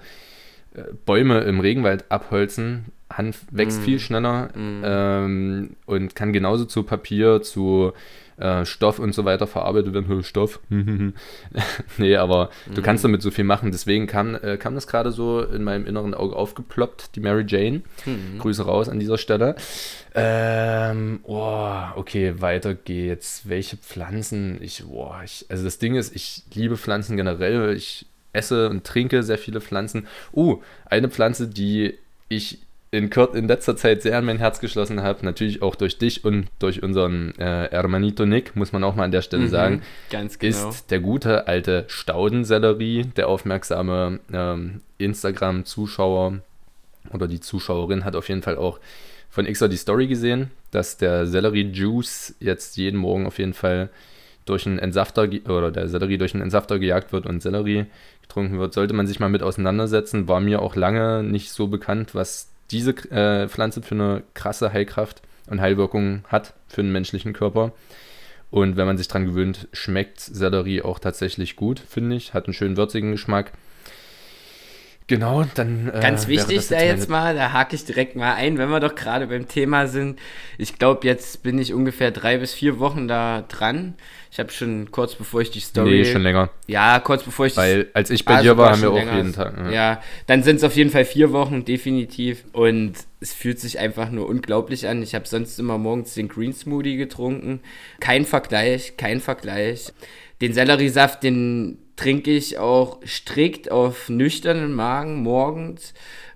äh, 0.74 0.82
Bäume 1.06 1.40
im 1.40 1.60
Regenwald 1.60 2.10
abholzen. 2.10 2.86
Hanf 3.10 3.46
wächst 3.50 3.80
mm. 3.80 3.84
viel 3.84 3.98
schneller 4.00 4.48
mm. 4.56 4.82
ähm, 4.84 5.76
und 5.86 6.14
kann 6.14 6.32
genauso 6.32 6.64
zu 6.64 6.82
Papier, 6.82 7.42
zu 7.42 7.92
äh, 8.36 8.64
Stoff 8.64 8.98
und 8.98 9.14
so 9.14 9.24
weiter 9.24 9.46
verarbeitet 9.46 9.94
werden. 9.94 10.22
Stoff. 10.24 10.60
nee, 11.98 12.16
aber 12.16 12.50
mhm. 12.66 12.74
du 12.74 12.82
kannst 12.82 13.04
damit 13.04 13.22
so 13.22 13.30
viel 13.30 13.44
machen. 13.44 13.70
Deswegen 13.70 14.06
kam, 14.06 14.34
äh, 14.34 14.56
kam 14.56 14.74
das 14.74 14.86
gerade 14.86 15.12
so 15.12 15.42
in 15.42 15.62
meinem 15.62 15.86
inneren 15.86 16.14
Auge 16.14 16.34
aufgeploppt, 16.34 17.14
die 17.14 17.20
Mary 17.20 17.44
Jane. 17.46 17.82
Mhm. 18.04 18.38
Grüße 18.38 18.64
raus 18.64 18.88
an 18.88 18.98
dieser 18.98 19.18
Stelle. 19.18 19.54
Ähm, 20.14 21.20
oh, 21.24 21.82
okay, 21.96 22.40
weiter 22.40 22.74
geht's. 22.74 23.42
Welche 23.44 23.76
Pflanzen? 23.76 24.58
Ich, 24.60 24.84
oh, 24.86 25.12
ich, 25.24 25.46
also 25.48 25.64
das 25.64 25.78
Ding 25.78 25.94
ist, 25.94 26.14
ich 26.14 26.42
liebe 26.54 26.76
Pflanzen 26.76 27.16
generell. 27.16 27.74
Ich 27.76 28.06
esse 28.32 28.68
und 28.68 28.84
trinke 28.84 29.22
sehr 29.22 29.38
viele 29.38 29.60
Pflanzen. 29.60 30.08
Uh, 30.32 30.60
eine 30.86 31.08
Pflanze, 31.08 31.46
die 31.46 31.94
ich 32.28 32.58
in, 32.94 33.10
in 33.10 33.48
letzter 33.48 33.76
Zeit 33.76 34.02
sehr 34.02 34.16
an 34.16 34.24
mein 34.24 34.38
Herz 34.38 34.60
geschlossen 34.60 35.02
habe. 35.02 35.24
Natürlich 35.24 35.62
auch 35.62 35.74
durch 35.74 35.98
dich 35.98 36.24
und 36.24 36.46
durch 36.58 36.82
unseren 36.82 37.34
äh, 37.38 37.68
Hermanito 37.70 38.24
Nick, 38.24 38.54
muss 38.54 38.72
man 38.72 38.84
auch 38.84 38.94
mal 38.94 39.04
an 39.04 39.10
der 39.10 39.22
Stelle 39.22 39.44
mhm, 39.44 39.48
sagen. 39.48 39.82
Ganz 40.10 40.38
genau. 40.38 40.68
Ist 40.68 40.90
der 40.90 41.00
gute 41.00 41.48
alte 41.48 41.84
Staudensellerie, 41.88 43.06
der 43.16 43.28
aufmerksame 43.28 44.20
ähm, 44.32 44.80
Instagram-Zuschauer 44.98 46.38
oder 47.12 47.28
die 47.28 47.40
Zuschauerin 47.40 48.04
hat 48.04 48.16
auf 48.16 48.28
jeden 48.28 48.42
Fall 48.42 48.56
auch 48.56 48.78
von 49.28 49.46
Xer 49.46 49.68
die 49.68 49.76
Story 49.76 50.06
gesehen, 50.06 50.50
dass 50.70 50.96
der 50.96 51.26
Sellerie-Juice 51.26 52.36
jetzt 52.38 52.76
jeden 52.76 52.98
Morgen 52.98 53.26
auf 53.26 53.38
jeden 53.38 53.52
Fall 53.52 53.90
durch 54.44 54.66
einen 54.66 54.78
Entsafter 54.78 55.28
oder 55.48 55.70
der 55.70 55.88
Sellerie 55.88 56.18
durch 56.18 56.34
einen 56.34 56.42
Entsafter 56.42 56.78
gejagt 56.78 57.12
wird 57.12 57.26
und 57.26 57.42
Sellerie 57.42 57.86
getrunken 58.22 58.58
wird, 58.58 58.74
sollte 58.74 58.94
man 58.94 59.06
sich 59.06 59.20
mal 59.20 59.28
mit 59.28 59.42
auseinandersetzen. 59.42 60.28
War 60.28 60.40
mir 60.40 60.62
auch 60.62 60.76
lange 60.76 61.22
nicht 61.22 61.50
so 61.50 61.66
bekannt, 61.66 62.14
was 62.14 62.53
diese 62.70 62.92
äh, 63.10 63.48
Pflanze 63.48 63.82
für 63.82 63.94
eine 63.94 64.22
krasse 64.34 64.72
Heilkraft 64.72 65.22
und 65.48 65.60
Heilwirkung 65.60 66.24
hat 66.28 66.54
für 66.68 66.82
den 66.82 66.92
menschlichen 66.92 67.32
Körper. 67.32 67.72
Und 68.50 68.76
wenn 68.76 68.86
man 68.86 68.96
sich 68.96 69.08
dran 69.08 69.26
gewöhnt, 69.26 69.68
schmeckt 69.72 70.20
Sellerie 70.20 70.82
auch 70.82 70.98
tatsächlich 70.98 71.56
gut, 71.56 71.80
finde 71.80 72.16
ich. 72.16 72.34
Hat 72.34 72.46
einen 72.46 72.54
schönen 72.54 72.76
würzigen 72.76 73.10
Geschmack. 73.10 73.52
Genau, 75.06 75.44
dann. 75.54 75.90
Äh, 75.92 76.00
Ganz 76.00 76.28
wichtig 76.28 76.56
jetzt 76.56 76.70
da 76.70 76.82
jetzt 76.82 77.10
mal, 77.10 77.34
da 77.34 77.52
hake 77.52 77.76
ich 77.76 77.84
direkt 77.84 78.16
mal 78.16 78.34
ein, 78.34 78.56
wenn 78.56 78.70
wir 78.70 78.80
doch 78.80 78.94
gerade 78.94 79.26
beim 79.26 79.46
Thema 79.46 79.86
sind. 79.86 80.18
Ich 80.56 80.78
glaube, 80.78 81.06
jetzt 81.06 81.42
bin 81.42 81.58
ich 81.58 81.74
ungefähr 81.74 82.10
drei 82.10 82.38
bis 82.38 82.54
vier 82.54 82.78
Wochen 82.78 83.06
da 83.06 83.42
dran. 83.42 83.94
Ich 84.30 84.40
habe 84.40 84.50
schon 84.50 84.90
kurz 84.90 85.14
bevor 85.14 85.42
ich 85.42 85.50
die 85.50 85.60
Story. 85.60 85.98
Nee, 85.98 86.04
schon 86.06 86.22
länger. 86.22 86.48
Ja, 86.66 86.98
kurz 87.00 87.22
bevor 87.22 87.44
ich. 87.46 87.56
Weil 87.56 87.88
als 87.92 88.08
ich 88.08 88.24
bei 88.24 88.36
also 88.36 88.50
dir 88.50 88.56
war, 88.56 88.72
haben 88.72 88.80
wir 88.80 88.90
auch 88.92 88.96
länger. 88.96 89.16
jeden 89.16 89.32
Tag. 89.34 89.54
Ja, 89.58 89.70
ja 89.70 90.02
dann 90.26 90.42
sind 90.42 90.56
es 90.56 90.64
auf 90.64 90.74
jeden 90.74 90.90
Fall 90.90 91.04
vier 91.04 91.32
Wochen, 91.32 91.66
definitiv. 91.66 92.44
Und 92.52 92.94
es 93.20 93.34
fühlt 93.34 93.60
sich 93.60 93.78
einfach 93.78 94.10
nur 94.10 94.26
unglaublich 94.26 94.88
an. 94.88 95.02
Ich 95.02 95.14
habe 95.14 95.28
sonst 95.28 95.58
immer 95.60 95.76
morgens 95.76 96.14
den 96.14 96.28
Green 96.28 96.54
Smoothie 96.54 96.96
getrunken. 96.96 97.60
Kein 98.00 98.24
Vergleich, 98.24 98.96
kein 98.96 99.20
Vergleich. 99.20 99.92
Den 100.40 100.54
Selleriesaft, 100.54 101.22
den 101.22 101.78
trinke 101.96 102.30
ich 102.30 102.58
auch 102.58 103.00
strikt 103.06 103.70
auf 103.70 104.08
nüchternen 104.08 104.72
Magen 104.72 105.22
morgens 105.22 105.94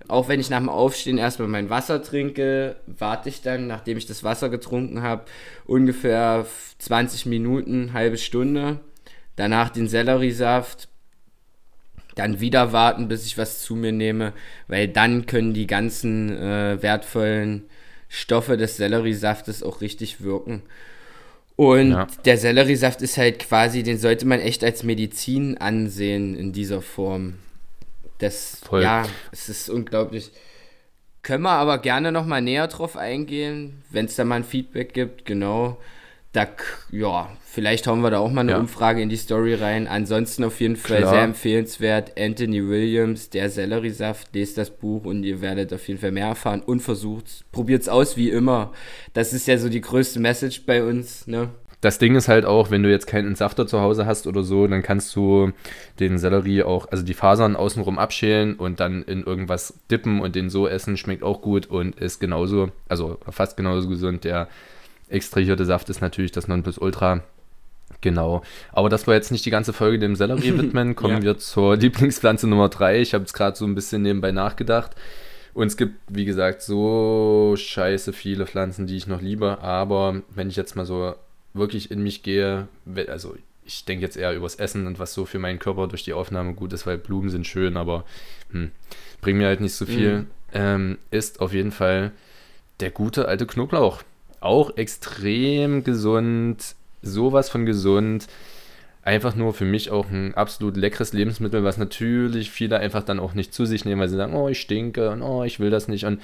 auch 0.09 0.27
wenn 0.27 0.39
ich 0.39 0.49
nach 0.49 0.57
dem 0.57 0.69
Aufstehen 0.69 1.19
erstmal 1.19 1.47
mein 1.47 1.69
Wasser 1.69 2.01
trinke, 2.01 2.77
warte 2.87 3.29
ich 3.29 3.43
dann, 3.43 3.67
nachdem 3.67 3.97
ich 3.97 4.07
das 4.07 4.23
Wasser 4.23 4.49
getrunken 4.49 5.03
habe, 5.03 5.25
ungefähr 5.65 6.47
20 6.79 7.27
Minuten, 7.27 7.93
halbe 7.93 8.17
Stunde. 8.17 8.79
Danach 9.35 9.69
den 9.69 9.87
Selleriesaft. 9.87 10.89
Dann 12.15 12.39
wieder 12.39 12.73
warten, 12.73 13.07
bis 13.07 13.25
ich 13.27 13.37
was 13.37 13.61
zu 13.61 13.75
mir 13.75 13.91
nehme, 13.91 14.33
weil 14.67 14.87
dann 14.87 15.27
können 15.27 15.53
die 15.53 15.67
ganzen 15.67 16.35
äh, 16.35 16.81
wertvollen 16.81 17.69
Stoffe 18.09 18.57
des 18.57 18.77
Selleriesaftes 18.77 19.61
auch 19.61 19.79
richtig 19.79 20.21
wirken. 20.21 20.63
Und 21.59 21.91
ja. 21.91 22.07
der 22.23 22.37
Selleriesaft 22.37 23.01
ist 23.01 23.17
halt 23.17 23.39
quasi, 23.39 23.83
den 23.83 23.97
sollte 23.97 24.25
man 24.25 24.39
echt 24.39 24.63
als 24.63 24.83
Medizin 24.83 25.57
ansehen 25.57 26.33
in 26.33 26.53
dieser 26.53 26.81
Form. 26.81 27.33
Das, 28.19 28.61
Voll. 28.63 28.81
ja, 28.81 29.05
es 29.33 29.49
ist 29.49 29.69
unglaublich. 29.69 30.31
Können 31.21 31.43
wir 31.43 31.51
aber 31.51 31.79
gerne 31.79 32.13
noch 32.13 32.25
mal 32.25 32.41
näher 32.41 32.67
drauf 32.67 32.95
eingehen, 32.95 33.83
wenn 33.89 34.05
es 34.05 34.15
da 34.15 34.23
mal 34.23 34.37
ein 34.37 34.45
Feedback 34.45 34.93
gibt, 34.93 35.25
genau. 35.25 35.77
Da, 36.31 36.47
ja, 36.91 37.27
vielleicht 37.43 37.87
hauen 37.87 38.01
wir 38.01 38.11
da 38.11 38.19
auch 38.19 38.31
mal 38.31 38.41
eine 38.41 38.51
ja. 38.51 38.59
Umfrage 38.59 39.01
in 39.01 39.09
die 39.09 39.17
Story 39.17 39.55
rein. 39.55 39.87
Ansonsten 39.87 40.43
auf 40.43 40.59
jeden 40.61 40.75
Fall 40.75 40.99
Klar. 40.99 41.13
sehr 41.13 41.23
empfehlenswert. 41.23 42.19
Anthony 42.19 42.67
Williams, 42.67 43.31
der 43.31 43.49
Selleriesaft, 43.49 44.27
lest 44.35 44.59
das 44.59 44.69
Buch 44.69 45.05
und 45.05 45.23
ihr 45.23 45.41
werdet 45.41 45.73
auf 45.73 45.87
jeden 45.87 45.99
Fall 45.99 46.11
mehr 46.11 46.27
erfahren 46.27 46.61
und 46.61 46.81
versucht, 46.81 47.45
probiert 47.51 47.81
es 47.81 47.89
aus 47.89 48.15
wie 48.15 48.29
immer. 48.29 48.71
Das 49.13 49.33
ist 49.33 49.47
ja 49.47 49.57
so 49.57 49.69
die 49.69 49.81
größte 49.81 50.19
Message 50.19 50.65
bei 50.67 50.83
uns, 50.83 51.25
ne? 51.25 51.49
Das 51.81 51.97
Ding 51.97 52.15
ist 52.15 52.27
halt 52.27 52.45
auch, 52.45 52.71
wenn 52.71 52.83
du 52.83 52.91
jetzt 52.91 53.07
keinen 53.07 53.29
Entsafter 53.29 53.65
zu 53.65 53.79
Hause 53.79 54.05
hast 54.05 54.27
oder 54.27 54.43
so, 54.43 54.67
dann 54.67 54.83
kannst 54.83 55.15
du 55.15 55.53
den 55.99 56.17
Sellerie 56.17 56.63
auch, 56.63 56.91
also 56.91 57.05
die 57.05 57.13
Fasern 57.13 57.55
außenrum 57.55 57.97
abschälen 57.97 58.55
und 58.55 58.81
dann 58.81 59.01
in 59.03 59.23
irgendwas 59.23 59.79
dippen 59.89 60.19
und 60.19 60.35
den 60.35 60.49
so 60.49 60.67
essen, 60.67 60.97
schmeckt 60.97 61.23
auch 61.23 61.41
gut 61.41 61.67
und 61.67 61.95
ist 61.95 62.19
genauso, 62.19 62.71
also 62.89 63.17
fast 63.29 63.55
genauso 63.55 63.87
gesund. 63.87 64.25
Der 64.25 64.49
extrahierte 65.09 65.65
Saft 65.65 65.89
ist 65.89 66.01
natürlich 66.01 66.31
das 66.31 66.47
Nonplusultra. 66.47 67.23
Genau. 68.01 68.43
Aber 68.71 68.89
das 68.89 69.07
war 69.07 69.15
jetzt 69.15 69.31
nicht 69.31 69.45
die 69.45 69.49
ganze 69.49 69.73
Folge 69.73 69.99
dem 69.99 70.15
Sellerie 70.15 70.57
widmen. 70.57 70.95
Kommen 70.95 71.17
ja. 71.17 71.23
wir 71.23 71.37
zur 71.37 71.75
Lieblingspflanze 71.75 72.47
Nummer 72.47 72.69
3. 72.69 73.01
Ich 73.01 73.13
habe 73.13 73.23
jetzt 73.23 73.33
gerade 73.33 73.57
so 73.57 73.65
ein 73.65 73.75
bisschen 73.75 74.01
nebenbei 74.01 74.31
nachgedacht. 74.31 74.95
Und 75.53 75.67
es 75.67 75.77
gibt, 75.77 75.95
wie 76.07 76.25
gesagt, 76.25 76.61
so 76.61 77.55
scheiße 77.57 78.13
viele 78.13 78.45
Pflanzen, 78.45 78.87
die 78.87 78.95
ich 78.95 79.07
noch 79.07 79.21
liebe. 79.21 79.59
Aber 79.61 80.21
wenn 80.33 80.49
ich 80.49 80.55
jetzt 80.55 80.75
mal 80.75 80.85
so 80.85 81.15
wirklich 81.53 81.91
in 81.91 82.01
mich 82.01 82.23
gehe, 82.23 82.67
also 83.07 83.35
ich 83.65 83.85
denke 83.85 84.03
jetzt 84.03 84.17
eher 84.17 84.35
übers 84.35 84.55
Essen 84.55 84.87
und 84.87 84.99
was 84.99 85.13
so 85.13 85.25
für 85.25 85.39
meinen 85.39 85.59
Körper 85.59 85.87
durch 85.87 86.03
die 86.03 86.13
Aufnahme 86.13 86.53
gut 86.53 86.73
ist, 86.73 86.87
weil 86.87 86.97
Blumen 86.97 87.29
sind 87.29 87.45
schön, 87.47 87.77
aber 87.77 88.03
hm, 88.51 88.71
bringen 89.21 89.39
mir 89.39 89.47
halt 89.47 89.61
nicht 89.61 89.75
so 89.75 89.85
viel, 89.85 90.19
mhm. 90.19 90.27
ähm, 90.53 90.97
ist 91.11 91.39
auf 91.41 91.53
jeden 91.53 91.71
Fall 91.71 92.11
der 92.79 92.91
gute 92.91 93.27
alte 93.27 93.45
Knoblauch. 93.45 94.03
Auch 94.39 94.77
extrem 94.77 95.83
gesund, 95.83 96.75
sowas 97.01 97.49
von 97.49 97.65
gesund. 97.65 98.27
Einfach 99.03 99.35
nur 99.35 99.53
für 99.53 99.65
mich 99.65 99.91
auch 99.91 100.09
ein 100.09 100.35
absolut 100.35 100.77
leckeres 100.77 101.13
Lebensmittel, 101.13 101.63
was 101.63 101.77
natürlich 101.77 102.51
viele 102.51 102.79
einfach 102.79 103.03
dann 103.03 103.19
auch 103.19 103.33
nicht 103.33 103.53
zu 103.53 103.65
sich 103.65 103.85
nehmen, 103.85 104.01
weil 104.01 104.09
sie 104.09 104.17
sagen, 104.17 104.35
oh, 104.35 104.49
ich 104.49 104.59
stinke 104.59 105.09
und 105.09 105.21
oh, 105.21 105.43
ich 105.43 105.59
will 105.59 105.69
das 105.69 105.87
nicht. 105.87 106.05
Und 106.05 106.21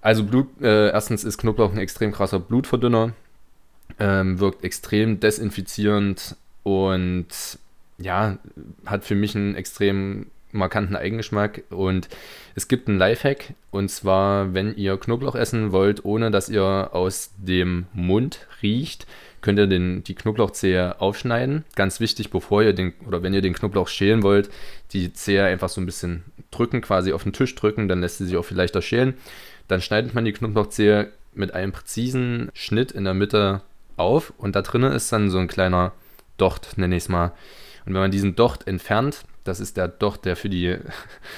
also 0.00 0.24
Blut, 0.24 0.48
äh, 0.60 0.90
erstens 0.90 1.24
ist 1.24 1.38
Knoblauch 1.38 1.72
ein 1.72 1.78
extrem 1.78 2.12
krasser 2.12 2.40
Blutverdünner, 2.40 3.12
ähm, 3.98 4.38
wirkt 4.40 4.64
extrem 4.64 5.20
desinfizierend 5.20 6.36
und 6.62 7.28
ja, 7.98 8.38
hat 8.86 9.04
für 9.04 9.14
mich 9.14 9.34
einen 9.36 9.54
extrem 9.54 10.26
markanten 10.54 10.96
Eigengeschmack. 10.96 11.64
Und 11.70 12.08
es 12.54 12.68
gibt 12.68 12.88
einen 12.88 12.98
Lifehack, 12.98 13.54
und 13.70 13.90
zwar, 13.90 14.54
wenn 14.54 14.76
ihr 14.76 14.96
Knoblauch 14.96 15.34
essen 15.34 15.72
wollt, 15.72 16.04
ohne 16.04 16.30
dass 16.30 16.48
ihr 16.48 16.90
aus 16.92 17.32
dem 17.38 17.86
Mund 17.92 18.46
riecht, 18.62 19.06
könnt 19.40 19.58
ihr 19.58 19.66
den, 19.66 20.02
die 20.04 20.14
Knoblauchzehe 20.14 21.00
aufschneiden. 21.00 21.64
Ganz 21.76 22.00
wichtig, 22.00 22.30
bevor 22.30 22.62
ihr 22.62 22.72
den, 22.72 22.94
oder 23.06 23.22
wenn 23.22 23.34
ihr 23.34 23.42
den 23.42 23.52
Knoblauch 23.52 23.88
schälen 23.88 24.22
wollt, 24.22 24.48
die 24.92 25.12
Zehe 25.12 25.44
einfach 25.44 25.68
so 25.68 25.82
ein 25.82 25.86
bisschen 25.86 26.24
drücken, 26.50 26.80
quasi 26.80 27.12
auf 27.12 27.24
den 27.24 27.34
Tisch 27.34 27.54
drücken, 27.54 27.86
dann 27.86 28.00
lässt 28.00 28.18
sie 28.18 28.24
sich 28.24 28.36
auch 28.36 28.44
viel 28.44 28.56
leichter 28.56 28.80
schälen. 28.80 29.14
Dann 29.68 29.82
schneidet 29.82 30.14
man 30.14 30.24
die 30.24 30.32
Knoblauchzehe 30.32 31.10
mit 31.34 31.52
einem 31.52 31.72
präzisen 31.72 32.50
Schnitt 32.54 32.92
in 32.92 33.04
der 33.04 33.14
Mitte 33.14 33.60
auf 33.96 34.32
und 34.38 34.56
da 34.56 34.62
drinnen 34.62 34.92
ist 34.92 35.12
dann 35.12 35.30
so 35.30 35.38
ein 35.38 35.48
kleiner 35.48 35.92
Docht, 36.36 36.78
nenne 36.78 36.96
ich 36.96 37.04
es 37.04 37.08
mal. 37.08 37.32
Und 37.86 37.94
wenn 37.94 38.00
man 38.00 38.10
diesen 38.10 38.34
Docht 38.34 38.66
entfernt, 38.66 39.24
das 39.44 39.60
ist 39.60 39.76
der 39.76 39.88
Docht, 39.88 40.24
der 40.24 40.36
für, 40.36 40.48
die, 40.48 40.76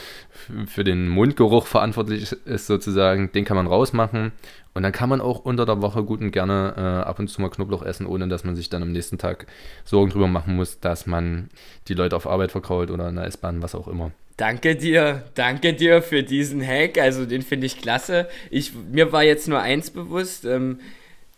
für 0.66 0.84
den 0.84 1.08
Mundgeruch 1.08 1.66
verantwortlich 1.66 2.32
ist 2.44 2.66
sozusagen, 2.66 3.32
den 3.32 3.44
kann 3.44 3.56
man 3.56 3.66
rausmachen. 3.66 4.32
Und 4.74 4.82
dann 4.82 4.92
kann 4.92 5.08
man 5.08 5.22
auch 5.22 5.38
unter 5.38 5.64
der 5.64 5.80
Woche 5.80 6.04
gut 6.04 6.20
und 6.20 6.32
gerne 6.32 6.74
äh, 6.76 7.08
ab 7.08 7.18
und 7.18 7.28
zu 7.28 7.40
mal 7.40 7.48
Knoblauch 7.48 7.82
essen, 7.82 8.06
ohne 8.06 8.28
dass 8.28 8.44
man 8.44 8.54
sich 8.54 8.68
dann 8.68 8.82
am 8.82 8.92
nächsten 8.92 9.16
Tag 9.16 9.46
Sorgen 9.84 10.10
drüber 10.10 10.28
machen 10.28 10.54
muss, 10.54 10.80
dass 10.80 11.06
man 11.06 11.48
die 11.88 11.94
Leute 11.94 12.14
auf 12.14 12.26
Arbeit 12.26 12.52
verkrault 12.52 12.90
oder 12.90 13.08
in 13.08 13.16
der 13.16 13.24
S-Bahn, 13.24 13.62
was 13.62 13.74
auch 13.74 13.88
immer. 13.88 14.12
Danke 14.36 14.76
dir, 14.76 15.24
danke 15.34 15.72
dir 15.72 16.02
für 16.02 16.22
diesen 16.22 16.62
Hack. 16.62 16.98
Also 16.98 17.24
den 17.24 17.40
finde 17.40 17.66
ich 17.66 17.80
klasse. 17.80 18.28
Ich, 18.50 18.72
mir 18.74 19.12
war 19.12 19.24
jetzt 19.24 19.48
nur 19.48 19.60
eins 19.60 19.90
bewusst. 19.90 20.44
Ähm, 20.44 20.78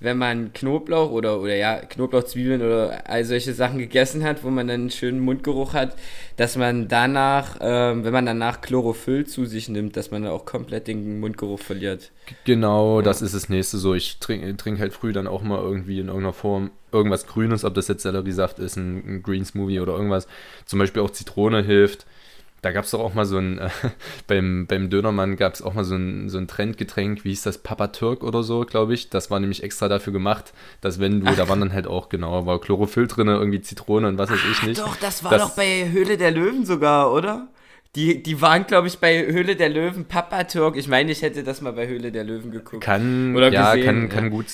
wenn 0.01 0.17
man 0.17 0.53
Knoblauch 0.53 1.11
oder, 1.11 1.41
oder 1.41 1.57
ja, 1.57 1.77
Knoblauchzwiebeln 1.77 2.63
oder 2.63 3.09
all 3.09 3.25
solche 3.25 3.53
Sachen 3.53 3.79
gegessen 3.79 4.23
hat, 4.23 4.45
wo 4.45 4.51
man 4.51 4.69
dann 4.69 4.83
einen 4.83 4.91
schönen 4.91 5.19
Mundgeruch 5.19 5.75
hat, 5.75 5.97
dass 6.37 6.57
man 6.57 6.87
danach, 6.87 7.57
ähm, 7.61 8.05
wenn 8.05 8.13
man 8.13 8.25
danach 8.25 8.61
Chlorophyll 8.61 9.27
zu 9.27 9.45
sich 9.45 9.69
nimmt, 9.69 9.97
dass 9.97 10.13
man 10.13 10.23
dann 10.23 10.33
auch 10.33 10.45
komplett 10.45 10.87
den 10.87 11.19
Mundgeruch 11.19 11.59
verliert. 11.59 12.13
Genau, 12.45 13.03
das 13.03 13.23
ist 13.23 13.35
das 13.35 13.49
nächste 13.49 13.79
so. 13.79 13.95
Ich 13.95 14.19
trinke 14.19 14.57
trink 14.57 14.79
halt 14.79 14.93
früh 14.93 15.13
dann 15.13 15.27
auch 15.27 15.43
mal 15.43 15.61
irgendwie 15.61 15.99
in 15.99 16.07
irgendeiner 16.07 16.33
Form 16.33 16.71
irgendwas 16.93 17.27
Grünes, 17.27 17.65
ob 17.65 17.75
das 17.75 17.89
jetzt 17.89 18.03
Selleriesaft 18.03 18.61
ist, 18.61 18.77
ein, 18.77 19.17
ein 19.17 19.23
Green 19.25 19.45
Smoothie 19.45 19.81
oder 19.81 19.95
irgendwas. 19.95 20.29
Zum 20.65 20.79
Beispiel 20.79 21.03
auch 21.03 21.11
Zitrone 21.11 21.63
hilft. 21.63 22.07
Da 22.61 22.73
gab 22.73 22.85
es 22.85 22.91
doch 22.91 23.01
auch 23.01 23.15
mal 23.15 23.25
so 23.25 23.39
ein, 23.39 23.59
äh, 23.59 23.71
beim, 24.27 24.67
beim 24.67 24.91
Dönermann 24.91 25.37
gab 25.37 25.55
es 25.55 25.63
auch 25.63 25.75
mal 25.75 25.85
so 25.85 25.95
ein, 25.95 26.29
so 26.29 26.39
ein 26.39 26.49
Trendgetränk, 26.49 27.25
wie 27.25 27.31
hieß 27.31 27.43
das, 27.43 27.59
Papa 27.59 27.89
Türk 27.89 28.23
oder 28.23 28.43
so, 28.43 28.61
glaube 28.61 28.95
ich. 28.95 29.11
Das 29.11 29.31
war 29.31 29.39
nämlich 29.41 29.63
extra 29.63 29.89
dafür 29.89 30.13
gemacht, 30.13 30.53
dass 30.81 30.99
wenn 30.99 31.21
du, 31.21 31.27
Ach. 31.29 31.37
da 31.37 31.49
waren 31.49 31.61
dann 31.61 31.73
halt 31.73 31.87
auch, 31.87 32.09
genau, 32.09 32.47
war 32.47 32.61
Chlorophyll 32.61 33.07
drin, 33.07 33.29
irgendwie 33.29 33.61
Zitrone 33.61 34.09
und 34.09 34.19
was 34.19 34.31
weiß 34.31 34.41
ich 34.51 34.63
nicht. 34.65 34.81
Doch, 34.81 34.97
das 34.97 35.23
war 35.23 35.31
das, 35.31 35.43
doch 35.43 35.51
bei 35.57 35.89
Höhle 35.91 36.17
der 36.17 36.31
Löwen 36.31 36.67
sogar, 36.67 37.13
oder? 37.13 37.49
Die, 37.97 38.23
die 38.23 38.41
waren, 38.41 38.67
glaube 38.67 38.87
ich, 38.87 38.99
bei 38.99 39.27
Höhle 39.27 39.57
der 39.57 39.71
Löwen 39.71 40.05
Papa 40.05 40.45
Türk. 40.45 40.77
Ich 40.77 40.89
meine, 40.89 41.11
ich 41.11 41.23
hätte 41.23 41.43
das 41.43 41.63
mal 41.63 41.73
bei 41.73 41.89
Höhle 41.89 42.13
der 42.13 42.23
Löwen 42.23 42.51
geguckt. 42.51 42.85
Kann, 42.85 43.35
Oder 43.35 43.51
ja, 43.51 43.75
gesehen. 43.75 43.87
kann, 43.87 44.09
kann, 44.09 44.31
gut, 44.31 44.47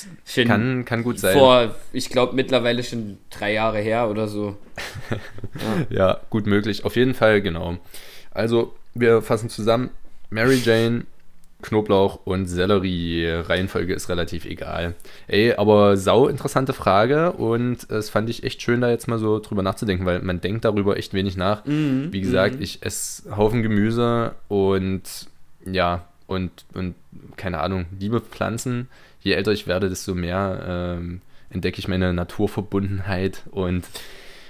kann, 0.46 0.84
kann 0.84 1.02
gut 1.02 1.18
sein. 1.18 1.36
Vor, 1.36 1.74
ich 1.92 2.10
glaube, 2.10 2.34
mittlerweile 2.34 2.84
schon 2.84 3.18
drei 3.30 3.52
Jahre 3.52 3.80
her 3.80 4.08
oder 4.08 4.28
so. 4.28 4.56
ja. 5.10 5.86
ja, 5.90 6.20
gut 6.30 6.46
möglich. 6.46 6.84
Auf 6.84 6.96
jeden 6.96 7.14
Fall, 7.14 7.42
genau. 7.42 7.76
Also, 8.30 8.74
wir 8.94 9.20
fassen 9.20 9.48
zusammen. 9.48 9.90
Mary 10.30 10.60
Jane 10.64 11.04
Knoblauch 11.64 12.20
und 12.24 12.46
Sellerie. 12.46 13.28
Reihenfolge 13.28 13.94
ist 13.94 14.08
relativ 14.08 14.44
egal. 14.44 14.94
Ey, 15.26 15.54
aber 15.54 15.96
sau 15.96 16.28
interessante 16.28 16.72
Frage 16.72 17.32
und 17.32 17.90
es 17.90 18.10
fand 18.10 18.28
ich 18.28 18.44
echt 18.44 18.62
schön, 18.62 18.80
da 18.80 18.90
jetzt 18.90 19.08
mal 19.08 19.18
so 19.18 19.38
drüber 19.38 19.62
nachzudenken, 19.62 20.06
weil 20.06 20.20
man 20.20 20.40
denkt 20.40 20.64
darüber 20.64 20.96
echt 20.96 21.14
wenig 21.14 21.36
nach. 21.36 21.64
Mm, 21.64 22.12
Wie 22.12 22.20
gesagt, 22.20 22.60
mm. 22.60 22.62
ich 22.62 22.82
esse 22.82 23.36
Haufen 23.36 23.62
Gemüse 23.62 24.34
und 24.48 25.02
ja, 25.66 26.06
und, 26.26 26.50
und 26.74 26.94
keine 27.36 27.60
Ahnung, 27.60 27.86
liebe 27.98 28.20
Pflanzen. 28.20 28.88
Je 29.20 29.32
älter 29.32 29.52
ich 29.52 29.66
werde, 29.66 29.88
desto 29.88 30.14
mehr 30.14 30.96
ähm, 30.98 31.22
entdecke 31.50 31.78
ich 31.78 31.88
meine 31.88 32.12
Naturverbundenheit 32.12 33.42
und 33.50 33.84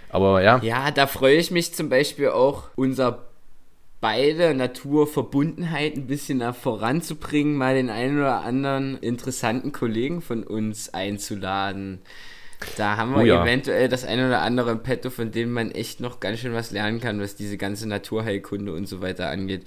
aber 0.09 0.43
ja. 0.43 0.61
Ja, 0.63 0.91
da 0.93 1.07
freue 1.07 1.37
ich 1.37 1.51
mich 1.51 1.75
zum 1.75 1.89
Beispiel 1.89 2.29
auch, 2.29 2.65
unser 2.77 3.25
beide 4.05 4.53
Naturverbundenheit 4.53 5.97
ein 5.97 6.07
bisschen 6.07 6.37
nach 6.37 6.55
voranzubringen, 6.55 7.57
mal 7.57 7.75
den 7.75 7.89
einen 7.89 8.19
oder 8.19 8.43
anderen 8.43 8.99
interessanten 8.99 9.73
Kollegen 9.73 10.21
von 10.21 10.43
uns 10.45 10.93
einzuladen. 10.93 12.03
Da 12.77 12.99
haben 12.99 13.13
wir 13.13 13.23
oh 13.23 13.25
ja. 13.25 13.43
eventuell 13.43 13.89
das 13.89 14.05
eine 14.05 14.27
oder 14.27 14.43
andere 14.43 14.73
im 14.73 14.83
Petto, 14.83 15.09
von 15.09 15.31
dem 15.31 15.53
man 15.53 15.71
echt 15.71 16.01
noch 16.01 16.21
ganz 16.21 16.41
schön 16.41 16.53
was 16.53 16.71
lernen 16.71 17.01
kann, 17.01 17.19
was 17.19 17.35
diese 17.35 17.57
ganze 17.57 17.89
Naturheilkunde 17.89 18.75
und 18.75 18.87
so 18.87 19.01
weiter 19.01 19.31
angeht. 19.31 19.65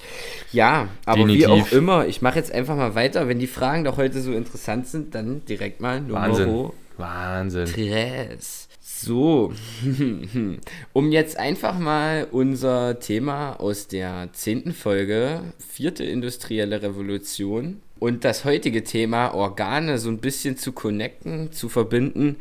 Ja, 0.52 0.90
aber 1.08 1.22
Definitiv. 1.26 1.48
wie 1.48 1.48
auch 1.48 1.72
immer, 1.72 2.06
ich 2.06 2.22
mache 2.22 2.38
jetzt 2.38 2.52
einfach 2.52 2.76
mal 2.76 2.94
weiter. 2.94 3.28
Wenn 3.28 3.40
die 3.40 3.48
Fragen 3.48 3.86
doch 3.86 3.98
heute 3.98 4.22
so 4.22 4.34
interessant 4.34 4.86
sind, 4.86 5.16
dann 5.16 5.46
direkt 5.46 5.82
mal 5.82 6.00
Nummer 6.00 6.28
Wahnsinn. 6.28 6.70
Wahnsinn. 6.98 7.66
Tres. 7.66 8.67
So, 9.00 9.54
um 10.94 11.12
jetzt 11.12 11.38
einfach 11.38 11.78
mal 11.78 12.28
unser 12.32 13.00
Thema 13.00 13.54
aus 13.60 13.88
der 13.88 14.30
zehnten 14.34 14.74
Folge, 14.74 15.42
vierte 15.60 16.04
industrielle 16.04 16.82
Revolution 16.82 17.80
und 18.00 18.26
das 18.26 18.44
heutige 18.44 18.84
Thema 18.84 19.36
Organe 19.36 20.00
so 20.00 20.10
ein 20.10 20.18
bisschen 20.18 20.58
zu 20.58 20.72
connecten, 20.72 21.52
zu 21.52 21.70
verbinden, 21.70 22.38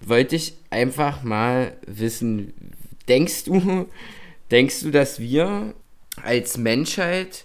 wollte 0.00 0.34
ich 0.34 0.54
einfach 0.70 1.22
mal 1.22 1.76
wissen, 1.86 2.52
denkst 3.08 3.44
du, 3.44 3.86
denkst 4.50 4.80
du, 4.80 4.90
dass 4.90 5.20
wir 5.20 5.72
als 6.20 6.58
Menschheit 6.58 7.44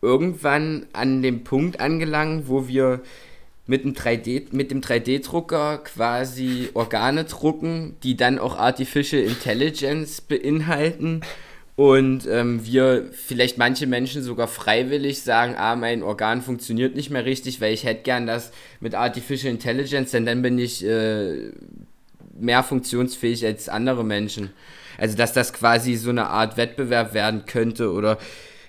irgendwann 0.00 0.86
an 0.94 1.20
dem 1.20 1.44
Punkt 1.44 1.78
angelangen, 1.78 2.48
wo 2.48 2.68
wir 2.68 3.02
mit 3.68 3.84
dem 3.84 3.92
3D, 3.92 4.46
mit 4.50 4.70
dem 4.70 4.80
3D-Drucker 4.80 5.78
quasi 5.84 6.70
Organe 6.72 7.24
drucken, 7.24 7.96
die 8.02 8.16
dann 8.16 8.38
auch 8.38 8.58
Artificial 8.58 9.22
Intelligence 9.22 10.22
beinhalten. 10.22 11.20
Und 11.76 12.26
ähm, 12.26 12.64
wir 12.64 13.10
vielleicht 13.12 13.58
manche 13.58 13.86
Menschen 13.86 14.22
sogar 14.22 14.48
freiwillig 14.48 15.22
sagen, 15.22 15.54
ah, 15.56 15.76
mein 15.76 16.02
Organ 16.02 16.42
funktioniert 16.42 16.96
nicht 16.96 17.10
mehr 17.10 17.24
richtig, 17.24 17.60
weil 17.60 17.72
ich 17.72 17.84
hätte 17.84 18.02
gern 18.02 18.26
das 18.26 18.50
mit 18.80 18.96
Artificial 18.96 19.52
Intelligence, 19.52 20.10
denn 20.10 20.26
dann 20.26 20.42
bin 20.42 20.58
ich 20.58 20.84
äh, 20.84 21.52
mehr 22.36 22.62
funktionsfähig 22.62 23.44
als 23.44 23.68
andere 23.68 24.02
Menschen. 24.02 24.50
Also 24.96 25.16
dass 25.16 25.34
das 25.34 25.52
quasi 25.52 25.94
so 25.94 26.10
eine 26.10 26.28
Art 26.28 26.56
Wettbewerb 26.56 27.12
werden 27.14 27.44
könnte 27.46 27.92
oder 27.92 28.18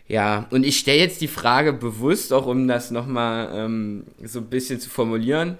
ja, 0.10 0.48
und 0.50 0.66
ich 0.66 0.80
stelle 0.80 0.98
jetzt 0.98 1.22
die 1.22 1.28
Frage 1.28 1.72
bewusst, 1.72 2.34
auch 2.34 2.48
um 2.48 2.68
das 2.68 2.90
nochmal 2.90 3.52
ähm, 3.54 4.06
so 4.24 4.40
ein 4.40 4.48
bisschen 4.48 4.80
zu 4.80 4.90
formulieren, 4.90 5.58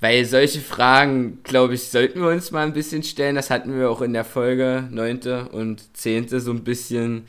weil 0.00 0.24
solche 0.24 0.60
Fragen, 0.60 1.40
glaube 1.44 1.74
ich, 1.74 1.84
sollten 1.84 2.22
wir 2.22 2.30
uns 2.30 2.50
mal 2.50 2.66
ein 2.66 2.72
bisschen 2.72 3.02
stellen. 3.02 3.36
Das 3.36 3.50
hatten 3.50 3.78
wir 3.78 3.90
auch 3.90 4.00
in 4.00 4.14
der 4.14 4.24
Folge 4.24 4.88
9. 4.90 5.48
und 5.52 5.94
10. 5.94 6.40
so 6.40 6.50
ein 6.52 6.64
bisschen 6.64 7.26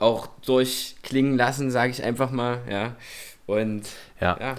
auch 0.00 0.26
durchklingen 0.44 1.36
lassen, 1.36 1.70
sage 1.70 1.92
ich 1.92 2.02
einfach 2.02 2.32
mal, 2.32 2.58
ja. 2.68 2.96
Und 3.46 3.84
ja. 4.20 4.36
ja. 4.40 4.54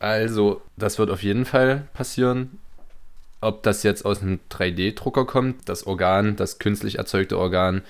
Also, 0.00 0.60
das 0.76 0.98
wird 0.98 1.08
auf 1.08 1.22
jeden 1.22 1.46
Fall 1.46 1.88
passieren. 1.94 2.58
Ob 3.40 3.62
das 3.62 3.84
jetzt 3.84 4.04
aus 4.04 4.20
einem 4.20 4.38
3D-Drucker 4.50 5.24
kommt, 5.24 5.66
das 5.66 5.86
Organ, 5.86 6.36
das 6.36 6.58
künstlich 6.58 6.98
erzeugte 6.98 7.38
Organ, 7.38 7.82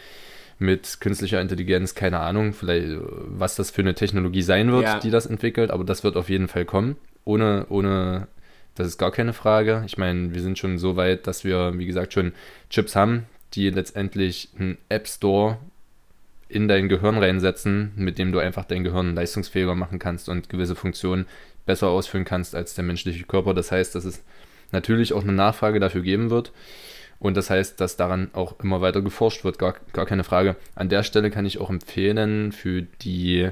mit 0.59 1.01
künstlicher 1.01 1.41
Intelligenz, 1.41 1.95
keine 1.95 2.21
Ahnung, 2.21 2.53
vielleicht, 2.53 2.97
was 3.01 3.57
das 3.57 3.71
für 3.71 3.83
eine 3.83 3.95
Technologie 3.95 4.43
sein 4.43 4.73
wird, 4.73 4.85
ja. 4.85 4.99
die 4.99 5.11
das 5.11 5.27
entwickelt, 5.27 5.71
aber 5.71 5.85
das 5.85 6.05
wird 6.05 6.17
auf 6.17 6.29
jeden 6.29 6.49
Fall 6.49 6.65
kommen. 6.65 6.97
Ohne, 7.25 7.67
ohne, 7.69 8.29
das 8.75 8.87
ist 8.87 8.99
gar 8.99 9.11
keine 9.11 9.33
Frage. 9.33 9.83
Ich 9.87 9.99
meine, 9.99 10.35
wir 10.35 10.43
sind 10.43 10.59
schon 10.59 10.79
so 10.79 10.97
weit, 10.97 11.27
dass 11.27 11.45
wir, 11.45 11.77
wie 11.79 11.87
gesagt, 11.87 12.13
schon 12.13 12.33
Chips 12.71 12.95
haben, 12.95 13.27
die 13.55 13.71
letztendlich 13.71 14.51
einen 14.59 14.79
App 14.89 15.09
Store 15.09 15.59
in 16.49 16.69
dein 16.69 16.89
Gehirn 16.89 17.19
reinsetzen, 17.19 17.93
mit 17.97 18.19
dem 18.19 18.31
du 18.31 18.39
einfach 18.39 18.65
dein 18.65 18.85
Gehirn 18.85 19.15
leistungsfähiger 19.15 19.75
machen 19.75 19.99
kannst 19.99 20.29
und 20.29 20.49
gewisse 20.49 20.77
Funktionen 20.77 21.27
besser 21.67 21.89
ausführen 21.89 22.25
kannst 22.25 22.55
als 22.55 22.75
der 22.75 22.85
menschliche 22.85 23.25
Körper. 23.25 23.55
Das 23.55 23.73
heißt, 23.73 23.95
dass 23.95 24.05
es 24.05 24.23
natürlich 24.71 25.13
auch 25.13 25.23
eine 25.23 25.33
Nachfrage 25.33 25.81
dafür 25.81 26.03
geben 26.03 26.31
wird. 26.31 26.53
Und 27.25 27.39
das 27.39 27.49
heißt, 27.49 27.81
dass 27.81 27.97
daran 27.97 28.29
auch 28.35 28.61
immer 28.63 28.83
weiter 28.83 29.01
geforscht 29.01 29.45
wird, 29.45 29.59
gar, 29.59 29.77
gar 29.95 30.05
keine 30.05 30.25
Frage. 30.25 30.57
An 30.75 30.91
der 30.91 31.03
Stelle 31.03 31.31
kann 31.31 31.47
ich 31.47 31.59
auch 31.59 31.71
empfehlen 31.71 32.53
für 32.53 32.83
die 32.83 33.49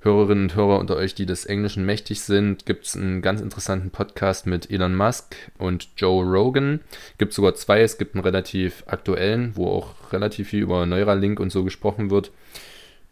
Hörerinnen 0.00 0.44
und 0.44 0.54
Hörer 0.54 0.78
unter 0.78 0.96
euch, 0.96 1.14
die 1.14 1.26
des 1.26 1.44
Englischen 1.44 1.84
mächtig 1.84 2.22
sind, 2.22 2.64
gibt 2.64 2.86
es 2.86 2.96
einen 2.96 3.20
ganz 3.20 3.42
interessanten 3.42 3.90
Podcast 3.90 4.46
mit 4.46 4.70
Elon 4.70 4.96
Musk 4.96 5.36
und 5.58 5.88
Joe 5.98 6.24
Rogan. 6.24 6.80
Gibt 7.18 7.34
sogar 7.34 7.54
zwei. 7.56 7.82
Es 7.82 7.98
gibt 7.98 8.14
einen 8.14 8.24
relativ 8.24 8.84
aktuellen, 8.86 9.52
wo 9.54 9.68
auch 9.68 10.10
relativ 10.10 10.48
viel 10.48 10.62
über 10.62 10.86
Neuralink 10.86 11.40
und 11.40 11.52
so 11.52 11.64
gesprochen 11.64 12.10
wird. 12.10 12.30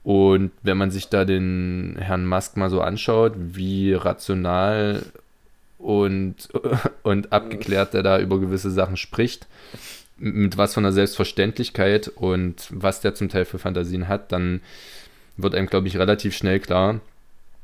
Und 0.03 0.53
wenn 0.63 0.79
man 0.79 0.91
sich 0.91 1.11
da 1.11 1.27
den 1.27 1.99
Herrn 2.01 2.25
Musk 2.25 2.57
mal 2.57 2.71
so 2.71 2.81
anschaut, 2.81 3.35
wie 3.37 3.93
rational 3.93 5.03
und, 5.79 6.49
und 7.03 7.33
abgeklärt 7.33 7.95
er 7.95 8.03
da 8.03 8.19
über 8.19 8.41
gewisse 8.41 8.71
Sachen 8.71 8.97
spricht, 8.97 9.47
mit 10.19 10.57
was 10.57 10.75
von 10.75 10.83
der 10.83 10.93
Selbstverständlichkeit 10.93 12.09
und 12.09 12.67
was 12.71 13.01
der 13.01 13.15
zum 13.15 13.29
Teil 13.29 13.45
für 13.45 13.59
Fantasien 13.59 14.09
hat, 14.09 14.33
dann 14.33 14.63
wird 15.37 15.55
einem, 15.55 15.67
glaube 15.67 15.89
ich, 15.89 15.99
relativ 15.99 16.35
schnell 16.35 16.61
klar, 16.61 17.01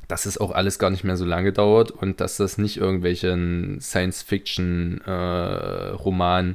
dass 0.09 0.27
es 0.27 0.37
auch 0.37 0.51
alles 0.51 0.79
gar 0.79 0.91
nicht 0.91 1.05
mehr 1.05 1.17
so 1.17 1.25
lange 1.25 1.53
dauert 1.53 1.91
und 1.91 2.21
dass 2.21 2.37
das 2.37 2.59
nicht 2.59 2.77
irgendwelchen 2.77 3.81
Science-Fiction-Roman 3.81 6.51
äh, 6.51 6.55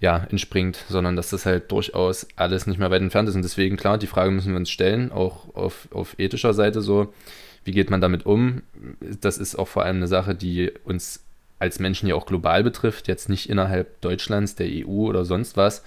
ja, 0.00 0.26
entspringt, 0.30 0.84
sondern 0.88 1.16
dass 1.16 1.30
das 1.30 1.46
halt 1.46 1.72
durchaus 1.72 2.26
alles 2.36 2.66
nicht 2.66 2.78
mehr 2.78 2.90
weit 2.90 3.02
entfernt 3.02 3.28
ist. 3.28 3.34
Und 3.34 3.42
deswegen, 3.42 3.76
klar, 3.76 3.98
die 3.98 4.06
Frage 4.06 4.30
müssen 4.30 4.52
wir 4.52 4.58
uns 4.58 4.70
stellen, 4.70 5.10
auch 5.10 5.52
auf, 5.54 5.88
auf 5.92 6.14
ethischer 6.18 6.54
Seite 6.54 6.82
so, 6.82 7.12
wie 7.68 7.72
geht 7.72 7.90
man 7.90 8.00
damit 8.00 8.24
um? 8.24 8.62
Das 9.20 9.36
ist 9.36 9.54
auch 9.56 9.68
vor 9.68 9.84
allem 9.84 9.96
eine 9.98 10.08
Sache, 10.08 10.34
die 10.34 10.72
uns 10.84 11.22
als 11.58 11.78
Menschen 11.80 12.08
ja 12.08 12.14
auch 12.14 12.24
global 12.24 12.64
betrifft, 12.64 13.08
jetzt 13.08 13.28
nicht 13.28 13.50
innerhalb 13.50 14.00
Deutschlands, 14.00 14.54
der 14.54 14.68
EU 14.68 15.06
oder 15.06 15.26
sonst 15.26 15.58
was. 15.58 15.84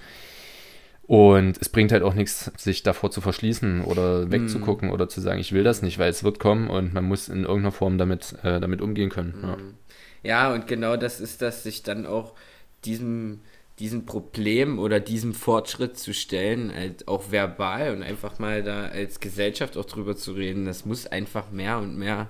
Und 1.02 1.60
es 1.60 1.68
bringt 1.68 1.90
halt 1.90 2.04
auch 2.04 2.14
nichts, 2.14 2.52
sich 2.56 2.84
davor 2.84 3.10
zu 3.10 3.20
verschließen 3.20 3.82
oder 3.82 4.30
wegzugucken 4.30 4.90
mm. 4.90 4.92
oder 4.92 5.08
zu 5.08 5.20
sagen, 5.20 5.40
ich 5.40 5.50
will 5.50 5.64
das 5.64 5.82
nicht, 5.82 5.98
weil 5.98 6.08
es 6.08 6.22
wird 6.22 6.38
kommen 6.38 6.70
und 6.70 6.94
man 6.94 7.04
muss 7.04 7.28
in 7.28 7.40
irgendeiner 7.40 7.72
Form 7.72 7.98
damit, 7.98 8.36
äh, 8.44 8.60
damit 8.60 8.80
umgehen 8.80 9.10
können. 9.10 9.34
Mm. 9.42 9.44
Ja. 9.44 9.56
ja, 10.22 10.54
und 10.54 10.68
genau 10.68 10.96
das 10.96 11.20
ist 11.20 11.42
das, 11.42 11.64
sich 11.64 11.82
dann 11.82 12.06
auch 12.06 12.34
diesem 12.84 13.40
diesem 13.78 14.04
Problem 14.04 14.78
oder 14.78 15.00
diesem 15.00 15.34
Fortschritt 15.34 15.98
zu 15.98 16.12
stellen, 16.12 16.72
halt 16.74 17.08
auch 17.08 17.30
verbal 17.30 17.94
und 17.94 18.02
einfach 18.02 18.38
mal 18.38 18.62
da 18.62 18.86
als 18.86 19.18
Gesellschaft 19.18 19.76
auch 19.76 19.86
drüber 19.86 20.14
zu 20.14 20.32
reden. 20.32 20.66
Das 20.66 20.84
muss 20.84 21.06
einfach 21.06 21.50
mehr 21.50 21.78
und 21.78 21.96
mehr 21.96 22.28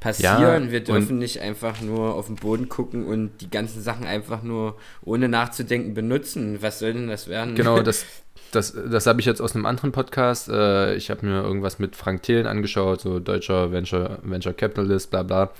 passieren. 0.00 0.66
Ja, 0.66 0.70
Wir 0.72 0.80
dürfen 0.80 1.18
nicht 1.18 1.40
einfach 1.40 1.80
nur 1.82 2.14
auf 2.14 2.26
den 2.26 2.36
Boden 2.36 2.68
gucken 2.68 3.06
und 3.06 3.38
die 3.40 3.50
ganzen 3.50 3.82
Sachen 3.82 4.06
einfach 4.06 4.42
nur 4.42 4.76
ohne 5.04 5.28
nachzudenken 5.28 5.94
benutzen. 5.94 6.62
Was 6.62 6.78
soll 6.78 6.94
denn 6.94 7.08
das 7.08 7.28
werden? 7.28 7.54
Genau, 7.54 7.82
das, 7.82 8.06
das, 8.52 8.72
das 8.72 9.06
habe 9.06 9.20
ich 9.20 9.26
jetzt 9.26 9.42
aus 9.42 9.54
einem 9.54 9.66
anderen 9.66 9.92
Podcast. 9.92 10.48
Äh, 10.48 10.94
ich 10.94 11.10
habe 11.10 11.26
mir 11.26 11.42
irgendwas 11.42 11.78
mit 11.78 11.96
Frank 11.96 12.22
Thelen 12.22 12.46
angeschaut, 12.46 13.02
so 13.02 13.20
deutscher 13.20 13.72
Venture, 13.72 14.20
Venture 14.22 14.54
Capitalist, 14.54 15.10
bla 15.10 15.22
bla. 15.22 15.52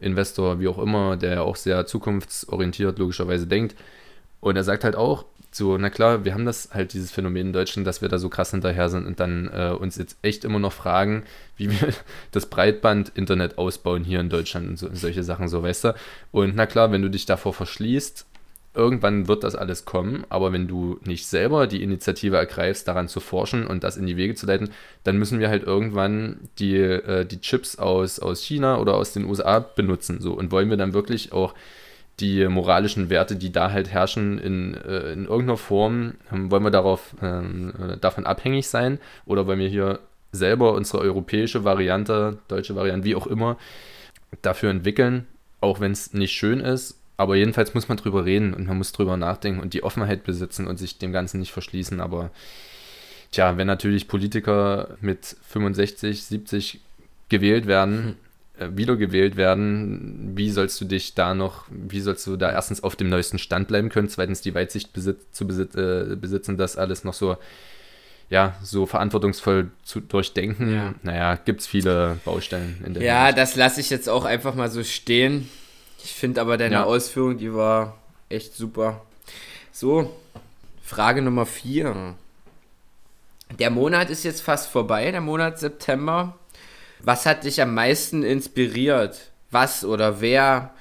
Investor, 0.00 0.60
wie 0.60 0.68
auch 0.68 0.78
immer, 0.78 1.16
der 1.16 1.42
auch 1.42 1.56
sehr 1.56 1.86
zukunftsorientiert 1.86 2.98
logischerweise 2.98 3.46
denkt. 3.46 3.74
Und 4.44 4.56
er 4.56 4.64
sagt 4.64 4.84
halt 4.84 4.94
auch, 4.94 5.24
so, 5.50 5.78
na 5.78 5.88
klar, 5.88 6.26
wir 6.26 6.34
haben 6.34 6.44
das 6.44 6.68
halt, 6.74 6.92
dieses 6.92 7.10
Phänomen 7.10 7.46
in 7.46 7.52
Deutschland, 7.54 7.86
dass 7.86 8.02
wir 8.02 8.10
da 8.10 8.18
so 8.18 8.28
krass 8.28 8.50
hinterher 8.50 8.90
sind 8.90 9.06
und 9.06 9.18
dann 9.18 9.48
äh, 9.48 9.70
uns 9.70 9.96
jetzt 9.96 10.18
echt 10.20 10.44
immer 10.44 10.58
noch 10.58 10.74
fragen, 10.74 11.22
wie 11.56 11.70
wir 11.70 11.94
das 12.30 12.44
Breitband-Internet 12.44 13.56
ausbauen 13.56 14.04
hier 14.04 14.20
in 14.20 14.28
Deutschland 14.28 14.68
und 14.68 14.78
so, 14.78 14.90
solche 14.92 15.22
Sachen, 15.22 15.48
so, 15.48 15.62
weißt 15.62 15.84
du? 15.84 15.94
Und 16.30 16.56
na 16.56 16.66
klar, 16.66 16.92
wenn 16.92 17.00
du 17.00 17.08
dich 17.08 17.24
davor 17.24 17.54
verschließt, 17.54 18.26
irgendwann 18.74 19.28
wird 19.28 19.44
das 19.44 19.56
alles 19.56 19.86
kommen, 19.86 20.26
aber 20.28 20.52
wenn 20.52 20.68
du 20.68 21.00
nicht 21.06 21.26
selber 21.26 21.66
die 21.66 21.82
Initiative 21.82 22.36
ergreifst, 22.36 22.86
daran 22.86 23.08
zu 23.08 23.20
forschen 23.20 23.66
und 23.66 23.82
das 23.82 23.96
in 23.96 24.04
die 24.04 24.18
Wege 24.18 24.34
zu 24.34 24.44
leiten, 24.44 24.68
dann 25.04 25.16
müssen 25.16 25.40
wir 25.40 25.48
halt 25.48 25.62
irgendwann 25.62 26.50
die, 26.58 26.76
äh, 26.76 27.24
die 27.24 27.40
Chips 27.40 27.78
aus, 27.78 28.18
aus 28.18 28.42
China 28.42 28.78
oder 28.78 28.94
aus 28.94 29.14
den 29.14 29.24
USA 29.24 29.60
benutzen, 29.60 30.20
so, 30.20 30.34
und 30.34 30.52
wollen 30.52 30.68
wir 30.68 30.76
dann 30.76 30.92
wirklich 30.92 31.32
auch 31.32 31.54
die 32.20 32.46
moralischen 32.46 33.10
Werte, 33.10 33.36
die 33.36 33.50
da 33.50 33.72
halt 33.72 33.90
herrschen, 33.90 34.38
in, 34.38 34.74
äh, 34.74 35.12
in 35.12 35.24
irgendeiner 35.24 35.56
Form, 35.56 36.14
ähm, 36.32 36.50
wollen 36.50 36.62
wir 36.62 36.70
darauf, 36.70 37.14
ähm, 37.22 37.72
äh, 37.78 37.96
davon 37.96 38.26
abhängig 38.26 38.68
sein 38.68 38.98
oder 39.26 39.46
wollen 39.46 39.58
wir 39.58 39.68
hier 39.68 40.00
selber 40.32 40.72
unsere 40.74 40.98
europäische 40.98 41.64
Variante, 41.64 42.38
deutsche 42.48 42.76
Variante, 42.76 43.04
wie 43.04 43.14
auch 43.14 43.26
immer, 43.26 43.56
dafür 44.42 44.70
entwickeln, 44.70 45.26
auch 45.60 45.80
wenn 45.80 45.92
es 45.92 46.12
nicht 46.12 46.32
schön 46.32 46.60
ist. 46.60 47.00
Aber 47.16 47.36
jedenfalls 47.36 47.74
muss 47.74 47.88
man 47.88 47.96
drüber 47.96 48.24
reden 48.24 48.54
und 48.54 48.66
man 48.66 48.78
muss 48.78 48.92
drüber 48.92 49.16
nachdenken 49.16 49.60
und 49.60 49.72
die 49.72 49.84
Offenheit 49.84 50.24
besitzen 50.24 50.66
und 50.66 50.78
sich 50.78 50.98
dem 50.98 51.12
Ganzen 51.12 51.38
nicht 51.38 51.52
verschließen. 51.52 52.00
Aber 52.00 52.30
tja, 53.30 53.56
wenn 53.56 53.68
natürlich 53.68 54.08
Politiker 54.08 54.96
mit 55.00 55.36
65, 55.42 56.24
70 56.24 56.80
gewählt 57.28 57.66
werden, 57.66 58.04
hm 58.04 58.16
wiedergewählt 58.58 59.36
werden, 59.36 60.32
wie 60.36 60.50
sollst 60.50 60.80
du 60.80 60.84
dich 60.84 61.14
da 61.14 61.34
noch, 61.34 61.64
wie 61.70 62.00
sollst 62.00 62.26
du 62.26 62.36
da 62.36 62.52
erstens 62.52 62.82
auf 62.84 62.94
dem 62.94 63.08
neuesten 63.08 63.38
Stand 63.38 63.66
bleiben 63.66 63.88
können, 63.88 64.08
zweitens 64.08 64.42
die 64.42 64.54
Weitsicht 64.54 64.92
besit 64.92 65.18
zu 65.32 65.46
besit 65.46 65.74
äh, 65.74 66.14
besitzen, 66.16 66.56
das 66.56 66.76
alles 66.76 67.02
noch 67.02 67.14
so, 67.14 67.36
ja, 68.30 68.54
so 68.62 68.86
verantwortungsvoll 68.86 69.70
zu 69.82 70.00
durchdenken. 70.00 70.72
Ja. 70.72 70.94
Naja, 71.02 71.34
gibt 71.34 71.62
es 71.62 71.66
viele 71.66 72.18
Baustellen 72.24 72.80
in 72.86 72.94
der 72.94 73.02
Ja, 73.02 73.26
Hinsicht. 73.26 73.38
das 73.38 73.56
lasse 73.56 73.80
ich 73.80 73.90
jetzt 73.90 74.08
auch 74.08 74.24
einfach 74.24 74.54
mal 74.54 74.70
so 74.70 74.84
stehen. 74.84 75.48
Ich 76.02 76.12
finde 76.12 76.40
aber 76.40 76.56
deine 76.56 76.74
ja. 76.76 76.84
Ausführung, 76.84 77.38
die 77.38 77.52
war 77.52 77.96
echt 78.28 78.54
super. 78.54 79.00
So, 79.72 80.14
Frage 80.82 81.22
Nummer 81.22 81.46
vier. 81.46 82.14
Der 83.58 83.70
Monat 83.70 84.10
ist 84.10 84.22
jetzt 84.22 84.42
fast 84.42 84.68
vorbei, 84.70 85.10
der 85.10 85.20
Monat 85.20 85.58
September. 85.58 86.38
Was 87.04 87.26
hat 87.26 87.44
dich 87.44 87.60
am 87.60 87.74
meisten 87.74 88.22
inspiriert? 88.22 89.30
Was 89.50 89.84
oder 89.84 90.22
wer 90.22 90.72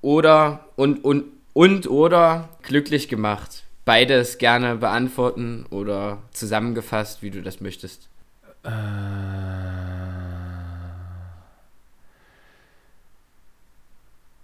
oder 0.00 0.66
und 0.76 1.04
und 1.04 1.24
und 1.52 1.90
oder 1.90 2.48
glücklich 2.62 3.08
gemacht? 3.08 3.64
Beides 3.84 4.38
gerne 4.38 4.76
beantworten 4.76 5.66
oder 5.70 6.18
zusammengefasst, 6.32 7.22
wie 7.22 7.30
du 7.30 7.42
das 7.42 7.60
möchtest. 7.60 8.08
Äh, 8.62 8.70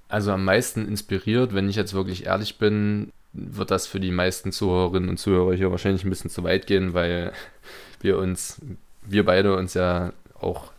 also 0.09 0.33
am 0.33 0.45
meisten 0.45 0.89
inspiriert, 0.89 1.55
wenn 1.55 1.69
ich 1.69 1.77
jetzt 1.77 1.95
wirklich 1.95 2.27
ehrlich 2.27 2.59
bin, 2.59 3.13
wird 3.33 3.71
das 3.71 3.87
für 3.87 4.01
die 4.01 4.11
meisten 4.11 4.51
Zuhörerinnen 4.51 5.11
und 5.11 5.19
Zuhörer 5.19 5.55
hier 5.55 5.71
wahrscheinlich 5.71 6.03
ein 6.03 6.11
bisschen 6.11 6.31
zu 6.31 6.43
weit 6.43 6.67
gehen, 6.67 6.93
weil 6.93 7.33
wir 8.01 8.19
uns, 8.19 8.61
wir 9.03 9.25
beide 9.25 9.55
uns 9.55 9.75
ja 9.75 10.13
auch 10.41 10.73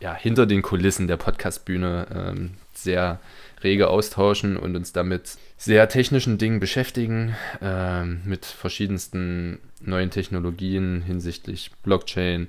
ja, 0.00 0.14
hinter 0.14 0.46
den 0.46 0.62
Kulissen 0.62 1.08
der 1.08 1.16
Podcastbühne 1.16 2.06
ähm, 2.14 2.50
sehr 2.74 3.20
rege 3.62 3.88
austauschen 3.88 4.56
und 4.56 4.76
uns 4.76 4.92
damit 4.92 5.38
sehr 5.56 5.88
technischen 5.88 6.38
Dingen 6.38 6.60
beschäftigen, 6.60 7.34
ähm, 7.62 8.20
mit 8.24 8.44
verschiedensten 8.44 9.58
neuen 9.80 10.10
Technologien 10.10 11.02
hinsichtlich 11.02 11.70
Blockchain, 11.82 12.48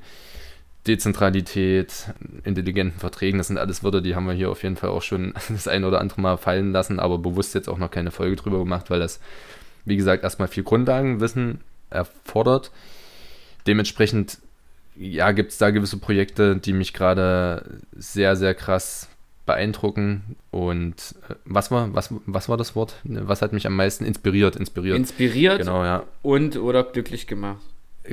Dezentralität, 0.86 2.14
intelligenten 2.44 3.00
Verträgen. 3.00 3.38
Das 3.38 3.48
sind 3.48 3.58
alles 3.58 3.84
Wörter, 3.84 4.02
die 4.02 4.16
haben 4.16 4.28
wir 4.28 4.34
hier 4.34 4.50
auf 4.50 4.64
jeden 4.64 4.78
Fall 4.78 4.90
auch 4.90 5.02
schon 5.02 5.34
das 5.50 5.68
ein 5.68 5.86
oder 5.86 6.02
andere 6.02 6.20
Mal 6.22 6.38
fallen 6.38 6.72
lassen, 6.72 7.00
aber 7.00 7.18
bewusst 7.18 7.56
jetzt 7.56 7.70
auch 7.70 7.78
noch 7.78 7.92
keine 7.92 8.12
Folge 8.12 8.36
drüber 8.36 8.60
gemacht, 8.60 8.90
weil 8.90 9.00
das, 9.00 9.20
wie 9.86 9.98
gesagt, 9.98 10.24
erstmal 10.24 10.50
viel 10.50 10.64
Grundlagenwissen 10.64 11.62
erfordert. 11.90 12.72
Dementsprechend 13.66 14.40
ja, 15.00 15.32
gibt 15.32 15.52
es 15.52 15.58
da 15.58 15.70
gewisse 15.70 15.98
Projekte, 15.98 16.58
die 16.58 16.74
mich 16.74 16.94
gerade 16.94 17.80
sehr, 17.96 18.36
sehr 18.36 18.54
krass 18.54 19.10
beeindrucken. 19.46 20.36
Und 20.52 21.16
äh, 21.30 21.36
was 21.46 21.72
war, 21.72 21.94
was, 21.94 22.14
was 22.26 22.50
war 22.50 22.58
das 22.58 22.76
Wort? 22.76 22.96
Was 23.04 23.42
hat 23.42 23.54
mich 23.54 23.66
am 23.66 23.76
meisten 23.76 24.06
inspiriert? 24.06 24.56
Inspiriert. 24.56 24.98
Inspiriert 24.98 25.60
genau, 25.60 25.84
ja. 25.84 26.04
und 26.22 26.58
oder 26.58 26.84
glücklich 26.84 27.28
gemacht. 27.28 27.62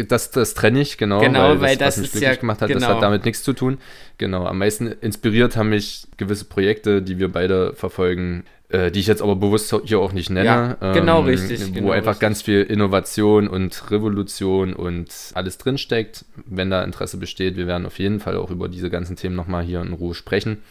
Das, 0.08 0.30
das 0.32 0.54
trenne 0.54 0.80
ich, 0.80 0.98
genau. 0.98 1.20
Genau, 1.20 1.50
weil, 1.50 1.60
weil 1.60 1.76
das, 1.76 1.94
das 1.94 1.96
was 1.96 2.02
mich 2.02 2.10
glücklich 2.12 2.30
ja, 2.30 2.40
gemacht 2.40 2.62
hat, 2.62 2.68
genau. 2.68 2.80
das 2.80 2.88
hat 2.88 2.96
genau. 2.96 3.06
damit 3.06 3.24
nichts 3.24 3.42
zu 3.44 3.52
tun. 3.52 3.78
Genau, 4.18 4.44
am 4.44 4.58
meisten 4.58 4.88
inspiriert 4.88 5.56
haben 5.56 5.68
mich 5.68 6.08
gewisse 6.16 6.46
Projekte, 6.46 7.00
die 7.00 7.18
wir 7.18 7.30
beide 7.30 7.74
verfolgen, 7.74 8.44
äh, 8.68 8.90
die 8.90 9.00
ich 9.00 9.06
jetzt 9.06 9.22
aber 9.22 9.36
bewusst 9.36 9.74
hier 9.84 10.00
auch 10.00 10.12
nicht 10.12 10.30
nenne. 10.30 10.76
Ja, 10.80 10.92
genau 10.92 11.20
ähm, 11.20 11.26
richtig. 11.26 11.68
Wo 11.68 11.72
genau 11.72 11.90
einfach 11.90 12.12
richtig. 12.12 12.20
ganz 12.20 12.42
viel 12.42 12.62
Innovation 12.62 13.46
und 13.48 13.90
Revolution 13.90 14.72
und 14.72 15.08
alles 15.34 15.58
drinsteckt. 15.58 16.24
Wenn 16.46 16.70
da 16.70 16.82
Interesse 16.82 17.18
besteht, 17.18 17.56
wir 17.56 17.66
werden 17.66 17.86
auf 17.86 17.98
jeden 17.98 18.20
Fall 18.20 18.36
auch 18.36 18.50
über 18.50 18.68
diese 18.68 18.90
ganzen 18.90 19.16
Themen 19.16 19.36
nochmal 19.36 19.64
hier 19.64 19.80
in 19.82 19.92
Ruhe 19.92 20.14
sprechen. 20.14 20.62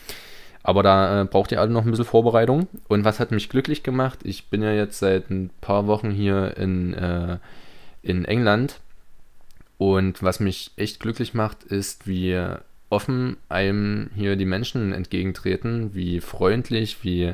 Aber 0.64 0.82
da 0.82 1.22
äh, 1.22 1.26
braucht 1.26 1.52
ihr 1.52 1.60
alle 1.60 1.72
noch 1.72 1.86
ein 1.86 1.92
bisschen 1.92 2.06
Vorbereitung. 2.06 2.68
Und 2.88 3.04
was 3.04 3.20
hat 3.20 3.32
mich 3.32 3.50
glücklich 3.50 3.84
gemacht? 3.84 4.20
Ich 4.24 4.48
bin 4.48 4.62
ja 4.64 4.74
jetzt 4.74 5.00
seit 5.00 5.30
ein 5.30 5.50
paar 5.62 5.88
Wochen 5.88 6.10
hier 6.10 6.58
in, 6.58 6.94
äh, 6.94 7.38
in 8.02 8.26
England. 8.26 8.80
Und 9.78 10.24
was 10.24 10.40
mich 10.40 10.72
echt 10.78 11.00
glücklich 11.00 11.34
macht, 11.34 11.64
ist, 11.64 12.08
wie 12.08 12.42
offen 12.90 13.38
einem 13.50 14.10
hier 14.16 14.36
die 14.36 14.46
Menschen 14.46 14.94
entgegentreten, 14.94 15.94
wie 15.94 16.22
freundlich, 16.22 17.04
wie 17.04 17.34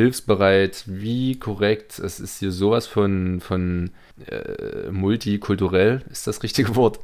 hilfsbereit, 0.00 0.84
wie 0.86 1.38
korrekt. 1.38 1.98
Es 1.98 2.20
ist 2.20 2.38
hier 2.38 2.52
sowas 2.52 2.86
von, 2.86 3.40
von 3.40 3.90
äh, 4.26 4.90
multikulturell, 4.90 6.02
ist 6.10 6.26
das 6.26 6.42
richtige 6.42 6.74
Wort. 6.76 7.00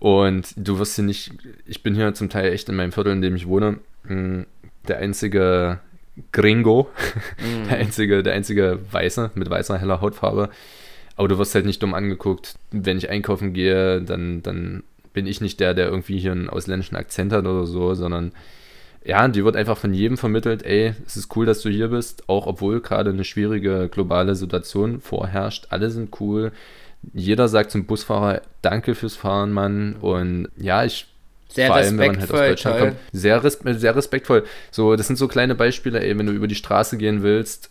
Und 0.00 0.52
du 0.56 0.78
wirst 0.78 0.96
hier 0.96 1.04
nicht, 1.04 1.32
ich 1.66 1.82
bin 1.82 1.94
hier 1.94 2.14
zum 2.14 2.28
Teil 2.28 2.52
echt 2.52 2.68
in 2.68 2.76
meinem 2.76 2.92
Viertel, 2.92 3.12
in 3.12 3.22
dem 3.22 3.36
ich 3.36 3.46
wohne, 3.46 3.78
hm, 4.06 4.46
der 4.88 4.98
einzige 4.98 5.80
Gringo, 6.32 6.90
mm. 7.38 7.68
der, 7.68 7.78
einzige, 7.78 8.22
der 8.22 8.34
einzige 8.34 8.80
Weiße 8.90 9.30
mit 9.34 9.48
weißer, 9.48 9.78
heller 9.78 10.00
Hautfarbe. 10.00 10.50
Aber 11.16 11.28
du 11.28 11.38
wirst 11.38 11.54
halt 11.54 11.64
nicht 11.64 11.82
dumm 11.82 11.94
angeguckt. 11.94 12.56
Wenn 12.70 12.98
ich 12.98 13.08
einkaufen 13.08 13.52
gehe, 13.52 14.02
dann, 14.02 14.42
dann 14.42 14.82
bin 15.12 15.26
ich 15.26 15.40
nicht 15.40 15.60
der, 15.60 15.74
der 15.74 15.86
irgendwie 15.86 16.18
hier 16.18 16.32
einen 16.32 16.50
ausländischen 16.50 16.96
Akzent 16.96 17.32
hat 17.32 17.46
oder 17.46 17.66
so, 17.66 17.94
sondern 17.94 18.32
ja, 19.06 19.28
die 19.28 19.44
wird 19.44 19.56
einfach 19.56 19.78
von 19.78 19.94
jedem 19.94 20.18
vermittelt, 20.18 20.64
ey, 20.64 20.94
es 21.06 21.16
ist 21.16 21.34
cool, 21.36 21.46
dass 21.46 21.60
du 21.60 21.70
hier 21.70 21.88
bist, 21.88 22.28
auch 22.28 22.46
obwohl 22.46 22.80
gerade 22.80 23.10
eine 23.10 23.24
schwierige 23.24 23.88
globale 23.88 24.34
Situation 24.34 25.00
vorherrscht. 25.00 25.68
Alle 25.70 25.90
sind 25.90 26.20
cool. 26.20 26.50
Jeder 27.14 27.46
sagt 27.46 27.70
zum 27.70 27.86
Busfahrer, 27.86 28.42
danke 28.62 28.96
fürs 28.96 29.14
Fahren, 29.14 29.52
Mann. 29.52 29.94
Und 30.00 30.48
ja, 30.56 30.84
ich 30.84 31.06
sehr 31.48 31.68
Vor 31.68 31.76
allem, 31.76 31.98
wenn 31.98 32.12
man 32.12 32.20
halt 32.20 32.32
aus 32.32 32.38
Deutschland 32.38 32.78
toll. 32.78 32.88
kommt. 32.88 33.00
Sehr, 33.12 33.44
res 33.44 33.60
sehr 33.62 33.94
respektvoll. 33.94 34.44
So, 34.72 34.96
das 34.96 35.06
sind 35.06 35.16
so 35.16 35.28
kleine 35.28 35.54
Beispiele, 35.54 36.00
ey, 36.00 36.18
wenn 36.18 36.26
du 36.26 36.32
über 36.32 36.48
die 36.48 36.56
Straße 36.56 36.98
gehen 36.98 37.22
willst 37.22 37.70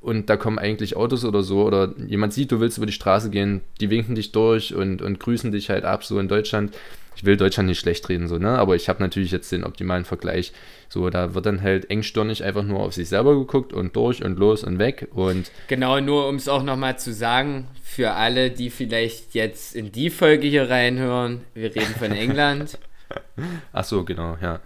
und 0.00 0.30
da 0.30 0.36
kommen 0.36 0.58
eigentlich 0.58 0.96
Autos 0.96 1.24
oder 1.24 1.42
so 1.42 1.64
oder 1.64 1.92
jemand 2.06 2.32
sieht, 2.32 2.50
du 2.50 2.60
willst 2.60 2.78
über 2.78 2.86
die 2.86 2.92
Straße 2.92 3.30
gehen, 3.30 3.60
die 3.80 3.90
winken 3.90 4.14
dich 4.14 4.32
durch 4.32 4.74
und, 4.74 5.02
und 5.02 5.20
grüßen 5.20 5.52
dich 5.52 5.68
halt 5.70 5.84
ab, 5.84 6.04
so 6.04 6.18
in 6.18 6.28
Deutschland 6.28 6.74
ich 7.18 7.24
will 7.24 7.36
Deutschland 7.36 7.68
nicht 7.68 7.80
schlecht 7.80 8.08
reden, 8.08 8.28
so, 8.28 8.38
ne? 8.38 8.50
Aber 8.50 8.76
ich 8.76 8.88
habe 8.88 9.02
natürlich 9.02 9.32
jetzt 9.32 9.50
den 9.50 9.64
optimalen 9.64 10.04
Vergleich. 10.04 10.52
So, 10.88 11.10
da 11.10 11.34
wird 11.34 11.46
dann 11.46 11.62
halt 11.62 11.90
engstirnig 11.90 12.44
einfach 12.44 12.62
nur 12.62 12.78
auf 12.78 12.94
sich 12.94 13.08
selber 13.08 13.36
geguckt 13.36 13.72
und 13.72 13.96
durch 13.96 14.24
und 14.24 14.38
los 14.38 14.62
und 14.62 14.78
weg. 14.78 15.08
Und 15.10 15.50
genau, 15.66 15.98
nur 15.98 16.28
um 16.28 16.36
es 16.36 16.48
auch 16.48 16.62
nochmal 16.62 16.96
zu 16.96 17.12
sagen, 17.12 17.66
für 17.82 18.12
alle, 18.12 18.52
die 18.52 18.70
vielleicht 18.70 19.34
jetzt 19.34 19.74
in 19.74 19.90
die 19.90 20.10
Folge 20.10 20.46
hier 20.46 20.70
reinhören, 20.70 21.40
wir 21.54 21.74
reden 21.74 21.96
von 21.98 22.12
England. 22.12 22.78
Ach 23.72 23.84
so, 23.84 24.04
genau, 24.04 24.38
ja. 24.40 24.60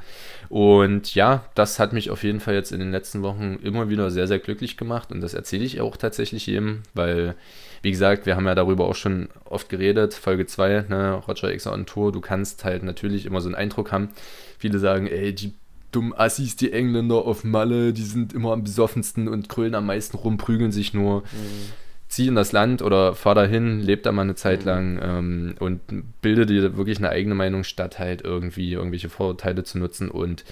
Und 0.50 1.14
ja, 1.14 1.46
das 1.54 1.78
hat 1.78 1.94
mich 1.94 2.10
auf 2.10 2.22
jeden 2.22 2.40
Fall 2.40 2.52
jetzt 2.52 2.70
in 2.70 2.80
den 2.80 2.90
letzten 2.90 3.22
Wochen 3.22 3.58
immer 3.62 3.88
wieder 3.88 4.10
sehr, 4.10 4.26
sehr 4.26 4.40
glücklich 4.40 4.76
gemacht 4.76 5.10
und 5.10 5.22
das 5.22 5.32
erzähle 5.32 5.64
ich 5.64 5.80
auch 5.80 5.96
tatsächlich 5.96 6.46
jedem, 6.46 6.82
weil 6.92 7.34
wie 7.82 7.90
gesagt, 7.90 8.26
wir 8.26 8.36
haben 8.36 8.46
ja 8.46 8.54
darüber 8.54 8.86
auch 8.86 8.94
schon 8.94 9.28
oft 9.44 9.68
geredet, 9.68 10.14
Folge 10.14 10.46
2, 10.46 10.86
ne, 10.88 11.14
Roger 11.26 11.54
Xer 11.54 11.72
on 11.72 11.84
Tour, 11.84 12.12
du 12.12 12.20
kannst 12.20 12.64
halt 12.64 12.84
natürlich 12.84 13.26
immer 13.26 13.40
so 13.40 13.48
einen 13.48 13.56
Eindruck 13.56 13.90
haben. 13.90 14.10
Viele 14.58 14.78
sagen, 14.78 15.08
ey, 15.08 15.34
die 15.34 15.54
dummen 15.90 16.14
Assis, 16.16 16.56
die 16.56 16.72
Engländer 16.72 17.16
auf 17.16 17.44
Malle, 17.44 17.92
die 17.92 18.02
sind 18.02 18.32
immer 18.32 18.52
am 18.52 18.62
besoffensten 18.62 19.28
und 19.28 19.48
krölen 19.48 19.74
am 19.74 19.86
meisten 19.86 20.16
rum, 20.16 20.38
prügeln 20.38 20.72
sich 20.72 20.94
nur. 20.94 21.20
Mhm. 21.20 21.72
Zieh 22.08 22.28
in 22.28 22.34
das 22.34 22.52
Land 22.52 22.82
oder 22.82 23.14
fahr 23.14 23.34
dahin, 23.34 23.80
leb 23.80 24.02
da 24.02 24.12
mal 24.12 24.22
eine 24.22 24.34
Zeit 24.34 24.60
mhm. 24.60 24.66
lang 24.66 25.00
ähm, 25.02 25.54
und 25.58 25.80
bilde 26.20 26.46
dir 26.46 26.76
wirklich 26.76 26.98
eine 26.98 27.08
eigene 27.08 27.34
Meinung, 27.34 27.64
statt 27.64 27.98
halt 27.98 28.22
irgendwie 28.22 28.72
irgendwelche 28.72 29.08
Vorurteile 29.08 29.64
zu 29.64 29.78
nutzen 29.78 30.10
und 30.10 30.44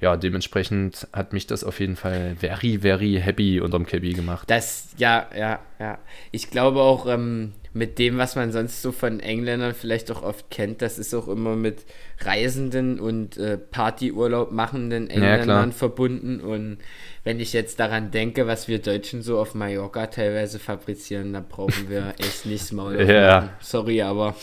ja, 0.00 0.16
dementsprechend 0.16 1.06
hat 1.12 1.32
mich 1.32 1.46
das 1.46 1.64
auf 1.64 1.80
jeden 1.80 1.96
Fall 1.96 2.34
very, 2.38 2.78
very 2.78 3.20
happy 3.22 3.60
unterm 3.60 3.86
Cabby 3.86 4.14
gemacht. 4.14 4.50
Das, 4.50 4.88
ja, 4.96 5.26
ja, 5.36 5.60
ja. 5.78 5.98
Ich 6.30 6.50
glaube 6.50 6.80
auch, 6.80 7.06
ähm, 7.06 7.52
mit 7.72 7.98
dem, 8.00 8.18
was 8.18 8.34
man 8.34 8.50
sonst 8.50 8.82
so 8.82 8.90
von 8.90 9.20
Engländern 9.20 9.74
vielleicht 9.74 10.10
auch 10.10 10.22
oft 10.22 10.50
kennt, 10.50 10.82
das 10.82 10.98
ist 10.98 11.14
auch 11.14 11.28
immer 11.28 11.54
mit 11.54 11.84
Reisenden 12.20 12.98
und 12.98 13.36
äh, 13.36 13.58
Partyurlaub 13.58 14.50
machenden 14.50 15.08
Engländern 15.08 15.70
ja, 15.70 15.74
verbunden. 15.74 16.40
Und 16.40 16.78
wenn 17.22 17.38
ich 17.38 17.52
jetzt 17.52 17.78
daran 17.78 18.10
denke, 18.10 18.48
was 18.48 18.66
wir 18.66 18.80
Deutschen 18.80 19.22
so 19.22 19.38
auf 19.38 19.54
Mallorca 19.54 20.08
teilweise 20.08 20.58
fabrizieren, 20.58 21.32
da 21.32 21.44
brauchen 21.48 21.88
wir 21.88 22.14
echt 22.18 22.44
nichts 22.44 22.72
Maul. 22.72 23.00
ja. 23.08 23.50
Sorry, 23.60 24.02
aber. 24.02 24.34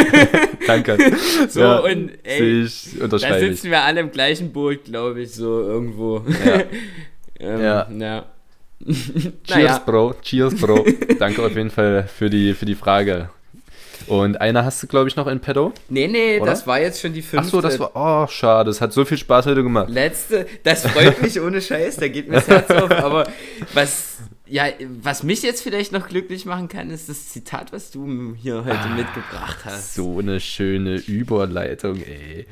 Danke. 0.66 0.98
so, 1.48 1.60
ja, 1.60 1.78
und 1.78 2.18
ey, 2.22 2.68
da 2.98 3.38
sitzen 3.38 3.70
wir 3.70 3.80
alle 3.80 4.00
im 4.00 4.10
gleichen 4.10 4.52
Boot, 4.52 4.84
glaube 4.84 5.22
ich, 5.22 5.32
so 5.32 5.62
irgendwo. 5.62 6.22
Ja. 6.44 6.64
ähm, 7.40 7.62
ja. 7.62 7.90
ja. 7.90 8.26
Cheers, 8.84 9.42
naja. 9.48 9.78
Bro. 9.78 10.14
Cheers, 10.22 10.54
Bro. 10.54 10.84
Danke 11.18 11.44
auf 11.44 11.54
jeden 11.54 11.70
Fall 11.70 12.08
für 12.08 12.30
die, 12.30 12.54
für 12.54 12.66
die 12.66 12.74
Frage. 12.74 13.30
Und 14.06 14.40
eine 14.40 14.64
hast 14.64 14.82
du, 14.82 14.86
glaube 14.86 15.08
ich, 15.08 15.16
noch 15.16 15.26
in 15.26 15.40
Pedo? 15.40 15.72
Nee, 15.88 16.08
nee, 16.08 16.40
Oder? 16.40 16.52
das 16.52 16.66
war 16.66 16.80
jetzt 16.80 17.00
schon 17.00 17.12
die 17.12 17.22
fünfte. 17.22 17.46
Ach 17.46 17.50
so, 17.50 17.60
das 17.60 17.78
war, 17.78 17.90
oh, 17.94 18.26
schade, 18.26 18.70
das 18.70 18.80
hat 18.80 18.92
so 18.92 19.04
viel 19.04 19.18
Spaß 19.18 19.46
heute 19.46 19.62
gemacht. 19.62 19.90
Letzte, 19.90 20.46
das 20.64 20.86
freut 20.86 21.20
mich 21.20 21.40
ohne 21.40 21.60
Scheiß, 21.60 21.96
da 21.96 22.08
geht 22.08 22.28
mir 22.28 22.36
das 22.36 22.48
Herz 22.48 22.70
auf, 22.70 22.90
aber 22.90 23.26
was, 23.74 24.18
ja, 24.46 24.64
was 25.02 25.22
mich 25.22 25.42
jetzt 25.42 25.62
vielleicht 25.62 25.92
noch 25.92 26.08
glücklich 26.08 26.46
machen 26.46 26.68
kann, 26.68 26.90
ist 26.90 27.08
das 27.08 27.28
Zitat, 27.28 27.72
was 27.72 27.90
du 27.90 28.34
hier 28.34 28.64
heute 28.64 28.78
ah, 28.78 28.94
mitgebracht 28.96 29.58
hast. 29.64 29.94
So 29.94 30.20
eine 30.20 30.40
schöne 30.40 30.96
Überleitung, 30.96 32.00
ey. 32.02 32.46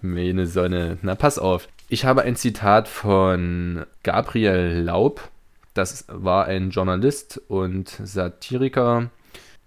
Meine 0.00 0.46
Sonne. 0.46 0.98
Na, 1.02 1.14
pass 1.14 1.38
auf. 1.38 1.68
Ich 1.88 2.04
habe 2.04 2.22
ein 2.22 2.34
Zitat 2.36 2.88
von 2.88 3.84
Gabriel 4.02 4.82
Laub, 4.84 5.30
das 5.74 6.04
war 6.08 6.46
ein 6.46 6.70
Journalist 6.70 7.40
und 7.48 7.88
Satiriker 7.88 9.10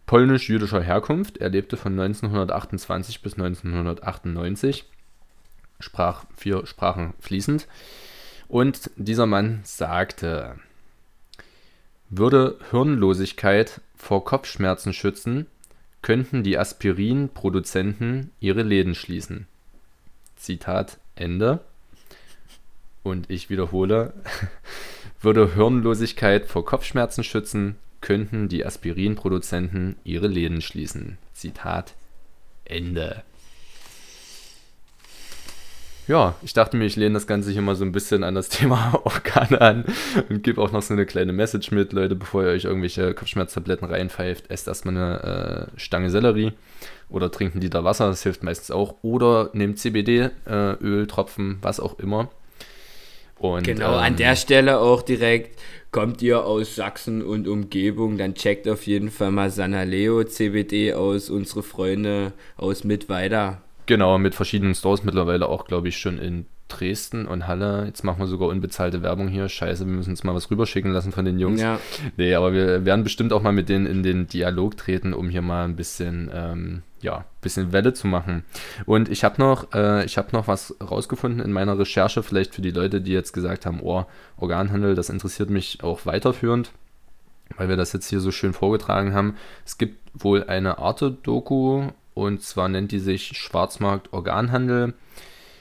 polnisch-jüdischer 0.05 0.81
Herkunft. 0.81 1.37
Er 1.37 1.49
lebte 1.49 1.77
von 1.77 1.99
1928 1.99 3.21
bis 3.21 3.33
1998, 3.33 4.85
sprach 5.79 6.25
vier 6.35 6.65
Sprachen 6.65 7.13
fließend. 7.19 7.67
Und 8.47 8.91
dieser 8.95 9.25
Mann 9.25 9.61
sagte, 9.63 10.59
würde 12.09 12.59
Hirnlosigkeit 12.69 13.81
vor 13.95 14.23
Kopfschmerzen 14.23 14.93
schützen, 14.93 15.47
könnten 16.03 16.43
die 16.43 16.57
Aspirin-Produzenten 16.57 18.31
ihre 18.39 18.61
Läden 18.61 18.93
schließen. 18.93 19.47
Zitat 20.35 20.99
Ende. 21.15 21.61
Und 23.01 23.29
ich 23.31 23.49
wiederhole, 23.49 24.13
würde 25.21 25.55
Hirnlosigkeit 25.55 26.45
vor 26.45 26.65
Kopfschmerzen 26.65 27.23
schützen, 27.23 27.75
könnten 28.01 28.47
die 28.47 28.65
Aspirinproduzenten 28.65 29.95
ihre 30.03 30.27
Läden 30.27 30.61
schließen. 30.61 31.17
Zitat 31.33 31.95
Ende. 32.65 33.23
Ja, 36.07 36.35
ich 36.43 36.53
dachte 36.53 36.77
mir, 36.77 36.85
ich 36.85 36.95
lehne 36.97 37.15
das 37.15 37.25
Ganze 37.25 37.51
hier 37.51 37.63
mal 37.63 37.75
so 37.75 37.83
ein 37.83 37.91
bisschen 37.91 38.23
an 38.23 38.35
das 38.35 38.49
Thema 38.49 39.01
Organe 39.03 39.59
an 39.59 39.85
und 40.29 40.43
gebe 40.43 40.61
auch 40.61 40.71
noch 40.71 40.83
so 40.83 40.93
eine 40.93 41.07
kleine 41.07 41.33
Message 41.33 41.71
mit, 41.71 41.93
Leute, 41.93 42.15
bevor 42.15 42.43
ihr 42.43 42.49
euch 42.49 42.65
irgendwelche 42.65 43.15
Kopfschmerztabletten 43.15 43.87
reinpfeift, 43.87 44.51
esst 44.51 44.67
erstmal 44.67 44.95
eine 44.95 45.69
äh, 45.73 45.79
Stange 45.79 46.11
Sellerie 46.11 46.53
oder 47.09 47.31
trinkt 47.31 47.55
einen 47.55 47.63
Liter 47.63 47.83
Wasser, 47.83 48.07
das 48.07 48.21
hilft 48.21 48.43
meistens 48.43 48.69
auch. 48.69 48.95
Oder 49.01 49.49
nehmt 49.53 49.79
CBD-Öl, 49.79 51.03
äh, 51.03 51.07
Tropfen, 51.07 51.57
was 51.61 51.79
auch 51.79 51.97
immer. 51.97 52.29
Und, 53.39 53.63
genau, 53.63 53.93
ähm, 53.93 53.99
an 53.99 54.15
der 54.15 54.35
Stelle 54.35 54.79
auch 54.79 55.01
direkt, 55.01 55.59
kommt 55.91 56.21
ihr 56.21 56.45
aus 56.45 56.75
Sachsen 56.75 57.21
und 57.21 57.47
Umgebung, 57.47 58.17
dann 58.17 58.35
checkt 58.35 58.67
auf 58.67 58.85
jeden 58.85 59.09
Fall 59.11 59.31
mal 59.31 59.49
Sanaleo 59.49 60.23
CBD 60.23 60.93
aus, 60.93 61.29
unsere 61.29 61.63
Freunde 61.63 62.33
aus 62.57 62.83
Mittweida. 62.83 63.61
Genau, 63.85 64.17
mit 64.17 64.35
verschiedenen 64.35 64.75
Stores 64.75 65.03
mittlerweile 65.03 65.47
auch, 65.47 65.65
glaube 65.65 65.87
ich, 65.87 65.97
schon 65.97 66.17
in 66.17 66.47
Dresden 66.67 67.27
und 67.27 67.47
Halle. 67.47 67.85
Jetzt 67.85 68.03
machen 68.03 68.19
wir 68.19 68.27
sogar 68.27 68.49
unbezahlte 68.49 69.03
Werbung 69.03 69.27
hier. 69.27 69.47
Scheiße, 69.47 69.85
wir 69.85 69.93
müssen 69.93 70.11
uns 70.11 70.23
mal 70.23 70.33
was 70.33 70.49
rüberschicken 70.49 70.91
lassen 70.91 71.11
von 71.11 71.23
den 71.23 71.39
Jungs. 71.39 71.61
Ja. 71.61 71.79
Nee, 72.17 72.33
aber 72.33 72.53
wir 72.53 72.85
werden 72.85 73.03
bestimmt 73.03 73.33
auch 73.33 73.43
mal 73.43 73.51
mit 73.51 73.69
denen 73.69 73.85
in 73.85 74.01
den 74.01 74.27
Dialog 74.27 74.75
treten, 74.75 75.13
um 75.13 75.29
hier 75.29 75.43
mal 75.43 75.65
ein 75.65 75.75
bisschen, 75.75 76.31
ähm, 76.33 76.81
ja, 77.01 77.25
bisschen 77.41 77.71
Welle 77.71 77.93
zu 77.93 78.07
machen. 78.07 78.43
Und 78.85 79.09
ich 79.09 79.23
habe 79.23 79.39
noch, 79.39 79.73
äh, 79.73 80.05
ich 80.05 80.17
noch 80.31 80.47
was 80.47 80.75
rausgefunden 80.81 81.39
in 81.39 81.51
meiner 81.51 81.77
Recherche, 81.77 82.23
vielleicht 82.23 82.55
für 82.55 82.61
die 82.63 82.71
Leute, 82.71 82.99
die 82.99 83.11
jetzt 83.11 83.33
gesagt 83.33 83.67
haben, 83.67 83.79
oh, 83.81 84.05
Organhandel, 84.37 84.95
das 84.95 85.09
interessiert 85.09 85.51
mich 85.51 85.83
auch 85.83 86.07
weiterführend, 86.07 86.71
weil 87.57 87.69
wir 87.69 87.77
das 87.77 87.93
jetzt 87.93 88.09
hier 88.09 88.19
so 88.19 88.31
schön 88.31 88.53
vorgetragen 88.53 89.13
haben. 89.13 89.35
Es 89.65 89.77
gibt 89.77 89.99
wohl 90.15 90.45
eine 90.45 90.79
Arte-Doku 90.79 91.89
und 92.15 92.41
zwar 92.41 92.69
nennt 92.69 92.91
die 92.91 92.99
sich 92.99 93.37
Schwarzmarkt 93.37 94.13
Organhandel 94.13 94.95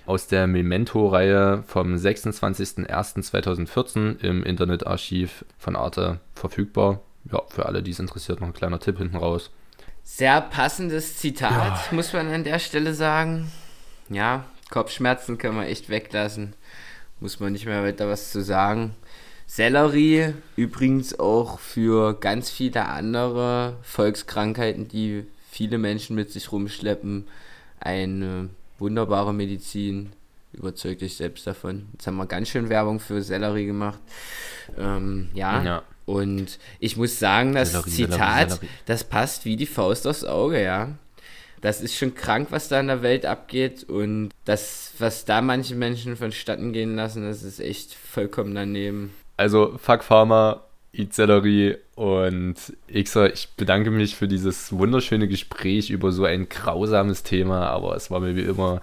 aus 0.07 0.27
der 0.27 0.47
Memento-Reihe 0.47 1.65
vom 1.67 1.95
26.01.2014 1.95 4.21
im 4.21 4.43
Internetarchiv 4.43 5.45
von 5.59 5.77
Arte 5.77 6.21
verfügbar. 6.35 7.01
Ja, 7.31 7.43
für 7.49 7.67
alle, 7.67 7.83
die 7.83 7.93
es 7.93 7.99
interessiert, 7.99 8.41
noch 8.41 8.49
ein 8.49 8.55
kleiner 8.55 8.81
Tipp 8.81 8.99
hinten 8.99 9.17
raus. 9.17 9.51
Sehr 10.03 10.43
passendes 10.43 11.17
Zitat, 11.17 11.87
ja. 11.87 11.89
muss 11.91 12.13
man 12.13 12.29
an 12.29 12.45
der 12.45 12.59
Stelle 12.59 12.93
sagen. 12.93 13.51
Ja, 14.11 14.45
Kopfschmerzen 14.71 15.39
können 15.39 15.57
wir 15.57 15.67
echt 15.67 15.89
weglassen. 15.89 16.55
Muss 17.21 17.41
man 17.41 17.53
nicht 17.53 17.65
mehr 17.65 17.83
weiter 17.83 18.09
was 18.09 18.31
zu 18.31 18.43
sagen. 18.43 18.95
Sellerie 19.47 20.35
übrigens 20.57 21.19
auch 21.19 21.59
für 21.59 22.19
ganz 22.19 22.51
viele 22.51 22.87
andere 22.87 23.77
Volkskrankheiten, 23.83 24.89
die 24.89 25.25
viele 25.51 25.79
Menschen 25.79 26.17
mit 26.17 26.31
sich 26.31 26.51
rumschleppen, 26.51 27.27
eine 27.81 28.49
wunderbare 28.79 29.33
Medizin. 29.33 30.13
überzeug 30.53 31.01
dich 31.01 31.17
selbst 31.17 31.47
davon. 31.47 31.87
Jetzt 31.93 32.07
haben 32.07 32.17
wir 32.17 32.27
ganz 32.27 32.49
schön 32.49 32.69
Werbung 32.69 33.01
für 33.01 33.23
Sellerie 33.23 33.67
gemacht. 33.67 33.99
Ähm, 34.79 35.31
ja. 35.35 35.63
Ja. 35.63 35.83
Und 36.07 36.59
ich 36.81 36.97
muss 36.97 37.19
sagen, 37.19 37.55
das 37.55 37.73
Sellerie, 37.73 37.91
Zitat, 37.91 38.51
Sellerie. 38.51 38.69
das 38.87 39.05
passt 39.05 39.45
wie 39.45 39.57
die 39.57 39.67
Faust 39.67 40.07
aufs 40.07 40.25
Auge, 40.25 40.63
ja. 40.63 40.91
Das 41.61 41.81
ist 41.81 41.97
schon 41.97 42.15
krank, 42.15 42.49
was 42.51 42.69
da 42.69 42.79
in 42.79 42.89
der 42.89 43.03
Welt 43.03 43.25
abgeht. 43.25 43.85
Und 43.85 44.31
das, 44.45 44.93
was 44.99 45.25
da 45.25 45.41
manche 45.41 45.75
Menschen 45.75 46.15
vonstatten 46.15 46.75
gehen 46.75 46.95
lassen, 46.95 47.23
das 47.23 47.43
ist 47.43 47.59
echt 47.59 47.95
vollkommen 47.95 48.55
daneben. 48.55 49.15
Also, 49.39 49.79
fuck 49.79 50.05
Pharma, 50.05 50.63
eat 50.97 51.13
Sellerie 51.13 51.77
und 51.95 52.55
Xer, 52.93 53.33
ich 53.33 53.49
bedanke 53.57 53.91
mich 53.91 54.17
für 54.17 54.29
dieses 54.29 54.73
wunderschöne 54.73 55.29
Gespräch 55.29 55.91
über 55.91 56.13
so 56.13 56.25
ein 56.25 56.49
grausames 56.49 57.23
Thema, 57.23 57.69
aber 57.69 57.97
es 57.97 58.11
war 58.11 58.21
mir 58.21 58.37
wie 58.37 58.43
immer 58.43 58.81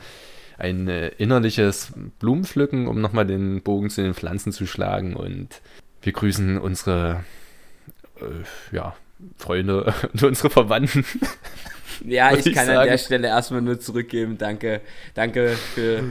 ein 0.58 0.88
äh, 0.88 1.10
innerliches 1.18 1.94
Blumenpflücken, 2.20 2.88
um 2.88 3.02
nochmal 3.02 3.26
den 3.26 3.62
Bogen 3.62 3.90
zu 3.90 4.04
den 4.04 4.14
Pflanzen 4.14 4.52
zu 4.52 4.68
schlagen 4.68 5.16
und 5.16 5.62
wir 6.02 6.14
grüßen 6.14 6.58
unsere 6.60 7.24
äh, 8.20 8.76
ja, 8.76 8.96
Freunde 9.38 9.94
und 10.14 10.24
unsere 10.24 10.50
Verwandten. 10.50 11.06
Ja, 12.06 12.32
ich 12.38 12.46
ich 12.46 12.54
kann 12.54 12.70
an 12.70 12.76
sagen. 12.76 12.90
der 12.90 12.98
Stelle 12.98 13.28
erstmal 13.28 13.62
nur 13.62 13.80
zurückgeben. 13.80 14.38
Danke, 14.38 14.82
danke 15.14 15.50
für 15.50 16.04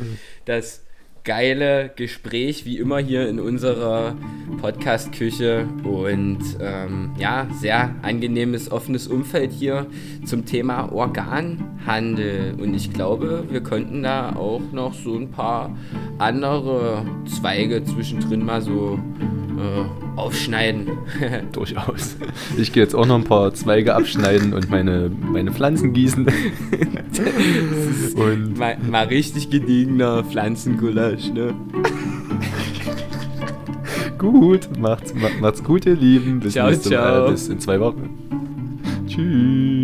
das 0.45 0.85
geile 1.25 1.91
Gespräch, 1.95 2.65
wie 2.65 2.79
immer 2.79 2.99
hier 2.99 3.29
in 3.29 3.41
unserer 3.41 4.17
Podcast-Küche. 4.61 5.67
Und 5.85 6.41
ähm, 6.61 7.13
ja, 7.19 7.47
sehr 7.61 7.95
angenehmes, 8.03 8.71
offenes 8.71 9.07
Umfeld 9.07 9.53
hier 9.53 9.87
zum 10.25 10.47
Thema 10.47 10.93
Organhandel. 10.93 12.55
Und 12.61 12.75
ich 12.75 12.93
glaube, 12.93 13.45
wir 13.51 13.63
könnten 13.63 14.03
da 14.03 14.35
auch 14.35 14.63
noch 14.73 14.95
so 14.95 15.17
ein 15.17 15.31
paar 15.31 15.77
andere 16.19 17.05
Zweige 17.27 17.85
zwischendrin 17.85 18.45
mal 18.45 18.63
so 18.63 18.99
äh, 19.61 20.19
aufschneiden. 20.19 20.89
Durchaus. 21.53 22.17
Ich 22.57 22.73
gehe 22.73 22.83
jetzt 22.83 22.95
auch 22.95 23.07
noch 23.07 23.17
ein 23.17 23.25
paar 23.25 23.53
Zweige 23.55 23.95
abschneiden 23.95 24.53
und 24.55 24.71
meine, 24.71 25.11
meine 25.33 25.53
Pflanzen 25.53 25.93
gießen. 25.93 26.27
und 28.15 28.59
mal, 28.59 28.77
mal 28.91 29.07
richtig 29.07 29.51
gediegener 29.51 30.25
Pflanzengulasch, 30.25 31.31
ne? 31.33 31.55
gut, 34.19 34.69
macht's, 34.79 35.15
ma- 35.15 35.31
macht's 35.41 35.65
gut, 35.65 35.87
ihr 35.87 35.95
Lieben. 35.97 36.41
Bis, 36.41 36.53
Ciao, 36.53 36.69
nächste, 36.69 36.91
ciao. 36.91 37.27
Äh, 37.27 37.31
bis 37.31 37.49
in 37.49 37.59
zwei 37.59 37.81
Wochen. 37.81 38.11
Tschüss. 39.07 39.80